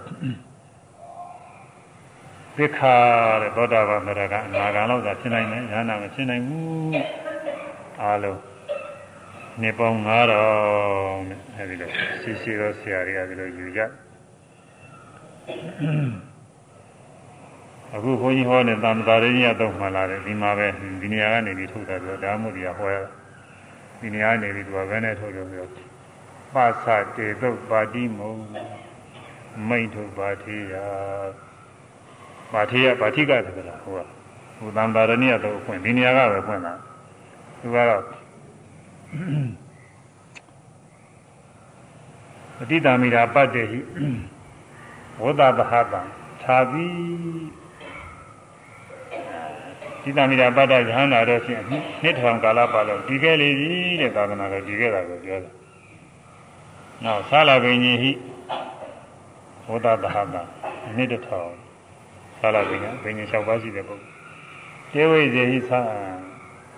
[2.56, 2.94] သစ္ခာ
[3.43, 6.93] တဲ့သောတာပန်ဆိုတာကအနာဂံလောက်သာဖြစ်နိုင်တယ်ဉာဏ်နာမဖြစ်နိုင်ဘူး
[8.02, 8.55] အားလုံး
[9.60, 11.90] နှစ်ပေါင်း9000နဲ့အဲဒီလို
[12.22, 13.80] ရှိရှိသောဆရာတွေကဒီလိုယူကြ
[17.94, 20.66] အခုဘုန်းကြီးဟောတဲ့သံဃာရင်းရတော့မှလာတယ်ဒီမှာပဲ
[21.00, 22.96] ဒီနေရာကနေပြီးထုတ်တာဆိုဒါမှမဟုတ်ဒီကဟောရ
[24.00, 25.66] ဒီနေရာနေပြီးသူကဘယ်နဲ့ထုတ်လို့ပြော
[26.54, 28.32] ပါစတေသုတ်ပါတိမုံ
[29.68, 30.74] မိတ်ထုတ်ပါတိယ
[32.52, 34.00] ပါတိယပါတိကတကလားဟိုက
[34.58, 36.74] ဟိုသံဃာရင်းရတော့ဖွင့်ဒီနေရာကပဲဖွင့်တာ
[37.60, 38.02] သူကတော့
[42.56, 43.80] ပဋိသမိတာပတ္တေဟိ
[45.22, 46.02] ဝဒသဟတံ
[46.43, 46.94] သာပြီး
[50.02, 51.60] ပဋိသမိတာပတ္တယဟန္တာတော့ဖြင့်
[52.02, 53.70] နှစ်ထောင်ကာလပါလို့ဒီခဲ့လေပြီ
[54.01, 55.51] တဲ့သာသနာတော်ဒီခဲ့တာကိုပြောတာ
[57.05, 58.10] နောက်သာလပင်ကြီးဟိ
[59.68, 60.43] ဝဒသဟတံ
[60.97, 61.51] နှစ်တစ်ထောင်
[62.40, 64.16] သာလပင်ကဘင်ကြီး၆ပါးရှိတဲ့ပုဂ္ဂိုလ်
[64.93, 65.80] တေဝိဇေဟိသာ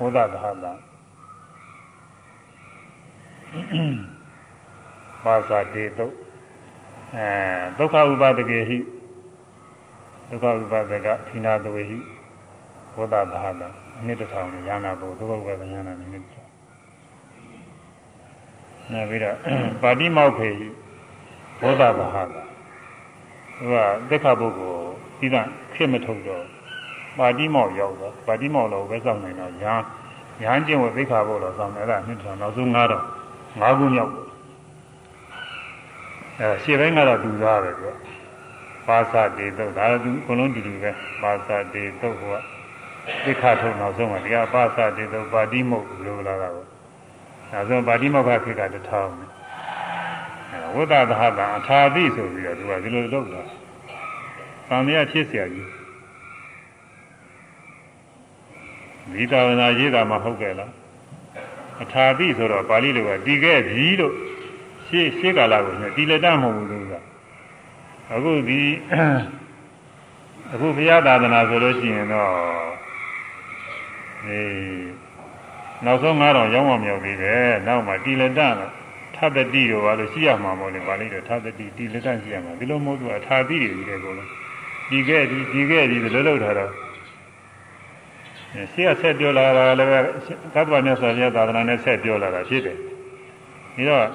[0.00, 0.87] ဝဒသဟတံ
[5.24, 6.06] ပါဇာတေတု
[7.16, 7.26] အဲ
[7.78, 8.78] ဒုက္ခဥပါဒကေဟိ
[10.28, 11.98] ဒုက္ခဥပါဒကသီနာတဝေဟိ
[12.96, 13.68] ဝဒဘာဟတာ
[13.98, 16.50] အနှစ်တစ်ထောင်ရဟနာဘုဒုက္ခဥပါဒဉာဏ်နဲ့နှစ်တစ်ထောင်
[18.92, 19.36] နောက်ပြီးတော့
[19.82, 20.66] ပါတိမောက်ခေဟိ
[21.62, 23.76] ဝဒဘာဟတာသူက
[24.10, 24.84] ဒက္ခပုဂ္ဂိုလ်
[25.18, 26.44] ပြီးတော့ခေမထုတ်တော့
[27.18, 29.74] ပါတိမောက်ရောက်တော့ပါတိမောက်တော့ပဲစောင့်နေတော့ညာ
[30.42, 33.04] ညာကျင့်ဝသိက္ခာဘုလို့စောင့်နေတာနှစ်ထောင်နောက်ဆုံး9တော့
[33.61, 34.11] 9ခုမြောက်
[36.39, 37.87] အဲရှေ့ပိုင်းကတော့တူသားပဲကွ
[38.87, 40.91] ပါစတေတုတ်ဒါသူအကုန်လုံးတူတူပဲ
[41.21, 42.37] ပါစတေတုတ်ဟိုက
[43.23, 46.67] သိခထုတ်နောက်ဆုံးကတရားပါစတေတုတ်ပါတိမုတ်လို့လာတာပေါ့
[47.51, 49.13] နောက်ဆုံးပါတိမုတ်ကခေကတထောင်း
[50.51, 53.41] အဲဝိသသဟတံအထာတိဆိုပြီးတော့သူကဒီလိုလုပ်တာ
[54.67, 55.69] သံဃာဖြစ်เสียကြီး
[59.13, 60.71] ဒီသာဝနာရေးတာမှဟုတ်ကဲ့လား
[61.82, 64.14] အထာတိဆိုတော့ပါဠိလိုကတည်ခဲ့ပြီလို့
[64.86, 66.94] ရှေ့ရှေ့ကာလကိုညတီလက်တမဟုတ်ဘူးလို့က
[68.12, 68.60] အခုဒီ
[70.52, 72.30] အခုဘုရားသာသနာဆိုလို့ရှိရင်တော့
[74.26, 74.86] အေး
[75.84, 78.54] နောက်ဆုံး9000ရောင်းမမြောက်သေးတယ်နောက်မှတီလက်တတော့
[79.14, 84.28] ထထသတိတော့ဘာလို့ရှိရမှာမို့လဲပါဠိတော်ထသတိဒီလက်တန့်ရှိရမှာဒီလိုမဟုတ်ဘူးအထာတိတွေကြီးတယ်ကိုလို့
[84.90, 86.70] ဒီခဲ့ဒီဒီခဲ့ဒီလိုလုပ်ထားတော့
[88.72, 89.98] ရှေ့ကဆက်ပြောလာတာလည်းပဲ
[90.54, 92.78] သတ္တဝါမြတ်စွာဘုရားသာသနာနဲ့ဆက်ပြောလာတာဖြစ်တယ်
[93.74, 94.06] ပြီးတော့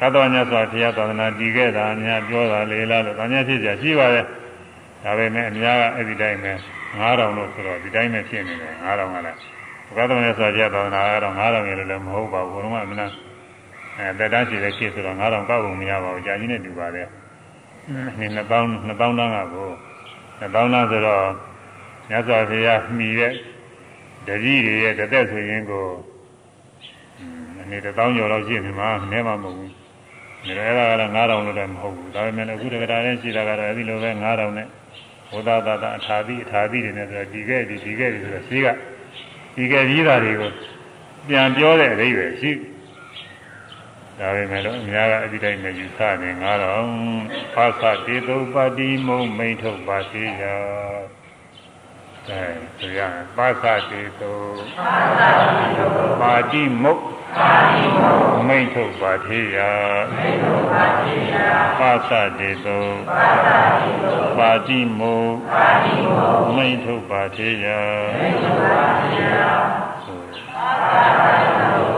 [0.00, 4.24] သတ္တဝါမြတ်စွာဘုရားသာသနာတည်ခဲ့တာများပြောတာလေလားလို့ဒါများဖြစ်ကြရှိပါရဲ့
[5.04, 6.52] ဒါပေမဲ့အများကအဲ့ဒီတိုင်းပဲ
[6.96, 9.38] 9000လို့ဆိုတော့ဒီတိုင်းပဲဖြစ်နေတယ်9000ကလည်း
[9.86, 13.06] ဘုရားတော်မြတ်စွာဘုရားသာသနာကတော့9000ရေလို့လည်းမဟုတ်ပါဘူးဘုရားကမနာ
[13.98, 17.08] အဲတက်တန်းရှိတဲ့ဖြစ်ဆိုတော့9000ကောက်ဖို့မရပါဘူးကြာကြီးနဲ့တူပါတယ်
[18.18, 19.68] နည်း2000 2000တန်းကကို
[20.40, 21.47] 2000တန်းဆိုတော့
[22.08, 23.32] မြတ်စွာဘုရားမှီတဲ့
[24.26, 25.86] တတိတွေရဲ့တသက်ဆိုရင်ကို
[27.60, 29.72] အနေ1000ကျော်လောက်ရှိနေမှာနည်းမှမဟုတ်ဘူး
[30.46, 30.92] ဒါလည်းအဲ့ဒါက
[31.30, 34.66] တော့9000လို့လည်းမဟုတ်ဘူးဒါပေမဲ့အခုတက္ကရာနဲ့ရှိတာကတော့အဲ့ဒီလိုပဲ9000နဲ့
[35.30, 38.68] ဘုဒ္ဓသာသအထာတိအထာတိတွေနဲ့ဆိုတော့ဒီခဲ့ဒီဒီခဲ့ဒီဆိုတော့ရှိက
[39.56, 40.50] ဒီခဲ့ကြီးတာတွေကို
[41.28, 42.52] ပြန်ပြောတဲ့အဓိပ္ပာယ်ရှိ
[44.18, 46.30] ဒါပေမဲ့လို့အများကအဒီတိုင်းပဲယူဆနေ
[46.94, 50.44] 9000ဖာသတေတုပတိမုံမိန်ထုတ်ပါသေးရ
[52.28, 52.44] အဲ
[52.78, 53.00] ဆိုရ
[53.36, 54.34] ပါသတေတု
[56.20, 56.98] ပါတိမုံ
[58.48, 59.58] မိတ်ထုတ်ပါထေယ
[61.80, 62.84] ပါသတေသော
[64.38, 65.22] ပါတိမော
[66.56, 67.66] မိတ်ထုတ်ပါထေယ
[68.18, 71.97] မိတ်ထုတ်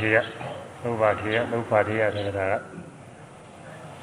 [0.00, 0.16] ထေယ
[0.82, 2.54] သုဘထေယသုဖထေယဆိုတာက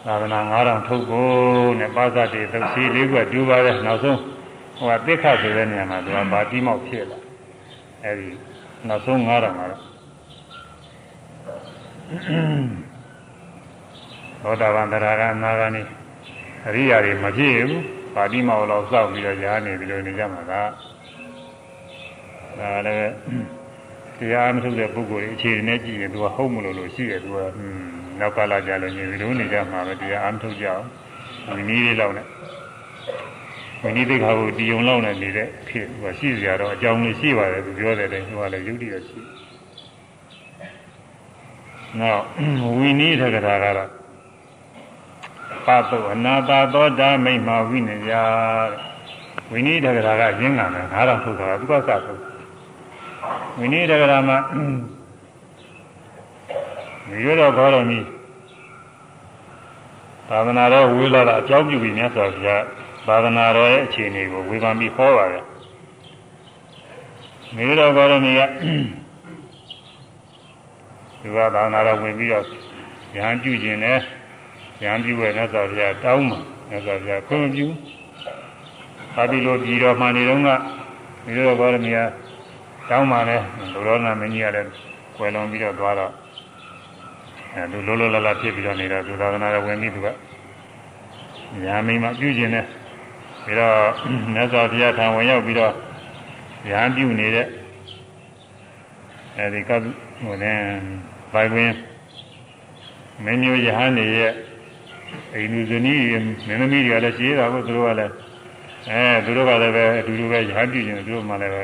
[0.06, 4.20] သာသနာ9000ထုတ်ဖို့နဲ့ပါဇတိသုစီလေးခုတူပါတယ်နောက်ဆုံး
[4.78, 7.20] ဟိုကတိခတ်ဆိုတဲ့နေရာမှာသူကဗာတိမောက်ဖြစ်လာ
[8.04, 8.30] အဲဒီ
[8.88, 9.54] နောက်ဆုံး9000ကတော့
[14.42, 15.82] သောတာပန်တရားကအနာဂါနိ
[16.68, 17.84] အရိယာတွေမဖြစ်ဘူး
[18.16, 20.54] ပါတိမောက်လောက်စောက်ပြီးတော့ရားနေပြီးလို့နေကြမှာက
[22.60, 23.57] ဒါလည်း
[24.20, 27.38] တရားမထုတ်တဲ့ပုဂ္ဂိုလ်အခြေအနေနဲ့ကြည့်ရင်သူကဟုတ်မလို့လို့ရှိတယ်သူက
[28.20, 30.86] နောက်ကလာကြလို့ညီလိုနေကြမှာပဲတရားအားမထုတ်ကြအောင်
[31.48, 32.26] ဝိနည်းလေးလောက်နဲ့
[33.82, 39.20] ဝိနည်းသိက္ခာကိုတည်ုံလောက်နဲ့နေတဲ့ဖြစ်သူကရှိစရာတော့အကြောင်းလေးရှိပါတယ်သူပြောတဲ့တိုင်သူကလည်းယုတ်တိရရှိ
[42.00, 42.24] နောက်
[42.78, 43.90] ဝိနည်းထက္ကတာကတော့
[45.66, 48.24] ပါတုအနာတာသောဓမိတ်မှာဝိနည်းရာ
[49.52, 52.27] ဝိနည်းထက္ကတာကရင်းကံတယ်ငါးတော်ထုတ်တာသူကစထုတ်
[53.60, 54.38] ဝိနည်းတက္ကရာမှာ
[57.10, 58.00] ဒီလိုတော့ခေါ်တော်မူ
[60.30, 62.64] သာသနာတော်ဝေလာတာအကြောင်းပြုပြီးမြတ်စွာဘုရား
[63.08, 65.46] သာသနာတော်ရဲ့အခြေအနေကိုဝေဖန်ပြီးဟောပါတယ်
[67.56, 68.42] မိတော်ခေါ်တော်မူက
[71.22, 72.46] ဒီကသာသနာတော်ဝင်ပြီးတော့
[73.16, 74.00] ဉာဏ်ပြုခြင်းနဲ့
[74.84, 76.40] ဉာဏ်ပြုရဲ့မြတ်စွာဘုရားတောင်းမှာ
[76.70, 77.68] မြတ်စွာဘုရားခွင့်မပြု
[79.16, 80.50] ဘာဒီလိုပြည်တော်မှနေတော့က
[81.26, 82.00] မိတော်ခေါ်တော်မူက
[82.90, 83.38] တောင်းပါလေ
[83.74, 84.72] လူတော်နာမင်းကြီးကလည်း
[85.16, 86.12] ကွယ်လွန်ပြီးတော့သွားတော့
[87.54, 90.08] အဲသူလောလောလလဖြစ်ပြီးတော့နေတော့သူသာသနာတော်ဝင်ပြီးသူက
[91.64, 92.66] ညာမိန်မှပြုကျင်တယ်
[93.44, 93.76] ပြီးတော့
[94.34, 95.74] မြတ်စွာဘုရားထံဝင်ရောက်ပြီးတော့
[96.70, 97.48] ရဟန်းပြုနေတဲ့
[99.38, 99.72] အဲဒီက
[100.24, 100.58] ဟိုနဲ့
[101.34, 101.72] ဘိုင်ဝင်
[103.24, 104.34] မင်းမျိုးရဟန်းတွေရဲ့
[105.34, 106.04] အိန္ဒုဇနီး
[106.48, 108.14] မင်းသမီးတွေကလည်းရှိတာကိုသူတို့ကလည်း
[108.90, 111.64] အဲသူတို့ကလည်းပဲအတူတူပဲရဟန်းပြုကျင်သူတို့မှလည်းပဲ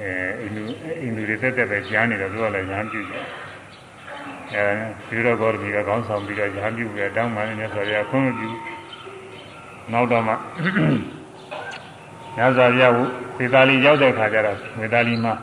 [0.00, 0.10] အဲ
[0.40, 0.62] အိန္ဒူ
[1.02, 3.24] အိန္ဒူတွေတက်တက်ပဲကြားနေတော့သူကလည်းရဟန်းပြုတယ်
[4.54, 4.64] အဲ
[5.08, 8.48] ဒီတော့ဘောရမီကခေါင်းဆောင်ပြီးတော့ရဟန်းပြုတယ်တောင်းမှလည်းဆိုရခွင့်မပြု
[9.92, 10.34] နောက်တော့မှ
[12.36, 12.98] ညဇာပြဝ
[13.36, 15.34] ဝေသာလီရောက်တဲ့ခါကျတော့ဝေသာလီမှာ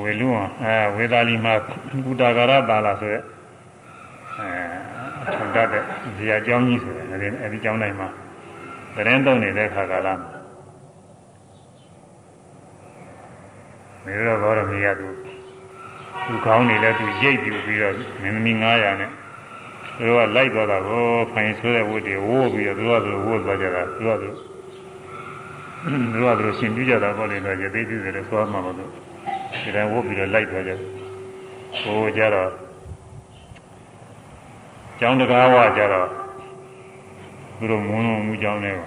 [0.00, 0.28] ဝေလူ
[0.62, 1.52] အဲဝေသာလီမှာ
[2.04, 3.18] ကုတာဂရတာလာဆိုရဲ
[4.38, 5.82] အဲထုံတတ်တဲ့
[6.16, 7.06] ဇေယျကျောင်းကြီးဆိုတယ်
[7.42, 8.08] အဲဒီကျောင်းတိုင်းမှာ
[8.94, 10.33] တရင်တုံနေတဲ့ခါကာလမှာ
[14.04, 15.08] မေရောဘောရမေရသူ
[16.26, 19.10] သူကောင်းနေလဲသူရိတ်ပြူပြီးတော့မင်းသမီး900နဲ့
[19.98, 24.30] သူကလိုက်သွားတာကိုဖိုင်ဆွဲတဲ့ဝတ်တွေဝိုးပြီးတော့သူကသူဝိုးသွားကြတာသူကသူ
[26.12, 28.84] သူကသူရှင်ပြကြတာပေါ့လေတော့ရသေးသေးတယ်သွားမှာပေါ့သူ
[29.62, 30.72] ဒီတိုင်းဝိုးပြီးတော့လိုက်သွားကြ
[31.82, 32.50] ဟိုကြတော့
[35.00, 36.08] ကျောင်းတကားဝကြတော့
[37.56, 38.86] သူတို့မွန်းမှုကျောင်းနေပါ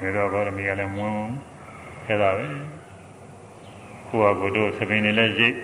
[0.00, 1.16] မေရောဘောရမေကလည်းမွန်း
[2.06, 2.46] ခဲ့တာပဲ
[4.08, 5.54] ကိုယ့်ဟာကိုယ်တို့သပင်တွေလည်းရိတ်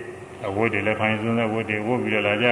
[0.47, 2.47] အဝတ်တွေလည်းခိုင်းစွန်းတဲ့ဝတ်တွေဝတ်ပြီးတော့လာကြ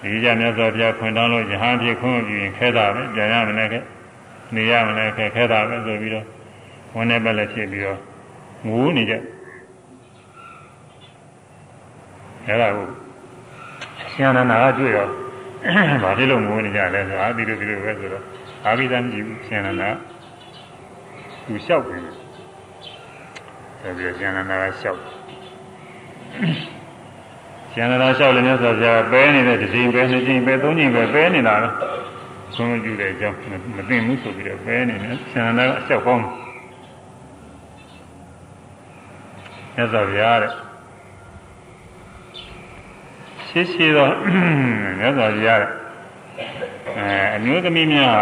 [0.00, 3.78] ပြီဒီကြမြတ်စွာဘုရားခွင့်တောင်းလို့ယဟန်ဖြစ်ခွင့်ပြုရင်ခဲတာပဲပြန်ရမလဲခဲ
[4.54, 6.26] နေရမလဲခဲခဲတာပဲဆိုပြီးတော့
[6.94, 7.98] ဝန်နဲ့ပဲလည်းဖြစ်ပြီးတော့
[8.66, 9.14] ငိုးနေကြ
[12.46, 12.86] အဲ့ဒါကို
[14.12, 15.10] ရှင်နန္ဒာကတွေ့တော့
[16.02, 18.24] ဘာဖြစ်လို့ငိုနေကြလဲဆိုအာဒီလိုဒီလိုပဲဆိုတော့
[18.66, 19.90] အာဘိဓာမရှိဘူးရှင်နန္ဒာ
[21.44, 22.17] သူလျှောက်တယ်
[23.80, 25.00] ဆိုပြီးရှင်နန္ဒာကလျှောက်
[27.72, 31.74] ရှင်နန္ဒာလျှောက်လည်းမြတ်စွာဘုရားပဲနေတဲ့တစ်ချိန်ပဲနှစ်ချိန်ပဲသုံးချိန်ပဲပဲနေတာလား
[32.54, 33.36] ဆုံးမကြည့်တဲ့အကြောင်း
[33.76, 36.24] မသိဘူးဆိုပြီးတော့ပဲနေတယ်ရှင်နန္ဒာကအလျှောက်ကောင်း
[39.74, 40.52] မြတ်စွာဘုရားတဲ့
[43.48, 44.12] ရှိရှိတော့
[44.98, 45.70] မြတ်စွာဘုရားတဲ့
[46.98, 48.16] အဲအမျိုးသမီးများ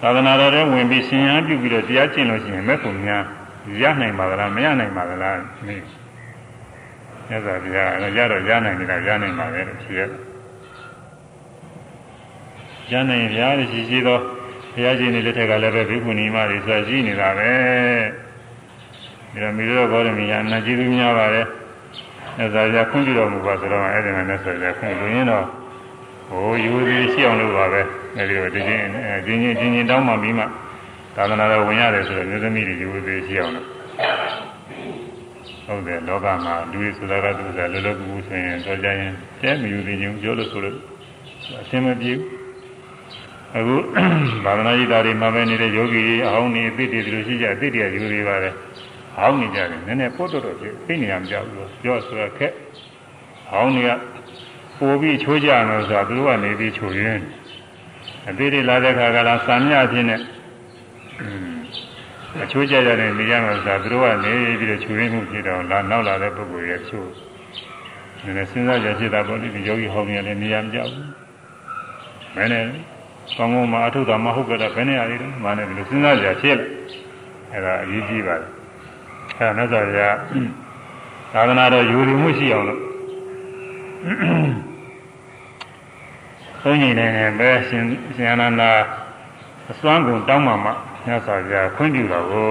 [0.00, 3.22] သာသနာတော်ထဲဝင်ပြီးရှင်ရန်ပြုပြီးတော့တရားကျင့်လို့ရှိရင်မဲ့ဖို့များ
[3.82, 5.82] ရနိုင်ပါသလားမရနိုင်ပါသလားမေး
[7.28, 10.20] မြတ်စွာဘုရားရတော့ရနိုင်တယ်ရနိုင်ပါပဲလို့ဖြေရတယ်
[12.90, 14.18] ရနိုင်ရရရှိရှိသော
[14.74, 17.50] ဘုရားရှင်တွေလက်ထက်ကလည်းပဲဘိက္ခုနီမတွေဆိုရှိနေတာပဲ
[19.42, 21.46] ဒါမိတော်ဘောရမီယာနာကြည့်သူများပါတယ်
[22.38, 25.44] အဲဒါကြခွင့်ပြုတော်မူပါဆိုတော့အဲ့ဒီမှာနဲ့ဆိုကြခွင့်ပြုရင်တော့
[26.28, 27.82] ဟိုယူသည်ရှိအောင်လို့ပါပဲ
[28.18, 28.86] အဲဒီတော့ဒီချင်း
[29.26, 30.44] ဒီချင်းချင်းချင်းတောင်းမှပြီးမှ
[31.16, 33.66] သာသနာတော်ဝင်ရတယ်ဆိုတော့မျိုးသမီးတွေယူသည်ရှိအောင်လို့
[35.66, 40.76] ဟုတ်တယ်လောကမှာလူတွေဆိုတာကသူကလောလောကူကူဆိုရင်တော့ကြရင်ကျဲမယူသည်ချင်းပြောလို့ဆိုလို့
[41.60, 42.44] အဆင်မပြေဘူး
[43.56, 43.76] အခု
[44.44, 48.54] ဘာဝနာကြီးသားတွေမှာပဲနေတဲ့ယောဂီတွေအဟောင်းနေအသိတွေဒီလိုရှိကြအသိတွေယူတွေပါတယ်
[49.16, 52.52] ဟောင်းနေကြတယ်နည်းနည်းပို့တော့တော့ပြသိနေရမှာကြောက်လို့ပြောဆိုရခက်
[53.50, 53.90] ဟောင်းနေက
[54.78, 57.20] ပို့ပြီးချိုးကြမယ်ဆိုတာသူတို့ကနေပြီးချိုးရင်း
[58.28, 60.16] အသေးတွေလာတဲ့ခါကလာစံမြဖြစ်နေ
[62.42, 67.10] အချိုးကြရတဲ့နေရမယ်ဆိုတာသူတို့ကနေပြီးတော့ချိုးရင်းမှုဖြစ်တော့လာနောက်လာတဲ့ပုဂ္ဂိုလ်ရဲ့ချိုး
[68.22, 71.08] နည်းနည်းစဉ်းစားကြဖြစ်တာပေါ့ဒီယောဂီဟောင်းနေလည်းနေရမကြောက်ဘူး
[72.34, 72.64] မင်းနဲ့
[73.36, 76.66] ကောင်းကောင်းမအထုတာမဟုတ်ကြတော့ဘယ်နဲ့ရည်တော့မနဲ့ဒီလိုစဉ်းစားကြဖြစ်လာ
[77.52, 78.50] အဲ့ဒါအရေးကြီးပါတယ်
[79.38, 80.16] အဲမြတ်စွာဘုရား
[81.32, 82.80] သာသနာတော်ယူရမှုရှိအောင်လို့
[86.66, 87.84] ဘုန်းကြီးလည်းပဲရှင်
[88.16, 88.70] ရှင်အနန္ဒာ
[89.70, 90.70] အစွမ်းကုန်တောင်းမှမှ
[91.04, 92.50] မြတ်စွာဘုရားခွင့်ပြုတော်ကို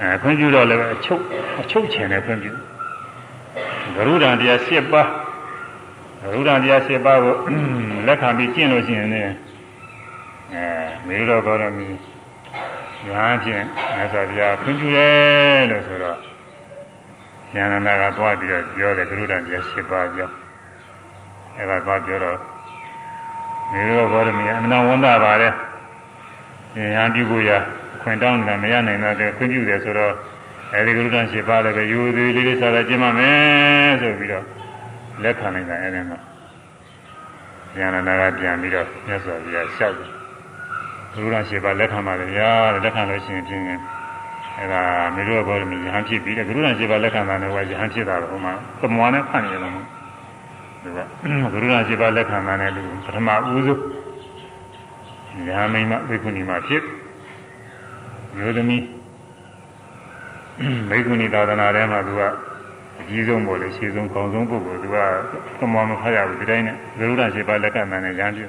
[0.00, 1.22] အဲခွင့်ပြုတော့လည်းအချုပ်
[1.60, 5.08] အချုပ်ချင်တဲ့ခွင့်ပြုဂရုဒံတရား၈ပါး
[6.20, 7.34] ဂရုဒံတရား၈ပါးကို
[8.06, 9.32] လက်ခံပြီးကျင့်လို့ရှိရင်လည်း
[10.52, 10.64] အဲ
[11.06, 11.88] မေတော်တော်မီ
[13.08, 13.64] ညာဖြင့်
[13.96, 16.18] မြတ်စွာဘုရားခွင့်ပြုတယ်လို့ဆိုတော့
[17.54, 20.30] ဉာဏနာကသွားပြီးတော့ပြောတယ်ကရုဏာတရား၈ပါးပြော
[21.58, 22.38] အဲဒါသွားပြောတော့
[23.72, 25.48] မေရောဘောရမီအမှန်ဝန်တာပါလေ
[26.94, 27.50] ဉာဏ်ပြုကိုရ
[28.02, 30.14] ခွင့်တောင်းတယ်မရနိုင်တော့ခွင့်ပြုတယ်ဆိုတော့
[30.74, 34.44] အဲဒီကရုဏာ၈ပါးလည်းပဲယူသေးလေးလေးစားစားကျင့်ပါမယ်ဆိုပြီးတော့
[35.22, 36.18] လက်ခံနိုင်တာအဲဒီမှာ
[37.78, 40.10] ဉာဏနာကပြန်ပြီးတော့မြတ်စွာဘုရားလျှောက်တယ်
[41.24, 42.50] ဘုရားရှိပါလက်ခံပါလေရာ
[42.84, 43.62] လက်ခံလို့ရှိရင်ဖြင့်
[44.58, 44.82] အဲဒါ
[45.14, 49.82] မေရုဘောရမီယဟန်ဖြစ်ပြီးတဲ့ဘုရားရှိပါလက်ခံတာနဲ့ဝါယဟန်ဖြစ်တာတော့ဟိုမှာသမွားနဲ့ဖတ်နေတယ်လို့ဒီ
[50.96, 50.98] က
[51.52, 53.82] ဘုရားရှိပါလက်ခံတာနဲ့လူပထမဦးဆုံး
[55.46, 56.82] ညာမိမဘိက္ခုနီမှာဖြစ်
[58.36, 58.84] မျိုးသမီး
[60.90, 62.22] ဘိက္ခုနီသာသနာထဲမှာသူက
[63.00, 64.96] အကြီးဆုံးပေါ်လေရှေ့ဆုံးကောင်းဆုံးပုဂ္ဂိုလ်သူက
[65.58, 68.46] သမွားမဖတ်ရဘူးဒီတိုင်းနဲ့ဘုရားရှိပါလက်ခံတာနဲ့ရဟန်းပြု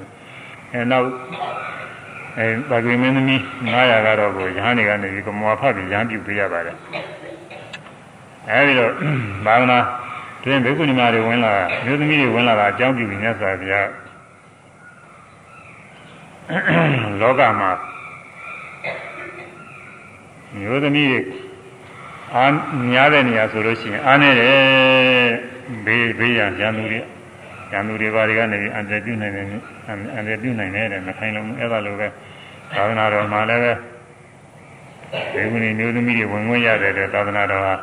[0.72, 1.06] အဲနောက်
[2.38, 3.40] အဲဘာကွေမင်းသမီး
[3.74, 6.76] 900ကတော့ကိုရဟန်းတွေကနေပြီးကမောဖတ်ပြီးရဟန်းပြုပေးရပါတယ်
[8.50, 8.92] အဲဒီတော့
[9.46, 9.78] ဘာဝနာ
[10.44, 11.52] တွင်ဘိက္ခုနီမတွေဝင်လာ
[11.84, 13.88] မျိုးသမီးတွေဝင်လာတာအကြောင်းပြုပြီးမြတ်စွာဘုရား
[17.20, 17.70] လောကမှာ
[20.58, 21.20] မျိုးသမီးတွေ
[22.34, 22.52] အား
[22.90, 25.28] များတဲ့နေရာဆိုလို့ရှိရင်အားနေတယ်
[25.84, 27.00] ဘေးဘေးရရန်သူတွေ
[27.72, 29.44] ရန်သူတွေဘာတွေကနေပြီးအန္တရာယ်ပြုနိုင်တယ်
[29.88, 32.06] အန္တရာယ်ပြုနိုင်တယ်တဲ့မခိုင်းလုံးအဲ့ဒါလိုပဲ
[32.76, 33.72] သာသနာတော်မှာလည်းပဲ
[35.32, 37.74] ဒီမင်းမျိုးသမီးတွေဝင်ဝင်ရတယ်တဲ့သာသနာတော်ဟာ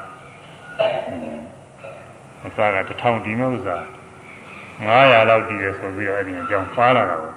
[2.45, 3.77] အစကတစ်ထောင်ဒီမဲ့ဥစ္စာ
[4.79, 7.35] 900လောက်တည်တယ်ဆိုပြီးတော့အဲ့ဒီအကြောင်းဖားလာတာပေါ့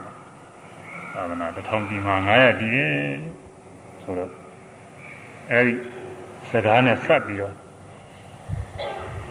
[1.15, 2.95] သာသနာတစ်ထောင်ဒီမှာ900တည်တယ်
[4.03, 4.31] ဆိုတော့
[5.51, 5.75] အဲ့ဒီ
[6.51, 7.55] စကားနဲ့ဆက်ပြီးတော့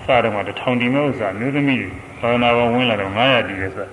[0.04, 1.90] စတော့မှတစ်ထောင်ဒီမဲ့ဥစ္စာမျိုးသမီးတွေ
[2.22, 3.88] သာသနာတော်ဝင်လာတော့900တည်တယ်ဆို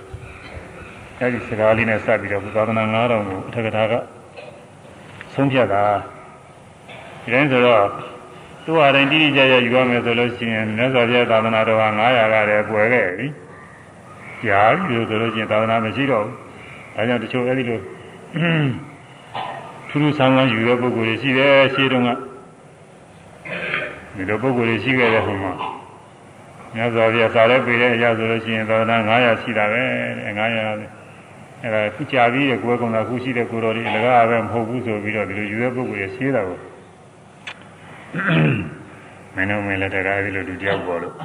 [1.19, 3.93] အဲ့ဒီစကားလေးနဲ့ဆက်ပြီးတော့သာသနာ9000ကိုအထက်ကထာက
[5.33, 5.83] ဆုံးဖြတ်တာ
[7.23, 7.81] ဒီတိုင်းဆိုတော့
[8.65, 13.27] သူ့ဟာတိုင်းတိတိကျကျယူရမယ်ဆိုလို့ရှိရင်မြတ်စွာဘုရားသာသနာတော်ဟာ900ကလည်းကွယ်ခဲ့ပြီ
[14.43, 16.35] ကြားပြီလို့ဆိုလို့ရှိရင်သာသနာမရှိတော့ဘူး
[16.95, 17.79] ဒါကြောင့်တချို့အဲ့ဒီလို
[19.89, 22.09] ထူးထူးဆန်းဆန်းယူတဲ့ပုဂ္ဂိုလ်တွေရှိတယ်ရှင်းတော့က
[24.15, 25.53] ဒီလိုပုဂ္ဂိုလ်တွေရှိခဲ့တဲ့ဟိုမှာ
[26.75, 29.83] မြတ်စွာဘုရားစာရဲပေးတဲ့အရာဆိုလို့ရှိရင်သာသနာ900ရှိတာပဲ
[30.37, 30.87] 900ပဲ
[31.61, 36.59] အဲ့ဒါခုကြာပြီးတဲ့ကိုယ်ကုံတာခုရှိတဲ့ကိုတော်လေးလကားပဲမဟုတ်ဘူးဆိုပြီးတော့ဒီလိုယူတဲ့ပုဂ္ဂိုလ်ရရှင်းတာကို
[39.35, 41.15] မင်းတို့မင်းလည်းတကားအဲဒီလိုလူတယောက်ပေါ်လို့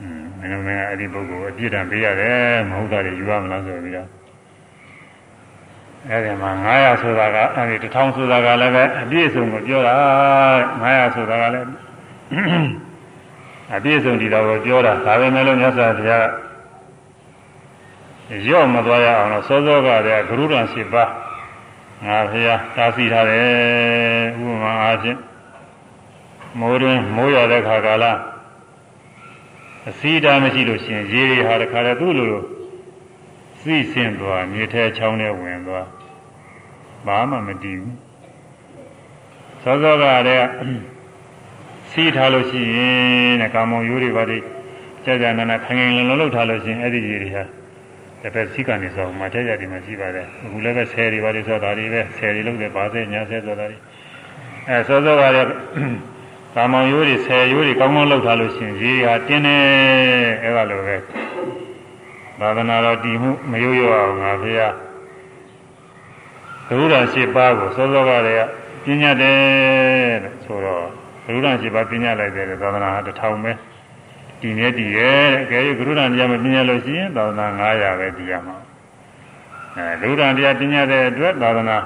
[0.00, 4.08] อืมမင်းတို့မင်းကအဲ့ဒီပုဂ္ဂိုလ်အပြစ်ဒဏ်ပေးရတယ်မဟုတ်တာတွေယူရမလားဆိုပြီးတော့
[6.08, 9.94] အဲ့ဒီမှာ900ဆိုတာကအဲ့ဒီ1000ဆိုတာကလည်းပဲအပြည့်အစုံကိုပြောတာ
[10.82, 11.68] 900ဆိုတာကလည်း
[13.76, 16.26] အပြည့်အစုံဒီတော့ကိုပြောတာဒါပဲမဲ့လို့မြတ်စွာဘုရား
[18.48, 21.04] ရော့မသွားရအောင်လို့စောစောကတည်းကဂရုတော်ရှိပါ
[22.04, 23.46] ငါဘုရားတားဆီးထားတယ်
[24.40, 25.18] ဥပမာအားဖြင့်
[26.60, 28.04] မိုးတွင်မိုးရတဲ့ခါကာလ
[29.88, 32.34] အစည်းအတားမရှိလို့ရှိရင်ရေတွေဟာတခါတည်းသူ့လို
[33.60, 35.86] စီးဆင်းသွားမြေထဲချောင်းထဲဝင်သွား
[37.06, 37.98] ဘာမှမတည်ဘူး
[39.62, 40.44] စောစောကတည်းက
[41.90, 44.38] စီးထားလို့ရှိရင်တဲ့ကာမုံရိုးတွေပါလိ
[45.04, 47.42] ကြာကြာနာနာခိုင်ခိုင်လုံလုံလောက်ထားလို့ရှိရင်အဲ့ဒီရေတွေဟာ
[48.22, 53.78] တစ်ဖက်စီကနေဆိုမှတဲ့ရဒီမှာရှိပါတယ်အခုလည်းပဲဆယ်တွေပါလိဆိုတာတွေပဲဆယ်တွေလုံးတယ်ပါစေညာဆယ်ဆိုတာတွေ
[54.68, 56.15] အဲစောစောကတည်းက
[56.58, 59.56] ကာမောင်ရိုးတွေဆယ်ရိုးတွေကောင်းကောင်းလောက်ထားလို့ရှိရင်ရေဟာတင်းနေ
[60.42, 60.96] အဲ့ဒါလိုပဲ
[62.40, 64.68] သာသနာတော်တည်မှုမရွရွအောင်ငါဖေဟာ
[66.78, 68.38] ဘုရားရှိပါကိုစောစောကတည်း
[68.84, 70.86] ကပညာတယ်တဲ့ဆိုတော့
[71.24, 73.52] ဘုရားရှိပါပညာလိုက်တယ်သာသနာဟာတစ်ထောင်ပဲ
[74.40, 78.56] တည်နေတည်ရဲ့တဲ့ကဲဂရုဏာတရားမပညာလို့ရှိရင်သာသနာ900ပဲတည်ရမှာ
[79.76, 81.76] အဲဂရုဏာတရားပညာတဲ့အတွက်သာသနာ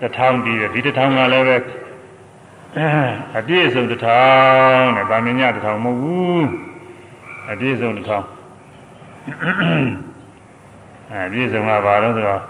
[0.00, 1.56] တစ်ထောင်တည်တယ်ဒီတစ်ထောင်ကလည်းပဲ
[3.36, 4.22] အပြည့်အစုံတစ်ထော
[4.76, 6.48] င်တဲ့ဗာမညတစ်ထောင်မဟုတ်ဘူး
[7.50, 8.26] အပြည့်အစုံတစ်ထောင်
[11.10, 12.42] အဲပြည့်စုံကဘာလို့ဆိုတော့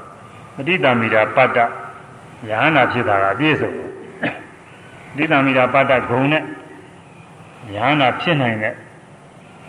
[0.54, 3.70] ပဋိသမိတာပတ္တယဟနာဖြစ်တာကအပြည့်စုံ
[5.14, 6.42] ပဋိသမိတာပတ္တဂုံနဲ့
[7.76, 8.74] ယဟနာဖြစ်နိုင်တဲ့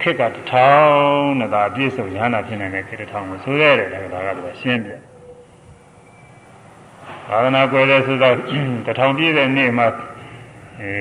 [0.02, 4.92] ခက်ကတစ်ထောင်နဲ့ဒါအပြည့်စုံယဟနာဖြစ်နိုင်တဲ့ခက်တစ်ထောင်ကိုဆိုရတယ်ဒါကတော့ရှင်းပြ
[7.30, 8.36] သာသနာကွယ်တဲ့ဆိုတော့
[8.86, 9.88] တစ်ထောင်ပြည့်တဲ့နေ့မှာ
[10.84, 10.96] အဲ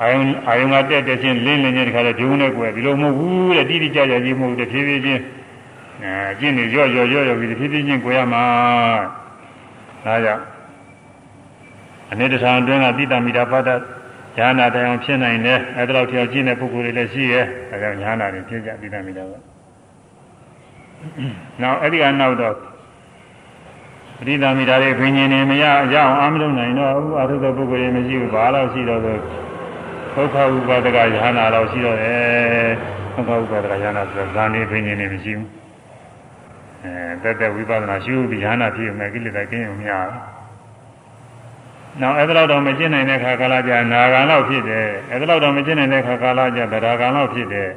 [0.00, 5.22] အာယုံအာယုံကတက်တက်ချင်းလင်းလင်းချင်းတခါတော့ဂျုံနဲ့ကွယ်ဒီလိုမဟုတ်ဘူးတဲ့တိတိကျကျကြီးမဟုတ်တဲ့ဖြည်းဖြည်းချင်း
[6.02, 8.44] အဲကျင့်နေရော့ရော့ရော့ရော့ပြီးဖြည်းဖြည်းချင်းကွယ်ရမှာ
[10.04, 10.42] ဒါကြောင့်
[12.10, 13.74] အနိတ္တထံအတွင်းကတိတမိတာပါဒဉာ
[14.46, 19.38] ဏ်တရားဖြစ်နိုင်တယ်အဲဒါတော့ကြောက်ကျင့်တဲ့ပုဂ္ဂိုလ်တွေလည်းရှိရဲ့အဲဒါကြောင့်ဉာဏ်တွေဖြစ်ကြတိတမိတာပါ
[21.62, 22.54] နောက်အဲ့ဒီကနောက်တော့
[24.18, 29.16] ပရိသမီဓာတွေဘိညာဉ်နေမရအကြောင်းအာမလုံးနိုင်တော့ဘူးအထုသောပုဂ္ဂိုလ်တွေမရှိဘူးဘာလို့ရှိတော့ဆို
[30.14, 32.70] ဒုက္ခဥပါဒကယဟနာတော့ရှိတော့တယ်
[33.14, 35.48] ဒုက္ခဥပါဒကယဟနာဆိုဇာနေဘိညာဉ်နေမရှိဘူး
[36.84, 40.06] အဲတက်တက်ဝိပဿနာရှုပြီးယဟနာဖြစ်မယ်ကိလေသာကင်းရုံများ
[42.00, 47.70] နောက်အဲ့ဒါတော့မကျင့်နိုင်တဲ့ခါကာလကြာနာဂံလောက်ဖြစ်တယ်အဲ့ဒါတော့မကျင့်နိုင်တဲ့ခါကာလကြာဗရာဂံလောက်ဖြစ်တယ်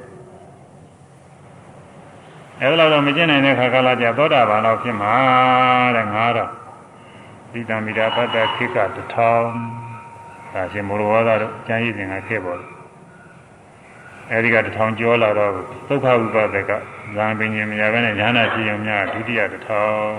[2.64, 5.14] အဲလိုတော့မကျင့်နိုင်တဲ့ခါကာလကျသောတာပန်လောက်ဖြစ်မှာ
[5.96, 6.50] တဲ့ငါတော့
[7.52, 9.48] ဒီတံမီတာပတ္တခိကတထောင်
[10.54, 12.70] ဒါရှင်မောရဝါဒတို့ကျမ်းရည်စဉ်ကခဲ့ပေါ်တယ်
[14.32, 15.52] အဲဒီကတထောင်ကျော်လာတော့
[15.88, 16.72] ဒုက္ခဥပဒက
[17.16, 20.14] ဇာပင်ရှင်မြာပဲနဲ့ဉာဏ်ရှိုံများဒုတိယတထောင်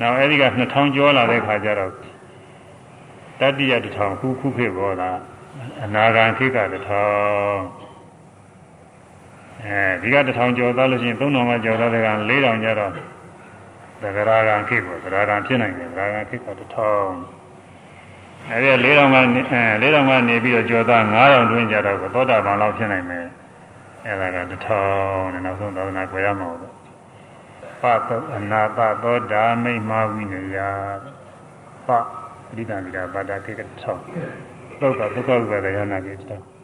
[0.00, 1.92] နောက်အဲဒီက2000ကျော်လာတဲ့ခါကျတော့
[3.40, 5.10] တတိယတထောင်ခုခုခေပေါ်လာ
[5.84, 7.77] အနာဂံခိကတထောင်
[9.64, 12.96] အဲဒီကတထောင်ကျော်သွားလို့ရှိရင်3000မှကျော်သွားတဲ့က4000ကျတော့သ
[14.16, 17.14] ဂရာဂံခိပေါ့သဂရာဂံဖြစ်နိုင်တယ်သဂရာဂံခိကတထောင်
[18.50, 23.26] အဲဒီ4000ကနေအဲ4000ကနေပြီးတော့ကျော်သွား9000တွင်းကျတော့သောတာပန်လောက်ဖြစ်နိုင်မယ်
[24.06, 26.48] အဲဒါကတထောင်နဲ့နောက်ဆုံးသာသနာကိုရမှာ
[27.82, 30.58] ပေါ့ပသောအနာပသောဓာမိတ်မာဝိနယ
[31.86, 31.88] ပ
[32.56, 34.00] ဣဒံမိတာပါဒခေကတထောင်
[34.80, 36.57] သုတ်ကသုက္ခဥပဒယနာကေတထောင်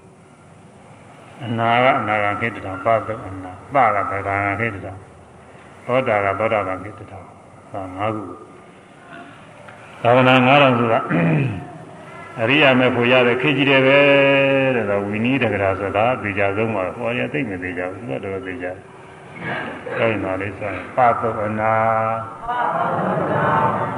[1.43, 4.93] အနာကအနာဂံခေတ္တံပသုအနာပကဗဂံခေတ္တံ
[5.86, 7.19] သောတာကသောတာပန်ခေတ္တံ
[7.70, 8.23] ဟာငါးခု
[10.02, 10.98] သာဝနာ9000ဆိုတာ
[12.40, 13.98] အရိယာမေဖို့ရတဲ့ခေကြီးတယ်ပဲ
[14.77, 18.77] တဲ့တော့ဝိနည်းတက္ကရာဆိုတာသိကြဆုံးပါဟောရသိမသိကြဘူးသူကတော့သိကြတယ်
[19.98, 21.74] အဲ့ဒီမှာလေးဆိုရင်ပသုအနာ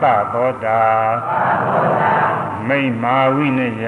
[0.02, 0.82] ပသောတာ
[2.68, 3.86] မိမ္မာဝိနယ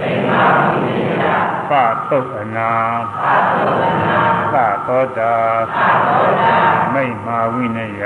[0.00, 1.24] မိမ္မာဝိနယ
[1.70, 1.72] ပ
[2.08, 2.70] သုအနာ
[4.52, 4.56] ပ
[4.86, 5.34] သောတာ
[6.94, 8.02] မိမ္မာဝိနယ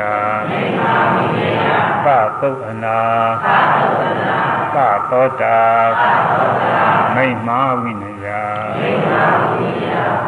[2.05, 2.07] ပ
[2.41, 2.99] သုအနာ
[4.75, 4.77] ပ
[5.11, 5.59] သောတာ
[7.15, 8.27] မိမ္မာဝိနယ
[8.81, 10.28] မိမ္မာဝိနယ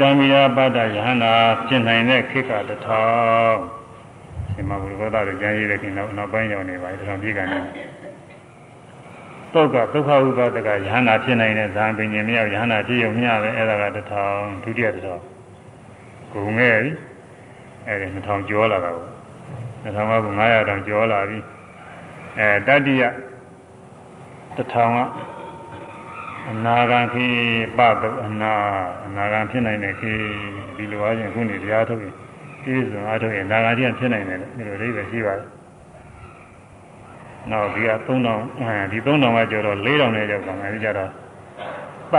[0.00, 1.32] ပါကပိတံမိယပတ္တယဟနာ
[1.66, 3.04] ဖြစ်နိုင်တဲ့ခေတ်ကတထော
[3.48, 3.58] င်
[4.54, 7.60] ဒီမှာဘုရားသားကျမ်းရေးတဲ့ခင်တော့နောက်ပိုင်းရောက်နေပါပြီဒါပြေကန်နေ
[9.52, 15.22] တုတ်ကဒုက္ခဥပါဒကယဟနာဖြစ်နိုင်တဲ့ဇာန်ပင်ရှင်မြောက်ယဟနာဖြစ်ုံမျှပဲအဲ့ဒါကတထောင်ဒုတိယတထောင်
[16.32, 16.92] ကုန်ငယ်ပြီ
[17.86, 19.06] အဲ့ဒီ2000ကျော်လာတာကို
[19.84, 21.38] 2000က900တောင်ကျော်လာပြီ
[22.38, 23.02] အဲတတိယ
[24.56, 24.98] တထောင်က
[26.50, 27.26] အနာဂံခေ
[27.76, 28.52] ပတုအနာ
[29.06, 30.12] အနာဂံဖြစ်နိုင်တဲ့ခေ
[30.76, 32.14] ဒီလိုအားဖြင့်ခုနေတရားထုတ်ရင်
[32.62, 35.48] ပြည့်စုံအားထုတ်ရင်နာဂံကြီးဖြစ်နိုင်တယ်ဒီလိုလေးပဲရှိပါတယ်
[37.50, 41.10] နောက်ဒီက3000အဲဒီ3000ကကျော်တော့4000နဲ့ရောက်သွားတယ်ကြတော့
[42.12, 42.14] ပ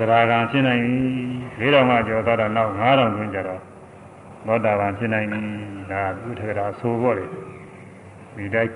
[0.00, 0.82] သဂရာဂံဖြစ်နိုင်
[1.58, 3.60] ပြီ4000ကကျော်သွားတော့နောက်9000ကျွန်းကြတော့
[4.46, 5.40] သောတာပန်ဖြစ်နိုင်ပြီ
[5.90, 7.24] ဒါသူထကရာဆိုပေါ့လေ
[8.36, 8.70] ဒီတိုက်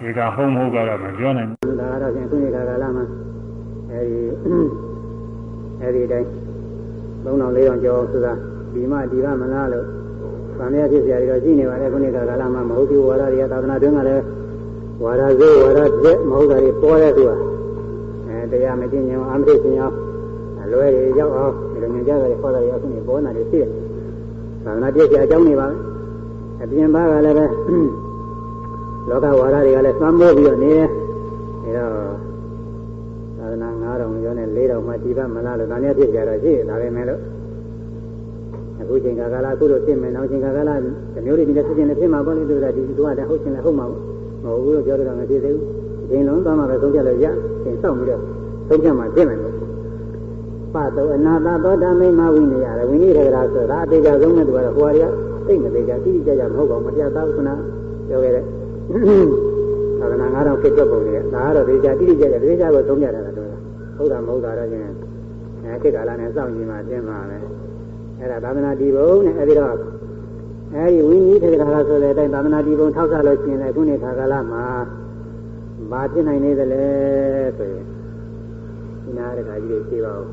[0.00, 3.04] ဒီကဟုံးဟုတ်ကတော့မပြောနိုင်ဘူးဒါကတော့ဖြင့်ခုနေကာလမှာ
[3.90, 4.20] အဲဒီ
[5.80, 6.28] အဲဒီတိုင်း
[7.24, 8.32] 3000 4000ကျော်ဆိုတာ
[8.72, 9.86] ဒီမှဒီကမလားလို့
[10.58, 14.22] ဗာမရဖြစ်စရာတွေတော့ရှိနေပါတယ်ခုနေကာလမှာမဟုတ်ဘူးဝါရတွေကသာသနာတွင်းကလည်း
[15.02, 17.30] ဝါရဇေဝါရသက်မဟုတ်တာတွေပေါ်တဲ့သူက
[18.28, 19.94] အဲတရားမကျင့်ရင်အာမသိရှင်အောင်
[20.62, 23.70] အလွယ်တွေရောက်အောင်ဒီလိုညကြတယ်ခေါ်တယ်အခုနေပေါ်လာတယ်ရှိတယ်
[24.64, 25.74] သာသနာပြည့်စရာအကြောင်းတွေပါပဲ
[26.62, 27.46] အပြင်ဘာကလည်းပဲ
[29.08, 30.88] လောကဝါဒတွေကလည်းသွမ်းမိုးပြီးတော့နေတယ်
[31.64, 32.27] အဲတော့
[33.48, 37.20] သာသနာ9000ကျော်နဲ့4000မှဒီဘမလားလို့ဒါနဲ့ဖြစ်ကြတော့ရှိဒါပဲမဲ့လို့
[38.80, 40.90] အခုချိန်ကာလအခုလိုဖြစ်မယ်နောက်ချိန်ကာလဒီ
[41.24, 44.02] မျိုးတွေဒီလက်ဖြစ်နေဖြစ်မှာပေါ့လေတို့ကဒီသူကတည်းဟုတ်ချင်းလည်းဟုတ်မှာပေါ့
[44.44, 45.64] မဟုတ်ဘူးလို့ပြောတော့မဖြစ်သေးဘူး
[46.04, 47.26] အချိန်လုံးသွားမှပဲသုံးပြလို့ရ
[47.62, 48.22] ချိန်စောင့်ပြီးတော့
[48.68, 49.54] သုံးပြမှဖြစ်မယ်လို့
[50.74, 55.10] ပတောအနာတသောဓမိမဝိနေရဝိနည်းရကရာဆိုတာအသေးချာဆုံးနဲ့တူကတော့ဟိုဟာတွေက
[55.46, 57.54] သိမသေးကြတိတိကျကျမဟုတ်ပါဘူးမတရားသာသနာ
[58.08, 58.44] ပြောခဲ့တဲ့
[60.00, 63.36] သာသနာ9000ဖြစ်တဲ့ပုံတွေကဒါကတော့သေချာတိတိကျကျသေချာကိုသုံးပြတာတော့
[63.96, 64.84] ဟုတ်တာမဟုတ်တာတော့ချင်း
[65.64, 67.44] အဲခေတ်ကာလနဲ့စောင့်ကြည့်မှပြင်ပါမယ်
[68.18, 69.74] အဲ့ဒါသာသနာတည်ပုံနဲ့အဲ့ဒီတော့
[70.74, 74.64] အဲ့ဒီဝိနည်းထေရကာဆိုတဲ့အတိုင်းသာသနာတည်ပုံထောက်ဆလို့ရှိရင်လည်းခုနေခါကာလမှာ
[75.90, 76.84] ဘာဖြစ်နိုင်နေသလဲ
[77.58, 77.84] ဆိုရင်
[79.04, 80.26] ဒီနာရခါကြီးတွေရှိပါဦး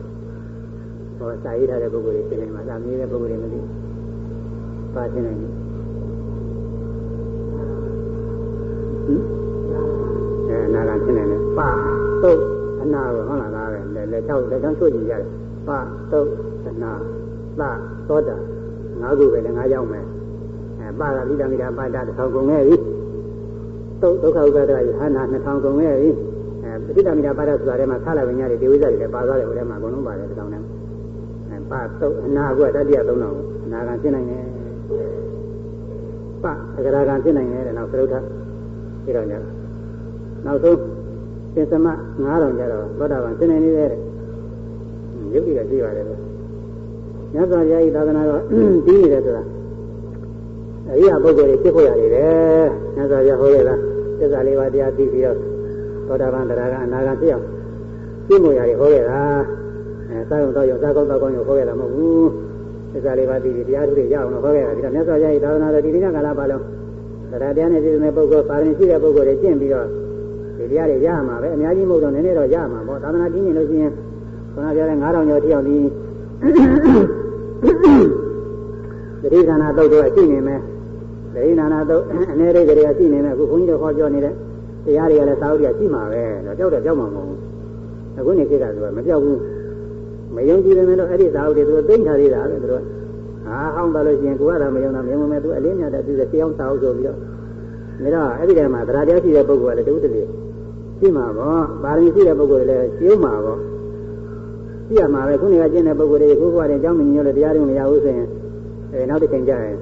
[1.17, 3.59] ဟောစာရေးထားတဲ့ပုဂ္ဂိုလ်တွေဖြစ်နေမှာသာမြည်တဲ့ပုဂ္ဂိုလ်တွေမသိ
[4.95, 5.47] ဘာဖြစ်နိုင်လဲ
[9.05, 9.44] ဟင်အဲ
[10.76, 11.69] နာကဖြစ်နေတယ်ပါ
[12.23, 12.41] သုတ်
[12.81, 15.30] အနာပဲဟုတ်လားဒါပဲလက်လက်ချောက်လက်ချောင်းချွတ်ကြည့်ရတယ်
[15.68, 15.80] ပါ
[16.11, 16.30] သုတ်
[16.68, 16.91] အနာ
[17.60, 17.61] သ
[18.07, 18.35] သောတာ
[19.02, 19.99] ငါးခုပဲလည်းငါးကြောင်းပဲ
[20.80, 22.76] အဲပါကလိတမိတာပါတာတစ်ထောင်ကုန်ခဲ့ပြီ
[24.02, 26.10] သုတ်ဒုက္ခဥပါဒယဟနာနှစ်ထောင်ကုန်ခဲ့ပြီ
[26.64, 30.61] အဲပဋိတမိတာပါတာဆိုတာထဲမှာခလာဝိညာဉ်တွေဒေဝိဇ္ဇတွေလည်းပါသွားတယ်ဟိုထဲမှာအကုန်လုံးပါတယ်တစ်ထောင်နဲ့
[31.49, 33.35] အဲပါသုတ်အနာကတတိယသုံးတော်
[33.65, 34.43] အနာကဖြစ်နိုင်တယ်
[36.43, 36.45] ပ
[36.77, 38.15] အကရာကဖြစ်နိုင်တယ်တဲ့နောက်သရုပ်ထ
[39.03, 39.34] ပြီးတော့ည
[40.45, 40.77] နောက်ဆုံး
[41.55, 43.89] သင်္သမ9000ကျတော့သောတာပန်သင်နေနေတဲ့
[45.34, 46.19] ရုပ်ကြီးကကြည့်ပါတယ်လို့
[47.34, 48.41] မြတ်စွာဘုရားဤသာသနာတော်
[48.85, 49.43] ပြီးနေတယ်ဆိုတာ
[50.89, 52.05] အရိယာပုဂ္ဂိုလ်တွေဖြစ်ဖို့ရတယ်
[52.95, 53.76] မြတ်စွာဘုရားဟောခဲ့တာ
[54.19, 55.38] သစ္စာလေးပါးတရားသိပြီးတော့
[56.07, 57.45] သောတာပန်တရားကအနာဂတ်ဖြစ်အောင်
[58.27, 59.22] ပြည့်မွေရတယ်ဟောခဲ့တာ
[60.09, 62.30] အဲစာရုံတော့ရောစာကောက်တော့ကောင်းရောဟောခဲ့တာမဟုတ်ဘူး
[62.91, 66.63] သစ္စာလေးပါးသိပြီးတရားထုတွေရအောင်လို့ဟောခဲ့တာဒီတော့မြတ်စွာဘုရားဤသာသနာတော်ဒီနေ့ကလာပါလုံး
[67.31, 69.88] တရားတရားနဲ့ပြည့်စုံတဲ့ပုဂ္ဂိုလ်ပါရင်ရှိတဲ့ပုဂ္ဂိုလ်တွေကျင့်ပြီးတော့
[70.71, 73.91] ဒီတရားတွေရမှာပဲအများကြီးမဟုတ်တော့နည်းနည်းတော့ရမှာပေါ့သာသနာတည်နေလို့ရှိရင်
[74.53, 75.77] ခဏပြောတဲ့9000ကျော်တိအောင်ဒီ
[79.21, 80.59] သတိဌာနတုတ်တော့ရှိနေမယ်
[81.33, 84.33] သတိဌာနတုတ်အနေရိတ်တွေကရှိနေမယ်အခုခွန်ကြီးတို့ခေါ်ပြောနေတဲ့
[84.85, 87.39] တရားတွေကလည်းသာဝတိကရှိမှာပဲတော့ကြောက်တော့ကြောက်မှာမဟုတ်ဘူး
[88.17, 89.39] အခုနေခေတ်ကဆိုတော့မကြောက်ဘူး
[90.35, 92.83] မယုံကြည်တယ်လို့အဲ့ဒီသာဝတိသူသိမ့်ထားသေးတာပဲသူတို့
[93.45, 100.27] ဟာဟောင်းပါလို့ရှိရင်ကိုယ်ကတော့မယုံတာမယုံမဲ့သူအလင်းမြတ်တဲ့သူစေအောင်သာဝဆိုပြီးတော့ဒါတော့အဲ့ဒီတည်းမှာသရတရားရှိတဲ့ပုဂ္ဂိုလ်ကလည်းတူတူလေး
[100.99, 103.59] ရှိမှာပေါ့ပါရမီရှိတဲ့ပုဂ္ဂိုလ်တွေလည်းရှင်းမှာပေါ့
[104.88, 108.27] ရှိရမှာပဲခုနေကကျင့်တဲ့ပုဂ္ဂိုလ်တွေခုဘဝတွေအကြောင်းမညွှန်လို့တရားတွေမရဘူးဆိုရင်
[108.91, 109.76] အဲနောက်တစ်ချိန်ကျရင်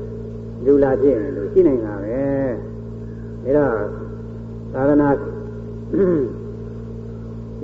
[0.65, 3.75] လူလာဖြစ်ရင်လို့ရှိနိုင်တာပဲဒါတော့
[4.73, 5.09] သာသနာ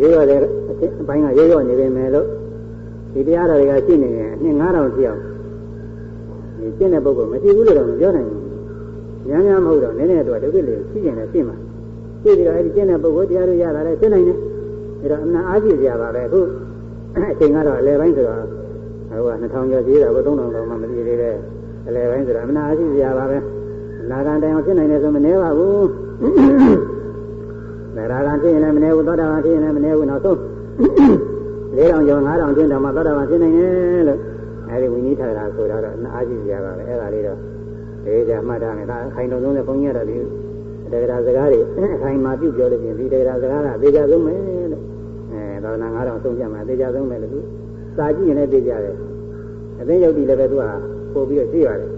[0.02, 0.40] ရိုးရတဲ့
[1.02, 2.28] အပိုင်းကရိုးရနေပေမဲ့လို့
[3.14, 5.22] ဒီတရားတော်တွေကရှိနေရင်အနှစ်9000ရှိအောင်
[6.60, 8.44] ဒီကျင့်တဲ့ပုဂ္ဂိုလ်မရှိဘူးလို့တော့မပြောနိုင်ဘူး
[9.28, 11.56] များများမဟုတ်တော့နည်းနည်းတော့ဒုက္ခလေးရှိကျင်တယ်ရှိမှာ
[12.24, 16.42] ရှိပြီးတော့အဲဒီကျင့်တဲ့ပုဂ္ဂိုလ်တရားတို့ရတာလည်းသိနိုင်တယ်ဒါတော့အမှန်အားဖြင့်ကြပါပဲအခု
[17.16, 18.40] အချိန်ကတော့အလယ်ပိုင်းဆိုတော့
[19.10, 21.32] ဟိုက2000ကျော်ကြီးတာကို3000တော့မှမပြည့်သေးပဲ
[21.88, 23.38] အလယ်ပိုင်းဆိုတော့အမှန်အားဖြင့်ကြပါပဲ
[24.10, 25.88] နာဂန်တိုင်အောင်ဖြစ်နိုင်တယ်ဆိုမနေပါဘူး
[27.96, 30.38] သရဂံဖြစ်ရင်လည်းမနေဘူးသောတာပန်ဖြစ်ရင်လည်းမနေဘူးနောက်ဆုံး
[31.78, 34.20] 4000ကျော်5000ကျင်းတော့မှသောတာပန်ဖြစ်နိုင်တယ်လို့
[34.70, 35.82] အဲဒီဝိနည်းထာတာဆိုတော့
[36.14, 37.38] အားရှိကြပါပဲအဲ့ဒါလေးတော့
[38.04, 40.18] ဒီကြမှတ်ထားမယ်ဒါအခိုင်တုံဆုံးနဲ့ဘုန်းကြီးကတော့ဒီ
[40.92, 41.60] တရားစကားတွေ
[41.96, 44.34] အခိုင်မာပြုပြောလို့ပြင်ဒီတရားစကားကအသေးချဆုံးပဲ
[44.72, 44.84] လို့
[45.32, 47.40] အဲသာသနာ9000ဆုံးပြမှာအသေးချဆုံးပဲလို့သူ
[47.98, 48.96] စာကြည့်ရင်လည်းသိကြတယ်
[49.82, 50.66] အသိယုတ်တိလည်းပဲသူက
[51.14, 51.90] ပို့ပြီးတော့ကြည့်ရတယ်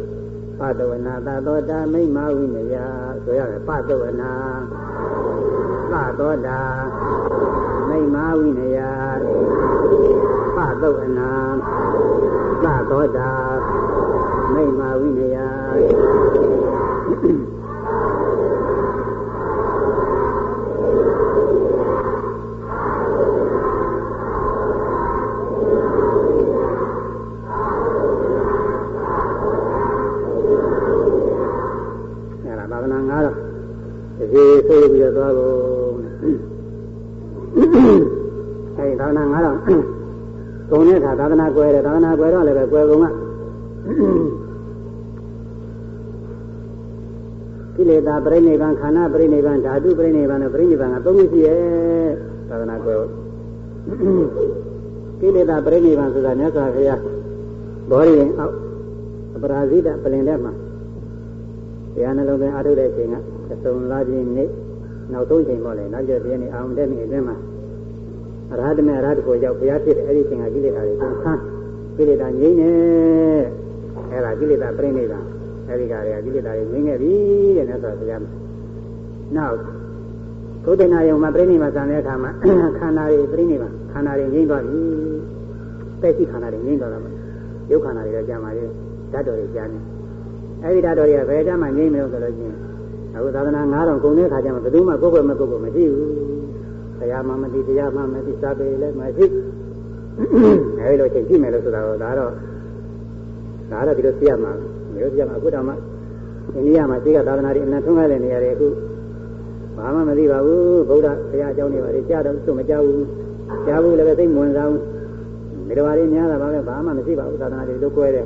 [0.59, 2.75] ပတဝနာသသောတာမိမဝိနယ
[3.23, 4.31] ဆိုရတယ်ပတဝနာ
[5.91, 6.59] သသောတာ
[7.89, 8.79] မိမဝိနယ
[10.55, 11.29] ပတဝနာ
[12.63, 13.29] သသောတာ
[14.53, 15.37] မိမဝိနယ
[34.33, 35.51] ရေဆိုးပြီးတော့သွားဖို့
[38.77, 43.05] အဲဒီသာသနာ9000ကုံတဲ့အခါသာသနာကွယ်တယ်သာသနာကွယ်တော့လည်းပဲကွယ်ကုန်က
[47.75, 51.61] ကိလေသာပြိဋိဘံခန္ဓာပြိဋိဘံဓာတုပြိဋိဘံနဲ့ပြိဋိဘံကသုံးခုရှိရဲ့
[52.49, 52.97] သာသနာကွယ်
[55.19, 57.01] ကိလေသာပြိဋိဘံဆိုတာမြတ်စွာဘုရား
[57.89, 58.53] ဘောရီရင်အောက်
[59.35, 60.51] အပရာဇိတပလင်တဲ့မှာ
[61.95, 63.15] တရားနှလုံးသွင်းအားထုတ်တဲ့အချိန်က
[63.53, 64.49] အစုံလာခြင်းနေ့
[65.13, 67.37] နောက်ဆုံးချိန်ပေါ့လေနောက်ကျပြင်းနေအောင်တဲ့နေ့အတွင်းမှာ
[68.51, 71.41] အရဟတမေအရဟတကိုရောက်ဘုရားဖြစ်တဲ့အဲ့ဒီချိန်ကကိလေသာတွေကုန်ခန်း
[71.97, 72.71] ကိလေသာငြိမ့်နေ
[74.11, 75.19] အဲ့ဒါကိလေသာပြိနေတာ
[75.67, 77.13] အဲ့ဒီကတွေကကိလေသာတွေငြိမ့်ခဲ့ပြီ
[77.57, 78.21] တဲ့မြတ်စွာဘုရား
[79.35, 79.57] နောက်
[80.65, 82.31] ဘုဒ္ဓနာယုံမှာပြိနေမှာဇံတဲ့အခါမှာ
[82.79, 84.81] ခန္ဓာတွေပြိနေမှာခန္ဓာတွေငြိမ့်သွားပြီ
[86.01, 87.09] တဲ့ရှိခန္ဓာတွေငြိမ့်သွားတာပါ
[87.71, 88.63] ရုပ်ခန္ဓာတွေတော့ကြာပါလေ
[89.13, 89.79] ဓာတ်တော်တွေကြာနေ
[90.63, 92.55] အဲ့ဒီဓာတ်တော်တွေကဘယ်ကြမှာငြိမ့်မလို့ဆိုလို့ချင်း
[93.15, 96.09] အခုသာသနာ9000ကုန်တဲ့ခါကျမှဘယ်သူမှကိုယ်ကိုယ်မကိုယ်ကိုယ်မရှိဘူး
[96.99, 99.25] တရားမှမသိတရားမှမသိစာပေလည်းမရှိ
[100.79, 102.31] အဲဒီလိုချိန်ကြည့်မယ်လို့ဆိုတာတော့ဒါတော့
[103.71, 104.51] ဒါတော့ဒီလိုသိရမှာ
[104.95, 105.73] မျိုးသိရမှာအခုတော့မှ
[106.55, 108.67] အိန္ဒိယမှာသိကသာသနာတွေအနံထုံးခဲ့တဲ့နေရာတွေအခု
[109.77, 113.05] ဘာမှမသိပါဘူးဗုဒ္ဓဘုရားအကြောင်းတွေပါလေကြားတော့သူမကြားဘူး
[113.65, 114.83] ကြားဘူးလည်းပဲသိမဝင်စားဘူး
[115.67, 118.25] မိတော်ရီများတာပါပဲဘာမှမရှိပါဘူးသာသနာတွေလို့ကွဲတယ်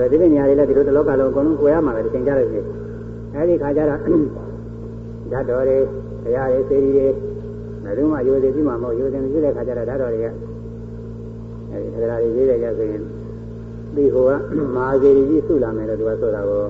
[0.00, 2.85] ဒါပေမဲ့ဒီနေရာတွေလည်းဒီလိုတလောကလုံးအကုန်လုံးကွဲရမှာပဲသင်ကြားလို့ရှိရင်
[3.36, 4.00] အဲဒီခါကျတော့
[5.32, 5.78] ဓာတ်တော်တွေ
[6.22, 7.06] ဘုရားတွေစေတီတွေ
[7.84, 10.26] ဘယ်သူမှရိုသေပြီးမှမဟုတ်ရိုသေမရှိတဲ့ခါကျတော့ဓာတ်တော်တွေက
[11.70, 13.02] အဲဒီခန္ဓာတွေရေးရကြဆိုရင်
[13.94, 14.30] ဒီဟိုက
[14.74, 16.62] မဟာစေတီကြီးစုလာမယ်လို့သူကဆိုတာကို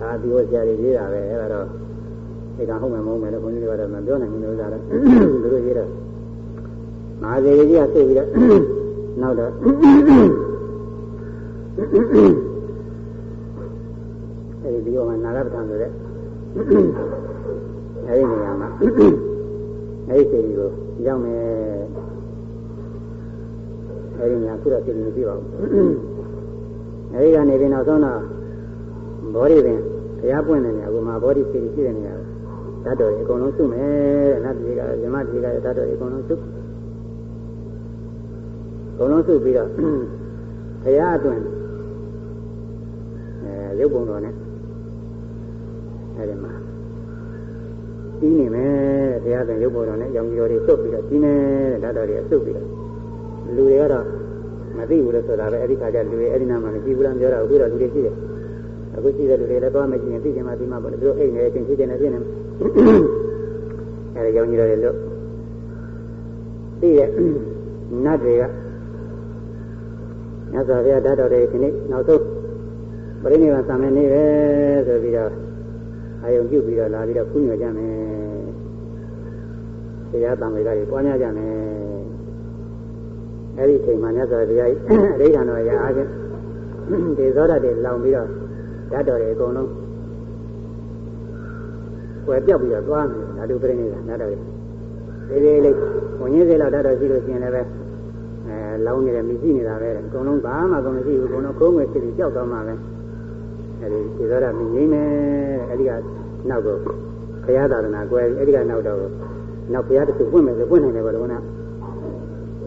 [0.00, 1.66] ဒါဒီဟိုဆရာတွေရေးတာပဲအဲဒါတော့
[2.56, 4.96] ဒီကဟုတ်မယ်မဟုတ်မယ်လို့ဘုန်းကြီးတွေကတော့မပြောနိုင်ဘူးလို့သာတော့သူ
[5.52, 5.90] တို့ရေးတော့
[7.22, 8.28] မဟာစေတီကြီးကသိပြီးတော့
[9.20, 9.50] နောက်တော့
[11.78, 12.53] အဲ
[14.84, 15.90] ဒီဒီရောမှာနာဂပဋ္ဌာန်ဆိုတဲ့
[18.08, 19.06] အဲဒီနေရာမှာအဲဒီ
[20.30, 20.68] စေတီကို
[21.06, 21.42] ရောက်မယ်
[24.18, 25.48] အဲဒီနေရာခုတော့စေတီမရှိပါဘူး
[27.12, 28.20] အဲဒီကနေပြီးနောက်ဆုံးတော့
[29.34, 29.78] ဘောဓိပင်
[30.18, 32.14] ဘုရားပွင့်တဲ့နေရာကမှာဘောဓိစေတီရှိတဲ့နေရာ
[32.84, 33.88] ဓာတ်တော်တွေအကုန်လုံးစုမယ်
[34.32, 36.34] တဲ့နတ်ပြည်ကဇမပြည်ကဓာတ်တော်တွေအကုန်လုံးစု
[38.92, 41.40] အကုန်လုံးစုပြီးတော့ဘုရားအတွင်
[43.42, 44.34] အဲရုပ်ပုံတော်နဲ့
[46.16, 46.52] အဲဒီမှာ
[48.20, 48.72] ကြီးနေမယ်
[49.24, 51.34] ဘုရားသင်ရုပ်ပုံတော်နဲ့ရောင်ကြီးတော်တွေစုပ်ပြီးတော့ကြီးနေ
[51.82, 52.68] ဓာတ်တော်တွေစုပ်ပြီးတော့
[53.56, 54.06] လူတွေကတော့
[54.76, 58.14] မသိဘူးလို့ဆိုတာပဲအဲဒီခါကျလူတွေအဲဒီနာမှာမရှိဘူးလားပြောတာအခုတော့လူတွေရှိတယ်
[58.96, 62.18] အခုရှိတဲ့လူတွေလည်းသွားမကြည့်ရင်သိချင်မှသိမှပေါ့လေသူတို့အိတ်နေချင်းဖြစ်နေဖြစ်နေ
[64.16, 64.96] အဲဒီရောင်ကြီးတော်တွေလို့
[66.80, 67.08] သိရဲ့
[68.04, 68.42] နတ်တွေက
[70.52, 72.22] မြတ်စွာဘုရားဓာတ်တော်တွေဒီနေ့နောက်ဆုံး
[73.22, 74.24] ပရိနိဗ္ဗာန်ဆံမဲ့နေပဲ
[74.86, 75.30] ဆိုပြီးတော့
[76.24, 77.94] အာယုံပြုပြီးတော့လာပြီးတော့ဖူးညွှန်ကြမယ်။
[80.10, 81.54] တရားတံဝေကတွေပွားများကြမယ်။
[83.58, 84.72] အဲဒီအချိန်မှာမြတ်စွာဘုရားအ
[85.20, 86.08] ရိဋ္ဌာန်တော်ရာအားဖြင့်
[87.18, 88.28] ဒေသောဓာတ်တွေလောင်ပြီးတော့
[88.92, 94.30] ဓာတ်တော်တွေအကုန်လုံးွယ်ပြောက်ပြီးတော့သွားမယ်ဓာတုပရိနိဗ္ဗာန်ဓာတ်တော်
[95.28, 95.76] တွေဒီလေးလေး
[96.20, 97.62] ဝင်ရင်းစေလောက်ဓာတ်တော်ရှိလို့ရှိရင်လည်းပဲ
[98.46, 98.56] အဲ
[98.86, 102.74] လောင်းနေတယ်မြည်ကြည့်နေတာပဲအကုန်လုံးဘာမှကုန်မရှိဘူးအကုန်လုံးခိုးငွေဖြစ်ပြီးကြောက်သွားမှာပဲ
[103.84, 105.08] အဲဒီဒီသောတာမြည်ငိမ့်မယ်
[105.70, 105.90] အဲဒီက
[106.48, 106.78] နောက်တော့
[107.44, 108.98] ဘုရားသာသနာကွယ်အဲဒီကနောက်တော့
[109.72, 111.34] နောက်ဘုရားတခုပွင့်မယ်ဆိုပွင့်နိုင်တယ်ဘောလုံးက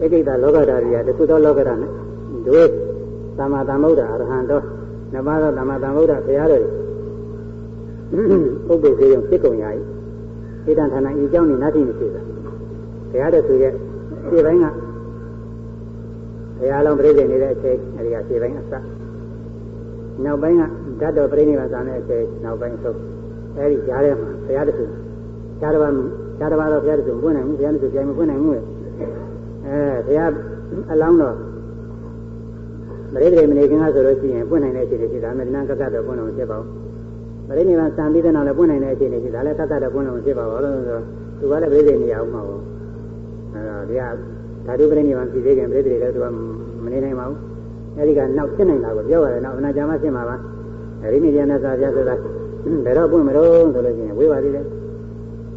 [0.02, 1.90] ဧကိတလောကဓာရိယတခုသောလောကဓာနဲ့
[2.46, 2.68] တို့
[3.38, 4.64] သမ္မာသမ္ဗုဒ္ဓအရဟံတော်
[5.14, 6.64] နဘာသောသမ္မာသမ္ဗုဒ္ဓဘုရားတော်
[8.72, 9.80] ဥပ္ပေစေယံဖြစ်ကုန်ရာဤ
[10.66, 12.22] ဣဒံဌာနဤအကြောင်းနဲ့နာတိမရှိတာ
[13.10, 13.72] ဘုရားတော်ဆိုရဲ့
[14.30, 14.66] ဒီပိုင်းက
[16.58, 18.72] ဘုရားလုံးပြိဋိနေတဲ့အချိန်အဲဒီကခြေပိုင်းအစ
[20.24, 20.62] နောက်ပိုင်းက
[21.00, 22.98] ဓာတ်တော်ပြိဋိနိဗ္ဗာန်ဆံတဲ့အချိန်နောက်ပိုင်းဆုံး
[23.56, 24.84] အဲဒီကြားထဲမှာဘုရားတခု
[25.60, 25.92] ကြားတစ်ပါး
[26.38, 28.60] ကြားတစ်ပါးတော့ဘုရားတခုမပွင့်နိုင်ဘူးဘုရားတခုကြိုင်မပွင့်နိုင်ဘူးလေ
[29.66, 30.30] အဲဘုရား
[30.92, 31.36] အလောင်းတော်
[33.12, 36.68] မရိဒိမနေခင်ကဆိုလို့ရှိရင်ပွင့်နိုင်တဲ့အခြေအနေရှိတာမေတ္တာကကတော့ပွင့်လို့ဖြစ်ပါဘူး
[37.48, 40.98] မရိနိဗ္ဗာန်စံပြီးတဲ့နောက်လည်းပွင့်နိုင်တဲ့အခြေအနေရှိတာလည်းကကတော့ပွင့်လို့ဖြစ်ပါဘူးလို့ဆို
[41.38, 42.62] သူကလည်းပြိဋိနေရအောင်မှာပေါ့
[43.54, 44.14] အဲတော့ဘုရား
[44.66, 46.26] ဓာတုပရိနိဗ္ဗာန်ပြည်သေးခင်ပြိတ္တိလည်းသူက
[46.84, 47.38] မနေနိုင်ပါဘူး
[47.96, 50.36] အဲဒီကနောက်ဖြစ်နိုင်တာကိုပြောရတယ်နောက်အနာကြာမှဖြစ်မှာပါ
[51.02, 52.14] ရိမိတရားနဲ့စာပြဆိုတာ
[52.84, 54.64] ဘယ်တော့ပွင့်မလို့ဆိုလို့ရှိရင်ဝေးပါသေးတယ်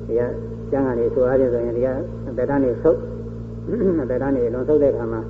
[0.07, 0.21] ဒီက
[0.71, 1.87] ကျမ်းကနေဆိုအားဖြင့်ဆိုရင်ဒီက
[2.37, 2.99] ဗေဒနေဆုပ်
[4.09, 5.21] ဗေဒနေလွန်ဆုပ်တဲ့အခါမှာ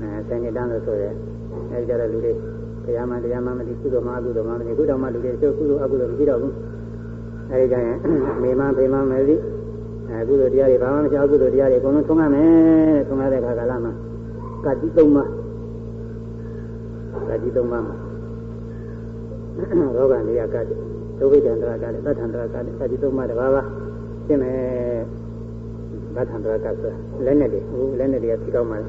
[0.00, 1.08] အဲဆယ်နှစ်တန်းလို့ဆိုရဲ
[1.70, 2.32] အဲဒီကြတဲ့လူတွေ
[2.84, 6.54] တရားမှန်တရားမှန်မသိကုသိုလ်မှအကုသိုလ်မှမသိခုတော့မှလူတွေကျုပ်ကုသိုလ်အကုသိုလ်မရှိတော့ဘူး
[7.50, 7.96] အဲဒီကြရင်
[8.42, 9.36] မေမဖေမမသိ
[10.10, 13.92] အဲကုသိုလ်တရားတွေဘာမှမချောကုသိုလ်တရားတွေအကုန်လုံးထုံးရမယ်ထုံးရတဲ့အခါကာလမှာ
[14.64, 15.24] ကတိသုံးပါ
[17.28, 18.07] ကတိသုံးပါမှာ
[19.58, 20.74] ရောဂနေရကတိ
[21.18, 23.62] ဒုဗိဒန္တရာကတိသတ္ထန္တရာကတိကတိသုံးပါတပါးပါ
[24.26, 24.56] ရှင်းမယ်
[26.14, 26.92] သတ္ထန္တရာကဆို
[27.24, 28.86] လက်နဲ့တွေဟိုလက်နဲ့တွေကဖြီးကောင်းပါလေ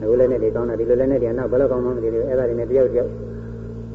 [0.00, 3.10] အခုလက်နဲ့တွေကောင်းတာဒီလိုလက်နဲ့တွေနောက်ဘယ်လောက်ကောင်းမှမသိဘူးအဲ့ဒါတွေနဲ့တယောက်တယောက်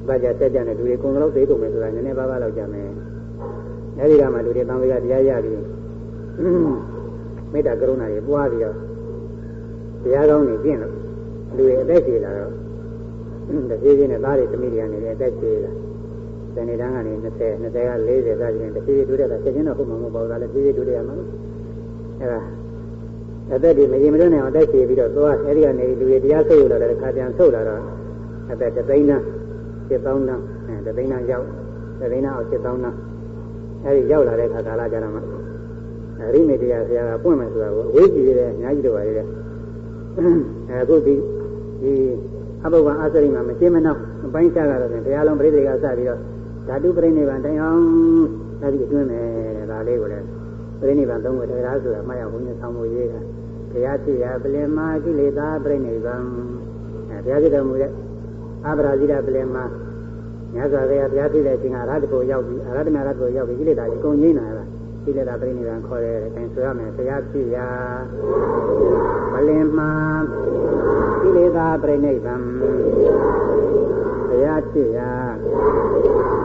[0.07, 2.89] ဘာကြဆက်ကြတဲ့လူတွေကုန်တော့သိကုန်မယ်ဆိုတာနည်းနည်းပါးပါးလောက်ကြမယ်
[3.99, 5.61] အဲဒီကမှလူတွေတန်ဝေကတရားရပြီး
[7.51, 8.75] မေတ္တာကရုဏာတွေပွားပြီးတော့
[10.03, 10.93] တရားကောင်းနေကျင့်လို့
[11.57, 12.51] လူတွေအသက်ရှင်လာတော့
[13.71, 15.71] တဖြည်းဖြည်းနဲ့သားတွေသမီးတွေကနေအသက်ရှင်လာ
[16.53, 17.25] ဇန်နေတန်းကနေ20
[17.63, 21.29] 20က40သားချင်းတဖြည်းဖြည်းတိုးတက်တာချက်ချင်းတော့ဟုတ်မှာမဟုတ်ပါဘူးဒါလည်းဖြည်းဖြည်းတိုးတက်ရမှာလို့
[22.21, 22.39] အဲဒါ
[23.53, 27.81] အသက်တွေမရင်မတွန်းနိုင်အောင်တက်ချေပြီးတော့သွားအဲဒီကနေလူတွေတရားဆုပ်လာတဲ့ခါပြန်ဆုပ်လာတော့
[28.51, 29.23] အသက်တသိန်းတန်း
[29.89, 31.45] 7သောင်းတန်းအဲတသိန်းတန်းရောက်
[31.99, 32.97] တသိန်းတန်းအောင်7သောင်းတန်း
[33.83, 35.21] အဲဒီရောက်လာတဲ့ခါကာလကြတော့မှ
[36.19, 39.25] အရိမေတရားဆရာကပွင့်မယ်ဆိုတာကိုအဝေးကြည့်ရတယ်အများကြီးတော့ပါလေတဲ့
[40.69, 41.15] အဲအခုဒီ
[41.81, 41.93] ဒီ
[42.65, 46.19] အဘုဘအာသရိမှာမရှင်းမနှောင်းအပိုင်းချကတော့ဘုရားလုံးပြိဋိကစပြီးတော့
[46.67, 47.83] ဓာတုပြိဋိဘံတိုင်အောင်
[48.61, 49.27] ဒါဒီအတွင်းမယ်
[49.57, 50.25] တဲ့ဒါလေးကိုလည်း
[50.79, 53.19] ပြိဋိဘံသုံးခုတရားဆိုတာမှတ်ရဘုန်းကြီးဆောင်းဖို့ရေးတာ
[53.71, 56.15] ဘုရားဖြစ်ရာပလင်မာကိလေသာပြိဋိဘံ
[57.09, 57.91] အဲဘုရားဖြစ်တော်မူတဲ့
[58.67, 59.63] အပရာဇိတပလင်မာ
[60.53, 64.65] မြတ်စွာဘုရားဘုရားဖြစ်တဲ့အချိန်ကအရဟတကိုရောက်ပြီးအရဟတမြတ်ကိုရောက်ပြီးကိလေသာကြီးကုန်ငြိမ့်လာတာ
[65.07, 67.69] ကိလေသာပြိဋိဘံခေါ်တယ်အဲဆိုရမယ်ဘုရားဖြစ်ရာ
[69.33, 69.91] ပလင်မာ
[71.21, 72.35] ကိလေသာပြိဋိဘံ
[74.27, 75.11] ဘုရားဖြစ်ရာ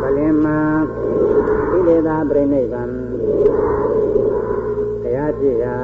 [0.03, 0.59] ပလင်မာ
[1.73, 2.83] ကိလေသာပြိဋိဘံ
[5.03, 5.79] ဘုရားဖြစ်ရာ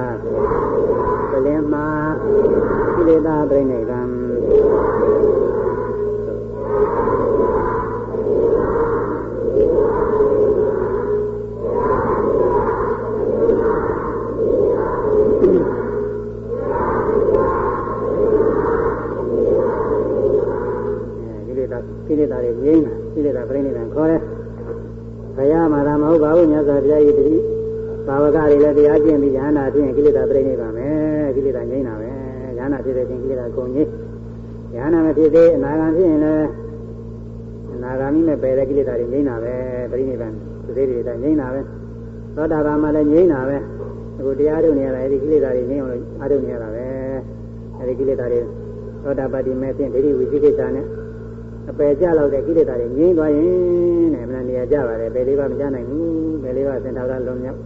[1.31, 1.87] ပလင်မာ
[2.95, 4.01] ကိလေသာပြိဋိဘံ
[22.07, 24.21] ကိလေသာတွေငြိမ်းတာကိလေသာပြိဋိဘံခေါ်တယ်
[25.37, 27.37] ဘုရားမှာသာမဟုတ်ပါဘူးမြတ်စွာဘုရားဤတတိ
[28.07, 32.09] ဘာဝကတွေလည်းတရားကျင့်ပြီးဉာဏ်နာဖြင့်ကိလေသာပြိဋိဘံမယ်ကိလေသာငြိမ်းတာပဲ
[32.59, 33.91] ဉာဏ်နာဖြစ်တဲ့ချင်းကိလေသာကုန်ငြိမ်း
[34.75, 36.49] ဉာဏ်နာမဖြစ်သေးအနာဂံဖြစ်ရင်လည်း
[37.75, 39.55] အနာဂါမိမဲ့ပယ်တဲ့ကိလေသာတွေငြိမ်းတာပဲ
[39.91, 40.29] ပြိဋိဘံ
[40.65, 41.61] သူသေးတွေငြိမ်းတာပဲ
[42.37, 43.57] သောတာပန်မှာလည်းငြိမ်းတာပဲ
[44.19, 46.87] အခုတရားထုတ်နေရတာအဲဒီကိလေသာတွေငြိမ်းအောင်လို့အားထုတ်နေရတာပဲ
[47.79, 48.41] အဲဒီကိလေသာတွေ
[49.03, 50.87] သောတာပတ္တိမဲ့ဖြင့်ဒိဋ္ဌိဝိသိကိစ္စနဲ့
[51.71, 57.61] အပယ်ကြလောက်တဲ့ကိလေသာတွေငြိမ်းသွားရင်တဲ့မနာနေရကြပါတယ်ဘယ်လေးပါမကြနိုင်ဘူးဘယ်လေးပါစင်တော်ကလွန်မြောက်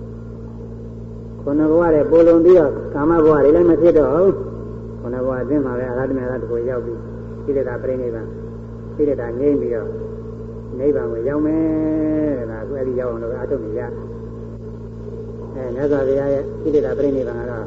[1.43, 4.35] ခုနဘဝတွေပိုလုံပြီးတော့ကာမဘဝတွေလည်းမဖြစ်တော့ဘူး
[5.01, 6.98] ခုနဘဝအတွင်းမှာပဲအရဟတမေရတကိုရောက်ပြီး
[7.44, 8.22] ကိလေသာပြိဋိဘံ
[8.97, 9.89] ကိလေသာငြိမ်းပြီးတော့
[10.78, 11.62] နိဗ္ဗာန်ကိုရောက်မယ်
[12.39, 13.81] တဲ့ဒါအခုအဲ့ဒီရောက်အောင်လို့အထုတ်နေရ
[15.55, 17.64] အဲမြတ်စွာဘုရားရဲ့ကိလေသာပြိဋိဘံကတော့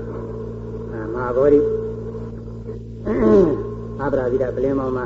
[1.14, 1.60] မဟာဗောဓိ
[4.02, 5.06] အပရာဇိတပလင်မောင်မှာ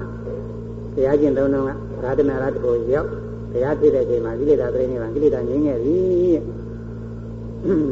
[0.98, 1.70] တရားကျင့်သုံးတော့က
[2.04, 3.10] ရာထနာရတ္တကိုရောက်
[3.52, 5.98] တရားဖြစ်တဲ့အချိန်မှာကိလေသာပြိနေပါကိလေသာငြိမ်းခဲ့ပြီ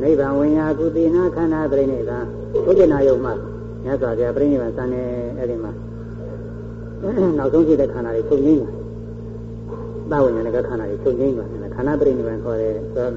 [0.03, 2.17] နိဗ္ဗာန်ဝင်ရာကုသိနာခန္ဓာပြိနေသာ
[2.65, 3.33] ဘုရားနာယုံမှာ
[3.83, 5.01] မြတ်စွာဘုရားပြိနေပါစံနေ
[5.37, 5.71] အဲ့ဒီမှာ
[7.37, 8.63] နောက်ဆုံးဖြစ်တဲ့ခန္ဓာတွေချုပ်ငြိမ်း
[10.11, 13.11] ပါသဝိညာဉ်ကခန္ဓာတွေချုပ်ငြိမ်းပါတယ်ခန္ဓာပြိနေပါခေါ်တယ်ဆိုတော့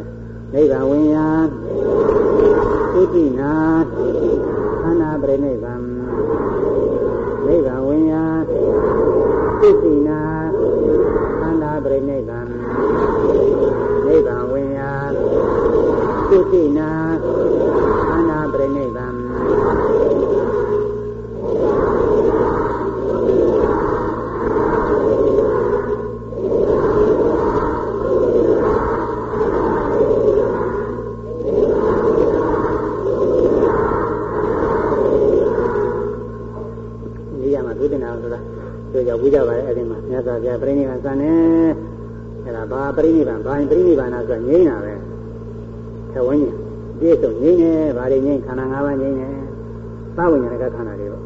[0.54, 1.28] နိဗ္ဗာန်ဝင်ရာ
[2.92, 3.52] ကုသိနာ
[4.82, 5.77] ခန္ဓာပြိနေပါနိ
[16.52, 16.90] သိသိနာ
[18.08, 19.12] ခန္ဓာပြိနိဗ္ဗာန်
[37.40, 38.40] နေရာမှာဒုတိယနာဆိုတာ
[38.92, 41.34] တို့ရောက်ပြီးကြပါလေအဲ့ဒီမှာမြတ်စွာဘုရားပြိဋိဘံစံနေ
[42.44, 44.97] အဲ့ဒါဘာပြိဋိဘံဘာပြိဋိဘံနာဆိုတာငြိမ့်တာပဲ
[46.18, 46.44] သဝဉ္ဉ
[47.00, 49.26] ပြည့်စုံငြိမ့်နေဘာတွေငြိမ့်ခန္ဓာ၅ပါးငြိမ့်နေ
[50.16, 51.22] သဝဉ္ဉကခန္ဓာတွေပေါ့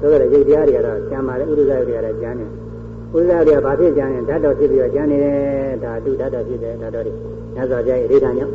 [0.00, 2.46] ဆိုတော့ရုပ်တရားတွေကတော့ကျမ်းပါလေဥဒ္ဒဇရုပ်တွေကတော့ကျမ်းနေ
[3.16, 5.38] ဥဒ္ဒဇရုပ်တွေကဘာဖြစ်ကျမ်းနေဓာတ်တော်ဖြစ်ပြီးတော့ကျမ်းနေတယ်
[5.82, 7.12] ဓာတုဓာတ်တော်ဖြစ်တယ်ဓာတ်တော်တွေ
[7.54, 8.48] မြတ်စွာဘုရားရဲ့ဣဒ္ဓညော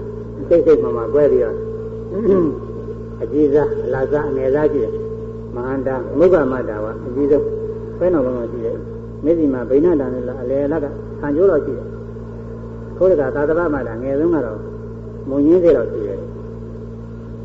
[0.50, 1.56] စိတ်စိတ်မှမှကွဲပြီးတော့
[3.22, 4.94] အကြီးစားအလားစားအငယ်စားရှိတယ်
[5.56, 7.46] မဟာန္တာမုဂ္ဂမတ္တာဝအကြီးဆုံး
[8.00, 8.78] ဘယ်တော့မှမရှိတယ်
[9.24, 10.88] မျက်စိမှာဗိဏတန်နဲ့အလေလက်ကခ
[11.20, 11.88] ဆံကျိုးတော့ရှိတယ်
[12.98, 14.73] ခိုးတကသာသနာမှာငယ်ဆုံးကတော့
[15.30, 16.20] မုံရင်းသေးတော့ရှိတယ်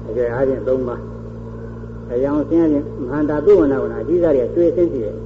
[0.06, 1.02] အကျယ်အားဖြင့်၃ပါး
[2.12, 5.16] အယောင်ဆင်းရဲမဟာတာပုဝနာဝနာအကြီးစားတွေကျွေးဆင်းရှိတယ်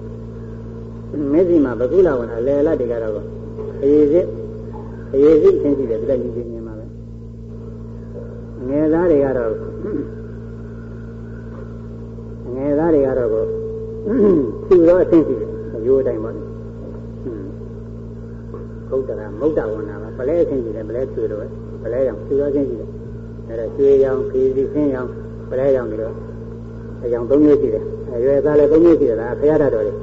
[1.32, 3.24] မျက်စိမှာဘကုလဝနာလေလတ်တွေကတော့
[3.82, 4.26] အရေးစစ်
[5.12, 6.84] အရေးစစ်ဆင်းရှိတယ်ဒီလိုကြီးကြီးမြင်ပါပဲ
[8.68, 9.52] ငယ်သားတွေကတော့
[12.54, 13.44] ငယ်သားတွေကတော့ကို
[14.68, 16.42] သူတော့အဆင်းရှိတယ်အယိုးအတိုင်းပါလေ
[18.88, 21.42] ဘုဒ္ဓရာမௌဒ္ဒဝနာပါပလဲအဆင်းရှိတယ်ပလဲကျွေတော့
[21.82, 22.88] ပလဲရောင်သူတော့အဆင်းရှိတယ်
[23.48, 25.08] အဲဒါကျွေရောင်ခေစီဆင်းရောင်
[25.50, 26.14] ပလဲရောင်တွေတော့
[27.04, 27.84] အကြောင်း၃မျိုးရှိတယ်
[28.14, 29.94] အရွယ်သားလည်း၃မျိုးရှိတယ်ဒါဖရာတတော်တွေ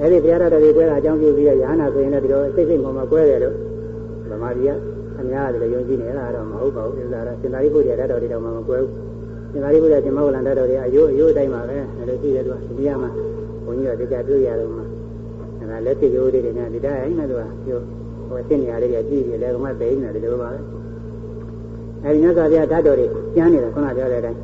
[0.00, 3.54] အဲ့ဒီဖရာတတော်တွေကွဲတာအကြောင်းပြုပြီးရဟနာဆိုရင်လည်းဒီလိုစိတ်စိတ်မှမကွဲတယ်လို့
[4.30, 4.70] ဗမာပြည်က
[5.20, 8.92] အများကြီးလည်းယုံကြည်နေအဲ့ဒါတော့မဟုတ်ပါဘူးဒါကတော့စင်သာရိပုတ္တရာတတော်တွေတော့မကွဲဘူး
[9.52, 13.10] စင်သာရိပုတ္တရာရှင်မောဂလန်တတော်တွေအယိုးအယိုးအတိုင်းပါပဲအဲ့လိုရှိတယ်သူကဒီညမှာ
[13.64, 14.84] ဘုန်းကြီးကတရားတွေ့ရတယ်မှာ
[15.58, 17.80] အဲ့ဒါလက်စိတ်ရိုးတွေနဲ့ဒီတိုင်းနဲ့သူကပြော
[18.28, 20.58] ဟိုအစ်နေရာလေးကကြည့်ပြီးလေကမသိနေတယ်ဒီလိုပါပဲ
[22.06, 24.40] အဲ့ဒီမြတ်စွာဘုရားဓာတ်တော်တွေကျမ်းနေတာခုနပြောတဲ့အတိုင်း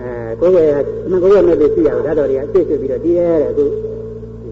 [0.00, 3.64] အဲကိုယ်ရဲ့မကိုယ်ရဲ့မဲ့ပြီးရှိရအောင်ဓာတ်တော်တွေအစ်စ်ပြီးတော့တည်ရဲတဲ့အခု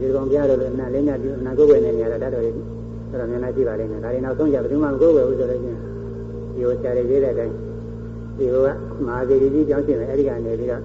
[0.00, 2.52] ဒီကောင်ပြတော့လည်းနာလေးညပြနာကိုယ်ရဲ့နေရာဓာတ်တော်တွေ
[3.10, 5.78] ဆိုတော့မြန်လာကြည့်ပါလိမ့်မယ်ဒါတွေနောက်ဆုံးကြဘယ်သူမှမကိုယ်ပဲဘူးဆိုလို့ချင်း
[6.54, 7.54] ဒီဟိုဆရာတွေရေးတဲ့အတိုင်း
[8.38, 8.68] ဒီဟိုက
[9.06, 10.82] မဟာသီရိကြီးကြောင်းရှင်တယ်အဲ့ဒီကနေပြီးတော့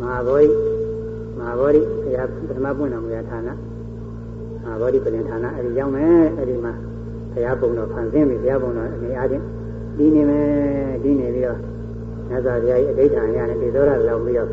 [0.00, 0.48] မဟာဘောဓိ
[1.38, 3.50] မဟာဘောဓိဘုရားပထမပွင့်တော်မူတဲ့ဌာန
[4.66, 6.72] မဟာဘောဓိပြင်ဌာနအဲ့ဒီရောက်မယ်အဲ့ဒီမှာ
[7.32, 9.42] ဘုရားပုံတော်ဖန်ဆင်းပြီဘုရားပုံတော်အနေအားဖြင့်
[9.98, 10.46] ဒီနေမယ်
[11.02, 11.58] ဒီနေပြီးတော့
[12.28, 14.48] မြတ်စွာဘုရားရဲ့အဋ္ဌာန်ရနဲ့ဒီသောရလောက်ပြီးတော့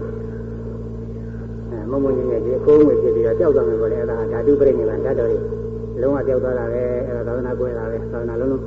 [1.69, 5.44] အဲမုံမုံကြီးရဲ့ဒီအကိုးငွေဖြစ်ပြီးတော့ကြောက်သွားမယ်ပေါ့လေအဲ့ဒါဓာတုပြိဋိဘံဓာတ်တော်ကြီး
[6.02, 8.61] လုံးဝကြောက်သွားတာပဲအဲ့ဒါသာသနာကွဲတာပဲသာသနာလုံးလုံး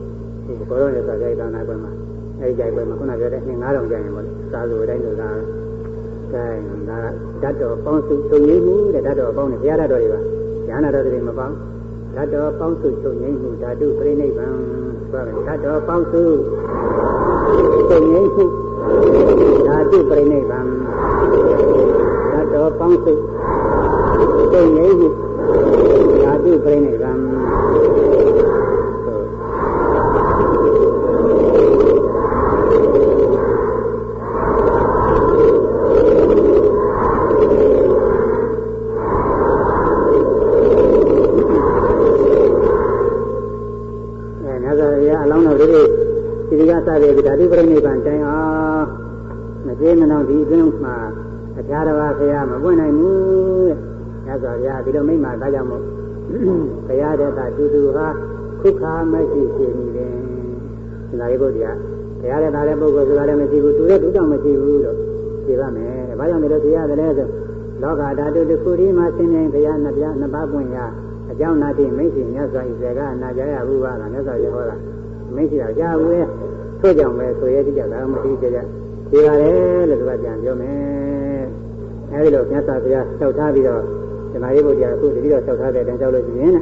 [0.46, 1.92] ဒီဘောရောရဲ့သာကြိုက်သာသနာကွဲမှာ
[2.40, 5.30] အဲ့ဒီကြိုက်ကွဲမှာခုနပြောတဲ့နှစ်9000ကျရင်ပေါ့လေသာလိုတိုင်းဆိုတာ
[6.32, 6.44] ကဲ
[6.88, 6.98] ဒါ
[7.42, 10.20] ဓာတ်တော်ပေါင်းစုချုပ်ငိမ့်မှုတဲ့ဓာတ်တော်ပေါင်းနဲ့ဘုရားဓာတ်တော်တွေပါ
[10.68, 11.56] ဉာဏတော်တွေမပေါင်း
[12.14, 14.46] ဓာတ်တော်ပေါင်းစုချုပ်ငိမ့်မှုဓာတုပြိဋိဘံ
[15.10, 16.22] ဆိုတယ်ဓာတ်တော်ပေါင်းစု
[17.88, 18.44] ချုပ်ငိမ့်မှု
[19.68, 20.60] ဓာတုပြိဋိဘံ
[22.32, 23.12] ဓာတ်တော်ပေါင်းစု
[24.52, 25.08] ချုပ်ငိမ့်မှု
[61.46, 61.76] ဒါလေးဘုရား
[62.20, 64.96] ဘုရားတဲ့သာတဲ့ပုဂ္ဂိုလ်ဆိုတာလည်းမရှိဘူးတူတဲ့တူတော့မရှိဘူးလို့
[65.44, 67.28] ဖြေပါမယ်။ဘာကြောင့်လဲလို့ဆရာတယ်လဲဆို
[67.82, 70.78] လောကဓာတုတစ်ခုဒီမှာဆင်းနေဘုရားနှစ်ပြားနှစ်ပါးပွင့်ရ
[71.30, 74.76] အကြောင်းနာတိမိတ်ရှင်မြတ်စွာဘုရားကနာကြရဘူးပါလားမြတ်စွာဘုရားဟောတာ
[75.34, 76.20] မိတ်ရှိတော့ကြားဘူးလေ
[76.80, 78.58] ထို့ကြောင့်ပဲဆိုရတိကြတာမတိကြကြ
[79.10, 81.44] ဒီပါတယ်လို့သူကပြန်ပြောမယ်
[82.12, 83.82] အဲဒီလိုမြတ်စွာဘုရားလျှောက်ထားပြီးတော့
[84.32, 86.52] ဇနာရေးဘုရားအခုတတိတော့လျှောက်ထားတဲ့အတိုင်းလျှောက်လို့ရှိရင်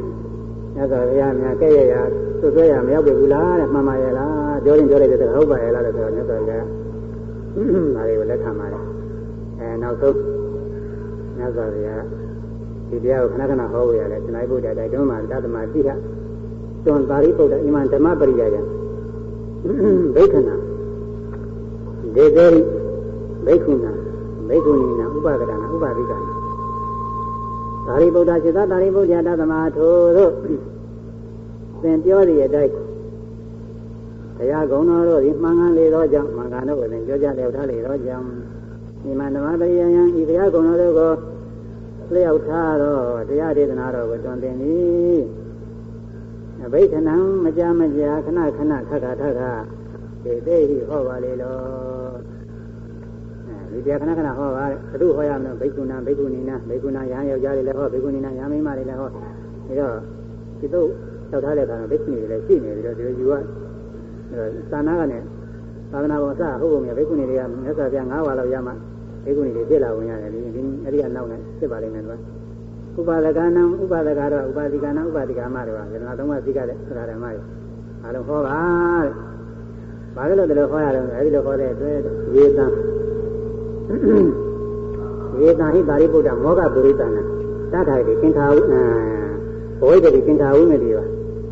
[0.75, 2.03] မြတ်စွာဘုရားများကဲ့ရဲ့ရာ
[2.41, 8.83] သွဆွဲရမရောက်ပြီဘူးလားတဲ့မှန်ပါရဲ့လား ပြောရင်ပြောလိုက်တဲ့ဟုတ်ပါရဲ့လားလို့ဆိုတော့မြတ်စွာဘုရားဒါတွေကိုလက်ခံပါတယ်
[9.59, 10.17] အဲနောက်ဆုံး
[11.37, 12.03] မြတ်စွာဘုရား
[12.89, 15.91] ဒီတရားကိုခဏခဏဟောဝေရတယ်ဇနာရေးဘုရားတိုက်တွန်းမှာတသမတိဟ
[16.85, 18.61] တွန်သာရိပုတ္တအိမံဓမ္မပရိယာယံ
[20.15, 20.51] ဘိက္ခဏ
[22.17, 22.61] ဒေဇေရိ
[23.47, 23.87] ဘိက္ခုဏ
[24.49, 26.29] ဘိက္ခုနီနာဥပဒကနာဥပဒိကနာ
[27.87, 30.33] သာရိပုတ္တစေတသာရိပုတ္တတသမထိုတို့
[31.83, 32.84] သင်ပြောရတဲ့အတိုင်း
[34.39, 38.27] တရားကုံတော်တို့ဒီမှန်ကန်လေသောကြောင့်မှန်ကန်တို့ကိုသင်ပြောကြလျောက်ထားလေသောကြောင့်
[39.03, 41.13] ဒီမှာဓမ္မပရိယယံဤတရားကုံတော်တို့ကို
[42.15, 45.21] လျောက်ထားတော့တရားဒေသနာတော်ကိုတွင်တင်သည်
[46.65, 49.41] အဘိဓနံမကြမကြာခဏခဏခခထခ
[50.25, 51.57] ဒေသိဟိဟောပါလေလော
[53.71, 59.21] အဲဒီတရားခဏခဏဟောပါဘုသူဟောရမယ်ဘိက္ခုနာဘိက္ခုနီနာဘိက္ခုနာရဟန်းယောက်ျားတွေလည်းဟောဘိက္ခုနီနာရဟန်းမိန်းမတွေလည်းဟောဒါ
[59.81, 59.97] တော့
[60.61, 60.89] ဒီတော့
[61.31, 63.35] တောက်ထားတဲ့အခါတော့ဘိက္ခုနီတွေလည်းရှိနေပြီးတော့ဒီလိုယူရ
[64.73, 65.25] သာနာကလည်း
[65.93, 68.73] သာသနာပေါ်အစဟုတ်ပုံမြဘိက္ခုနီတွေကမြတ်စွာဘုရား၅ဝါလောက်ရမှ
[69.25, 70.39] ဘိက္ခုနီတွေဖြစ်လာဝင်ရတယ်ဒီ
[70.85, 72.17] အဲဒီကနောက်နဲ့ဖြစ်ပါလိမ့်မယ်ကွာ
[72.99, 77.43] ဥပါဒကနံဥပါဒကတော့ဥပါတိကနံဥပါတိကမတွေပါယတနာသုံးပါးသိကြတဲ့သရဓမ္မတွေ
[78.03, 78.57] အားလုံးဟောပါ
[79.05, 79.13] တဲ့
[80.17, 81.97] ဘာလို့လဲဒီလိုဟောရလဲအဲဒီလိုဟောတဲ့အတွက်
[82.35, 82.67] ဝေသံ
[85.39, 87.23] ဝေသံဟိပါရိပုတ္တမောဂပုရိသနာ
[87.73, 88.57] တထာတိသင်္ခါဝ
[89.81, 91.05] ဘဝိတ္တိသင်္ခါဝိမတိပါ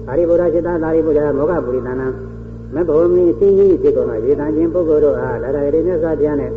[0.06, 2.08] ပါရိပုတ္တစေတသာရိပုတ္တမောဂပုရိသနာ
[2.74, 6.50] မဘောမင်းစိကြီးဖြစ်ကုန်သောရေတံချင်းပုဂ္ဂိုလ်တို့အားလာရရေမြတ်စွာဘုရားနဲ့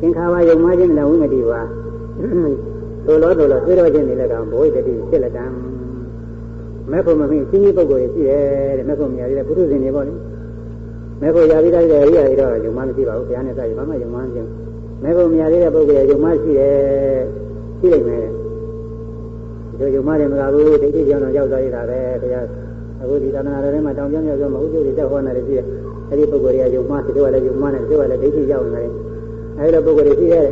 [0.00, 1.60] သင်္ခါဝယုံမခြင်းလည်းဝိမတိပါ
[3.06, 5.44] သို့လို့သို့လို့သိတော်ချင်းနေလည်းကဘဝိတတိဖြစ်လက်တံ
[6.90, 8.42] မဲ့ဖို့မမင်းစီးကြီးပုဂ္ဂိုလ်ရှိတယ်
[8.78, 10.14] တဲ့မဲ့ဖို့မြာရတဲ့ပုထုဇဉ်တွေပေါ့လေ
[11.20, 14.46] မဲ့ဖို့ရပြီးသားတဲ့ရိယာတွေတော့ယုံမှမရှိပါဘူးဘုရားနဲ့စာရဘာမှယုံမှမဖြစ်
[15.02, 16.74] မဲ့ဖို့မြာရတဲ့ပုဂ္ဂိုလ်ရယုံမှရှိတယ်
[17.80, 18.26] ရှိနိုင်မယ်
[19.78, 22.44] ဒီယုံမှတယ်မလားဘူးဒိဋ္ဌိကြောင့်တော့ရောက်သွားရတာပဲဘုရား
[23.00, 25.66] အခုဒီသာသနာတော်ထဲမှာတောင်ပြောင်းပြောင်းပြောမဟုတ်ကျိုးတွေတက်ဟောနေတယ်ရှိတယ်
[26.08, 28.90] အဲ့ဒီပုဂ္ဂိုလ်တွေကယုံမှတချို့ကလည်းယုံမှနဲ့တချို့ကလည်းဒိဋ္ဌိရောက်နေတယ်
[29.58, 30.46] အဲ့ဒီပုဂ္ဂိုလ်တွေရှိတဲ့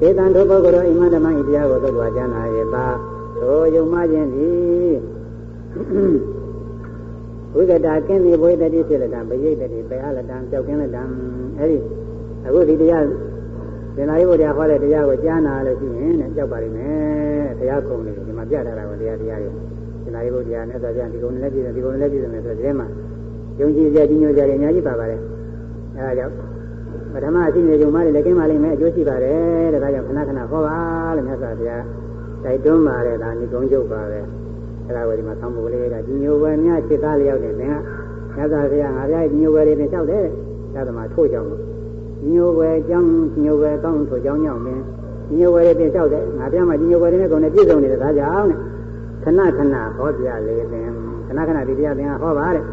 [0.00, 2.86] အဲေတံတို့ပုဂ္ဂိုလ်တို့အိမဓမ္မဤတရားကိုသုတ်တော်ကျမ်းနာရဲ့သာ
[3.40, 4.92] တို့ယုံမှခြင်းသည်
[7.54, 11.02] ဝိကတာကင်းနေဘွေတတိဖြစ်လက်တံပရိတ်တတိပေအလက်တံကြောက်ကင်းလက်တံ
[11.58, 11.78] အဲ့ဒီ
[12.46, 13.04] အခုဒီတရား
[13.96, 19.71] သင်္လာယုတ်တရားဟောတဲ့တရားကိုကြားနာလို့ရှိရင်တဲ့ကြောက်ပါလိမ့်မယ်တရားခုံနေဒီမှာပြထားတာကိုတရားတရားတွေ
[20.14, 22.86] သင်္လာယုတ်တရားနဲ့ဆိုကြဒီကုန်းလည်းပြည့်တယ်ဒီကုန်းလည်းပြည့်တယ်ဆိုတဲ့မှာ
[23.60, 25.20] ယုံကြည်ကြကြီးညိုကြတယ်အများကြီးပါပါတယ်
[25.96, 26.34] အဲဒါကြောင့်
[27.12, 30.76] ပထမရှိနေကြုံမလေးလည်းကျင်းပါလိမ့်မယ်အကျိုးရှိပါတယ်တဲ့ဒါကြောင့်ခဏခဏဟောပါ
[31.16, 31.84] လို့မြတ်စွာဘုရား
[32.44, 34.18] တိုက်တွန်းပါတယ်ဒါနိဂုံးချုပ်ပါပဲ
[34.86, 37.74] အဲ့ဒါကိုဒီမှာသံဃာလေးကဒီညိုဝယ်များစိတ်သားလျောက်နေတယ်က
[38.36, 40.26] မြတ်စွာဘုရားငါပြရဲ့ဒီညိုဝယ်လေးနဲ့လျှောက်တယ်
[40.74, 41.48] သာသမထို့ကြောင့်
[42.20, 44.82] ဒီညိုဝယ်ကြောင်းဒီညိုဝယ်ကောင်းထို့ကြောင်းကြောင့်မင်း
[45.28, 48.52] ဒီညိုဝယ်လေးပြင်လျှောက်တယ်ငါပြမှာဒီညိုဝယ်လေးနဲ့ကုန်နဲ့ပြည့်စုံနေတဲ့ဒါကြောင့်
[49.24, 50.88] ခဏခဏဟောပြလေးသင်
[51.26, 52.64] ခဏခဏဒီတရားသင်ဟောပါတဲ့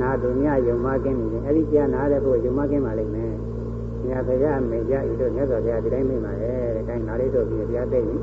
[0.00, 3.32] နာသူမြယုံမကင်းနေတယ်အဲ့ဒီကြားနာတဲ့ဘုရားယုံမကင်းပါလိမ့်မယ်။
[4.06, 8.18] ညာဘုရားမေကြဤတို့မြတ်စွာဘုရားဒီတိုင်းမိပါရဲ့တဲ့။တိုင်းနာလေးတို့ပြီးဘုရားသိရင်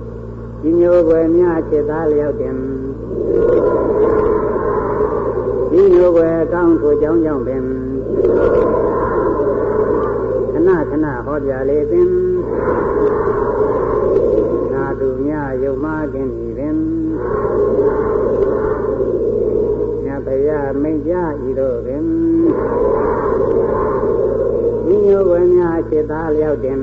[0.61, 2.56] ဒီမျိုးွယ်များจิตသားလျောက်တင်
[5.72, 7.64] ဒီမျိုးွယ်ကောင်းထိုကြောင်းကြောင့်ပင်
[10.53, 12.10] ခဏခဏဟောပြလေပင်
[14.73, 15.34] နာသူမြ
[15.64, 16.51] ယုံမကင်းဤ
[20.41, 21.13] ပင်ဘုရားမိတ်ကြ
[21.47, 22.03] ဤတို့ပင်
[24.85, 26.80] ဒီမျိုးဝယ်များစိတ်သားလျောက်တင်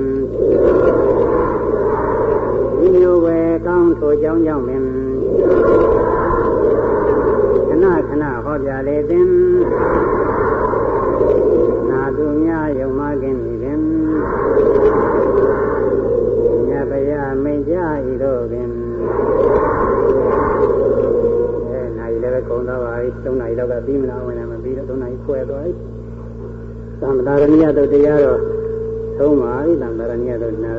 [2.78, 4.82] ဒီမျိုးဝယ်ကောင်းထိုကြောင်းကြောင့်ပင်
[7.68, 9.28] ခဏခဏဟောပြလေတင်
[11.89, 13.57] နာသူများယုံမခင်ဤပ
[22.49, 25.73] ကုန်သွားပါပြီ၃နာရီလောက်ကပြီးမလားဝင်လည်းမပြီးတော့၃နာရီခွဲသွားပြီ
[27.01, 28.41] သံဃာရဏိယတုတ်တရားတော့
[29.19, 30.75] သုံးပါပြီသံဃာရဏိယတုတ်နာ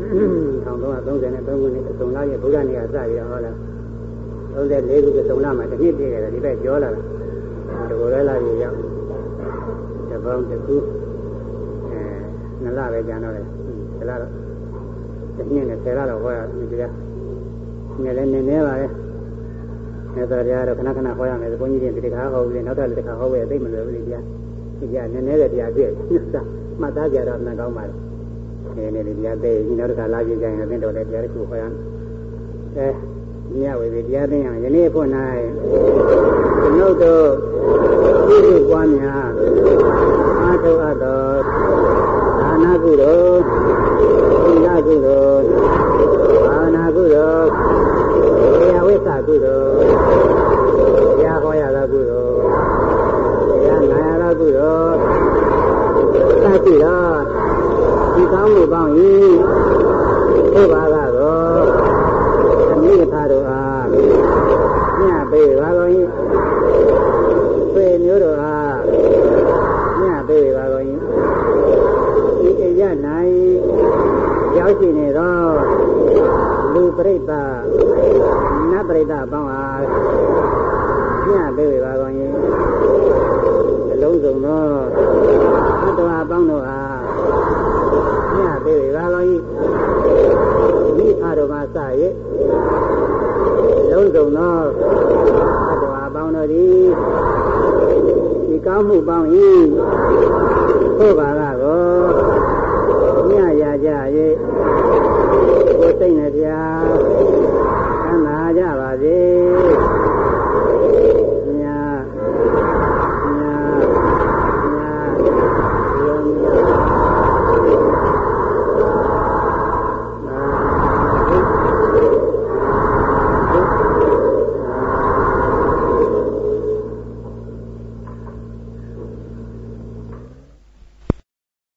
[0.00, 3.52] 1333ခုနှစ်သုံးလရဲ့ဘုရားနေရာစပြီးတော့ဟောလာ
[4.54, 7.00] 34ခုကသုံးလမှာတစ်နှစ်ပြည့်တယ်ဒီဘက်ပြောလာတာ
[7.88, 8.76] ဒီကိုယ်လည်းလာပြီးရောက်
[10.10, 10.76] တပေါင်းတစ်ခု
[11.90, 12.00] အဲ
[12.62, 14.30] နှစ်လပဲကြာတော့တယ်ဒီလတော့
[15.36, 16.92] တစ်နှစ်နဲ့10လတော့ဟောရဒီတရား
[18.02, 18.86] ငယ်လည်းနည်းနည်းပါပဲ
[20.16, 24.24] မြတ်စွာဘုရားတော့ခဏခဏဟောရမယ်ဘုန်းကြီးတွေဒီတခါဟောပြီးနောက်ထပ်တစ်ခါဟောပဲသိမလို့ဘူးတရား
[24.78, 25.90] ဒီတရားနည်းနည်းတဲ့တရားပြည့်
[26.80, 27.84] မှတ်သားကြတော့မှန်ကောင်းပါ
[28.76, 31.72] လေနည်းနည်းတရားသိရင်နောက်တစ်ခါလာကြည့်ကြရင်အသိတော်လည်းတရားတစ်ခုဟောရမယ်
[32.76, 32.88] အဲ
[33.58, 35.08] မြတ်ဝေပြီတရားသိရင်ယနေ့ဖို့၌
[36.60, 37.26] ကျွန်ုပ်တို့
[38.26, 39.28] ပြုစုပွားများ
[40.40, 41.22] အားထုတ်အပ်သော
[42.40, 43.40] ဒါနကုသိုလ်
[44.44, 45.46] သီလကုသိုလ်
[46.44, 49.74] ဘာဝနာကုသိုလ်ေယဝိသကုသိုလ်
[51.18, 52.34] တရားဟောရသောကုသိုလ်
[53.60, 54.88] တရားနာ ရသော
[55.94, 57.18] ကုသိုလ်သတိတော်
[58.14, 58.92] ဒီကောင်းမှုပေါင်း၏
[60.54, 61.62] ဘုရားကတော့
[62.72, 63.86] အမိဖာတို့အား
[65.00, 65.90] ညပေးပါကုန်၏
[67.74, 68.76] ပေမျိုးတို့အား
[70.00, 70.84] ညပေးပါကုန်၏
[72.40, 72.82] ဒီအရ၌
[74.56, 75.38] ရောက်ရှိနေသော
[76.74, 77.54] လူပရိသတ်
[78.70, 79.82] နတ်ပရိသတ်ပေါင်းအား
[81.28, 81.73] ညပေးပါကုန်၏အ
[84.04, 84.64] လုံးစုံသော
[85.84, 86.98] အတ္တဝါပေါင်းတို့အား
[88.36, 89.26] ညပေးပါကုန်၏
[90.96, 91.62] မိဖတို့မှစ၍
[93.90, 94.56] လုံးစုံသော
[95.68, 96.84] အတ္တဝါပေါင်းတို့သည်
[98.48, 99.28] ဒီကောင်းမှုပေါင်း၏
[100.98, 101.33] သို့ပါကကိုညရကြ၍ကိုစိတ်နဲ့ပြာ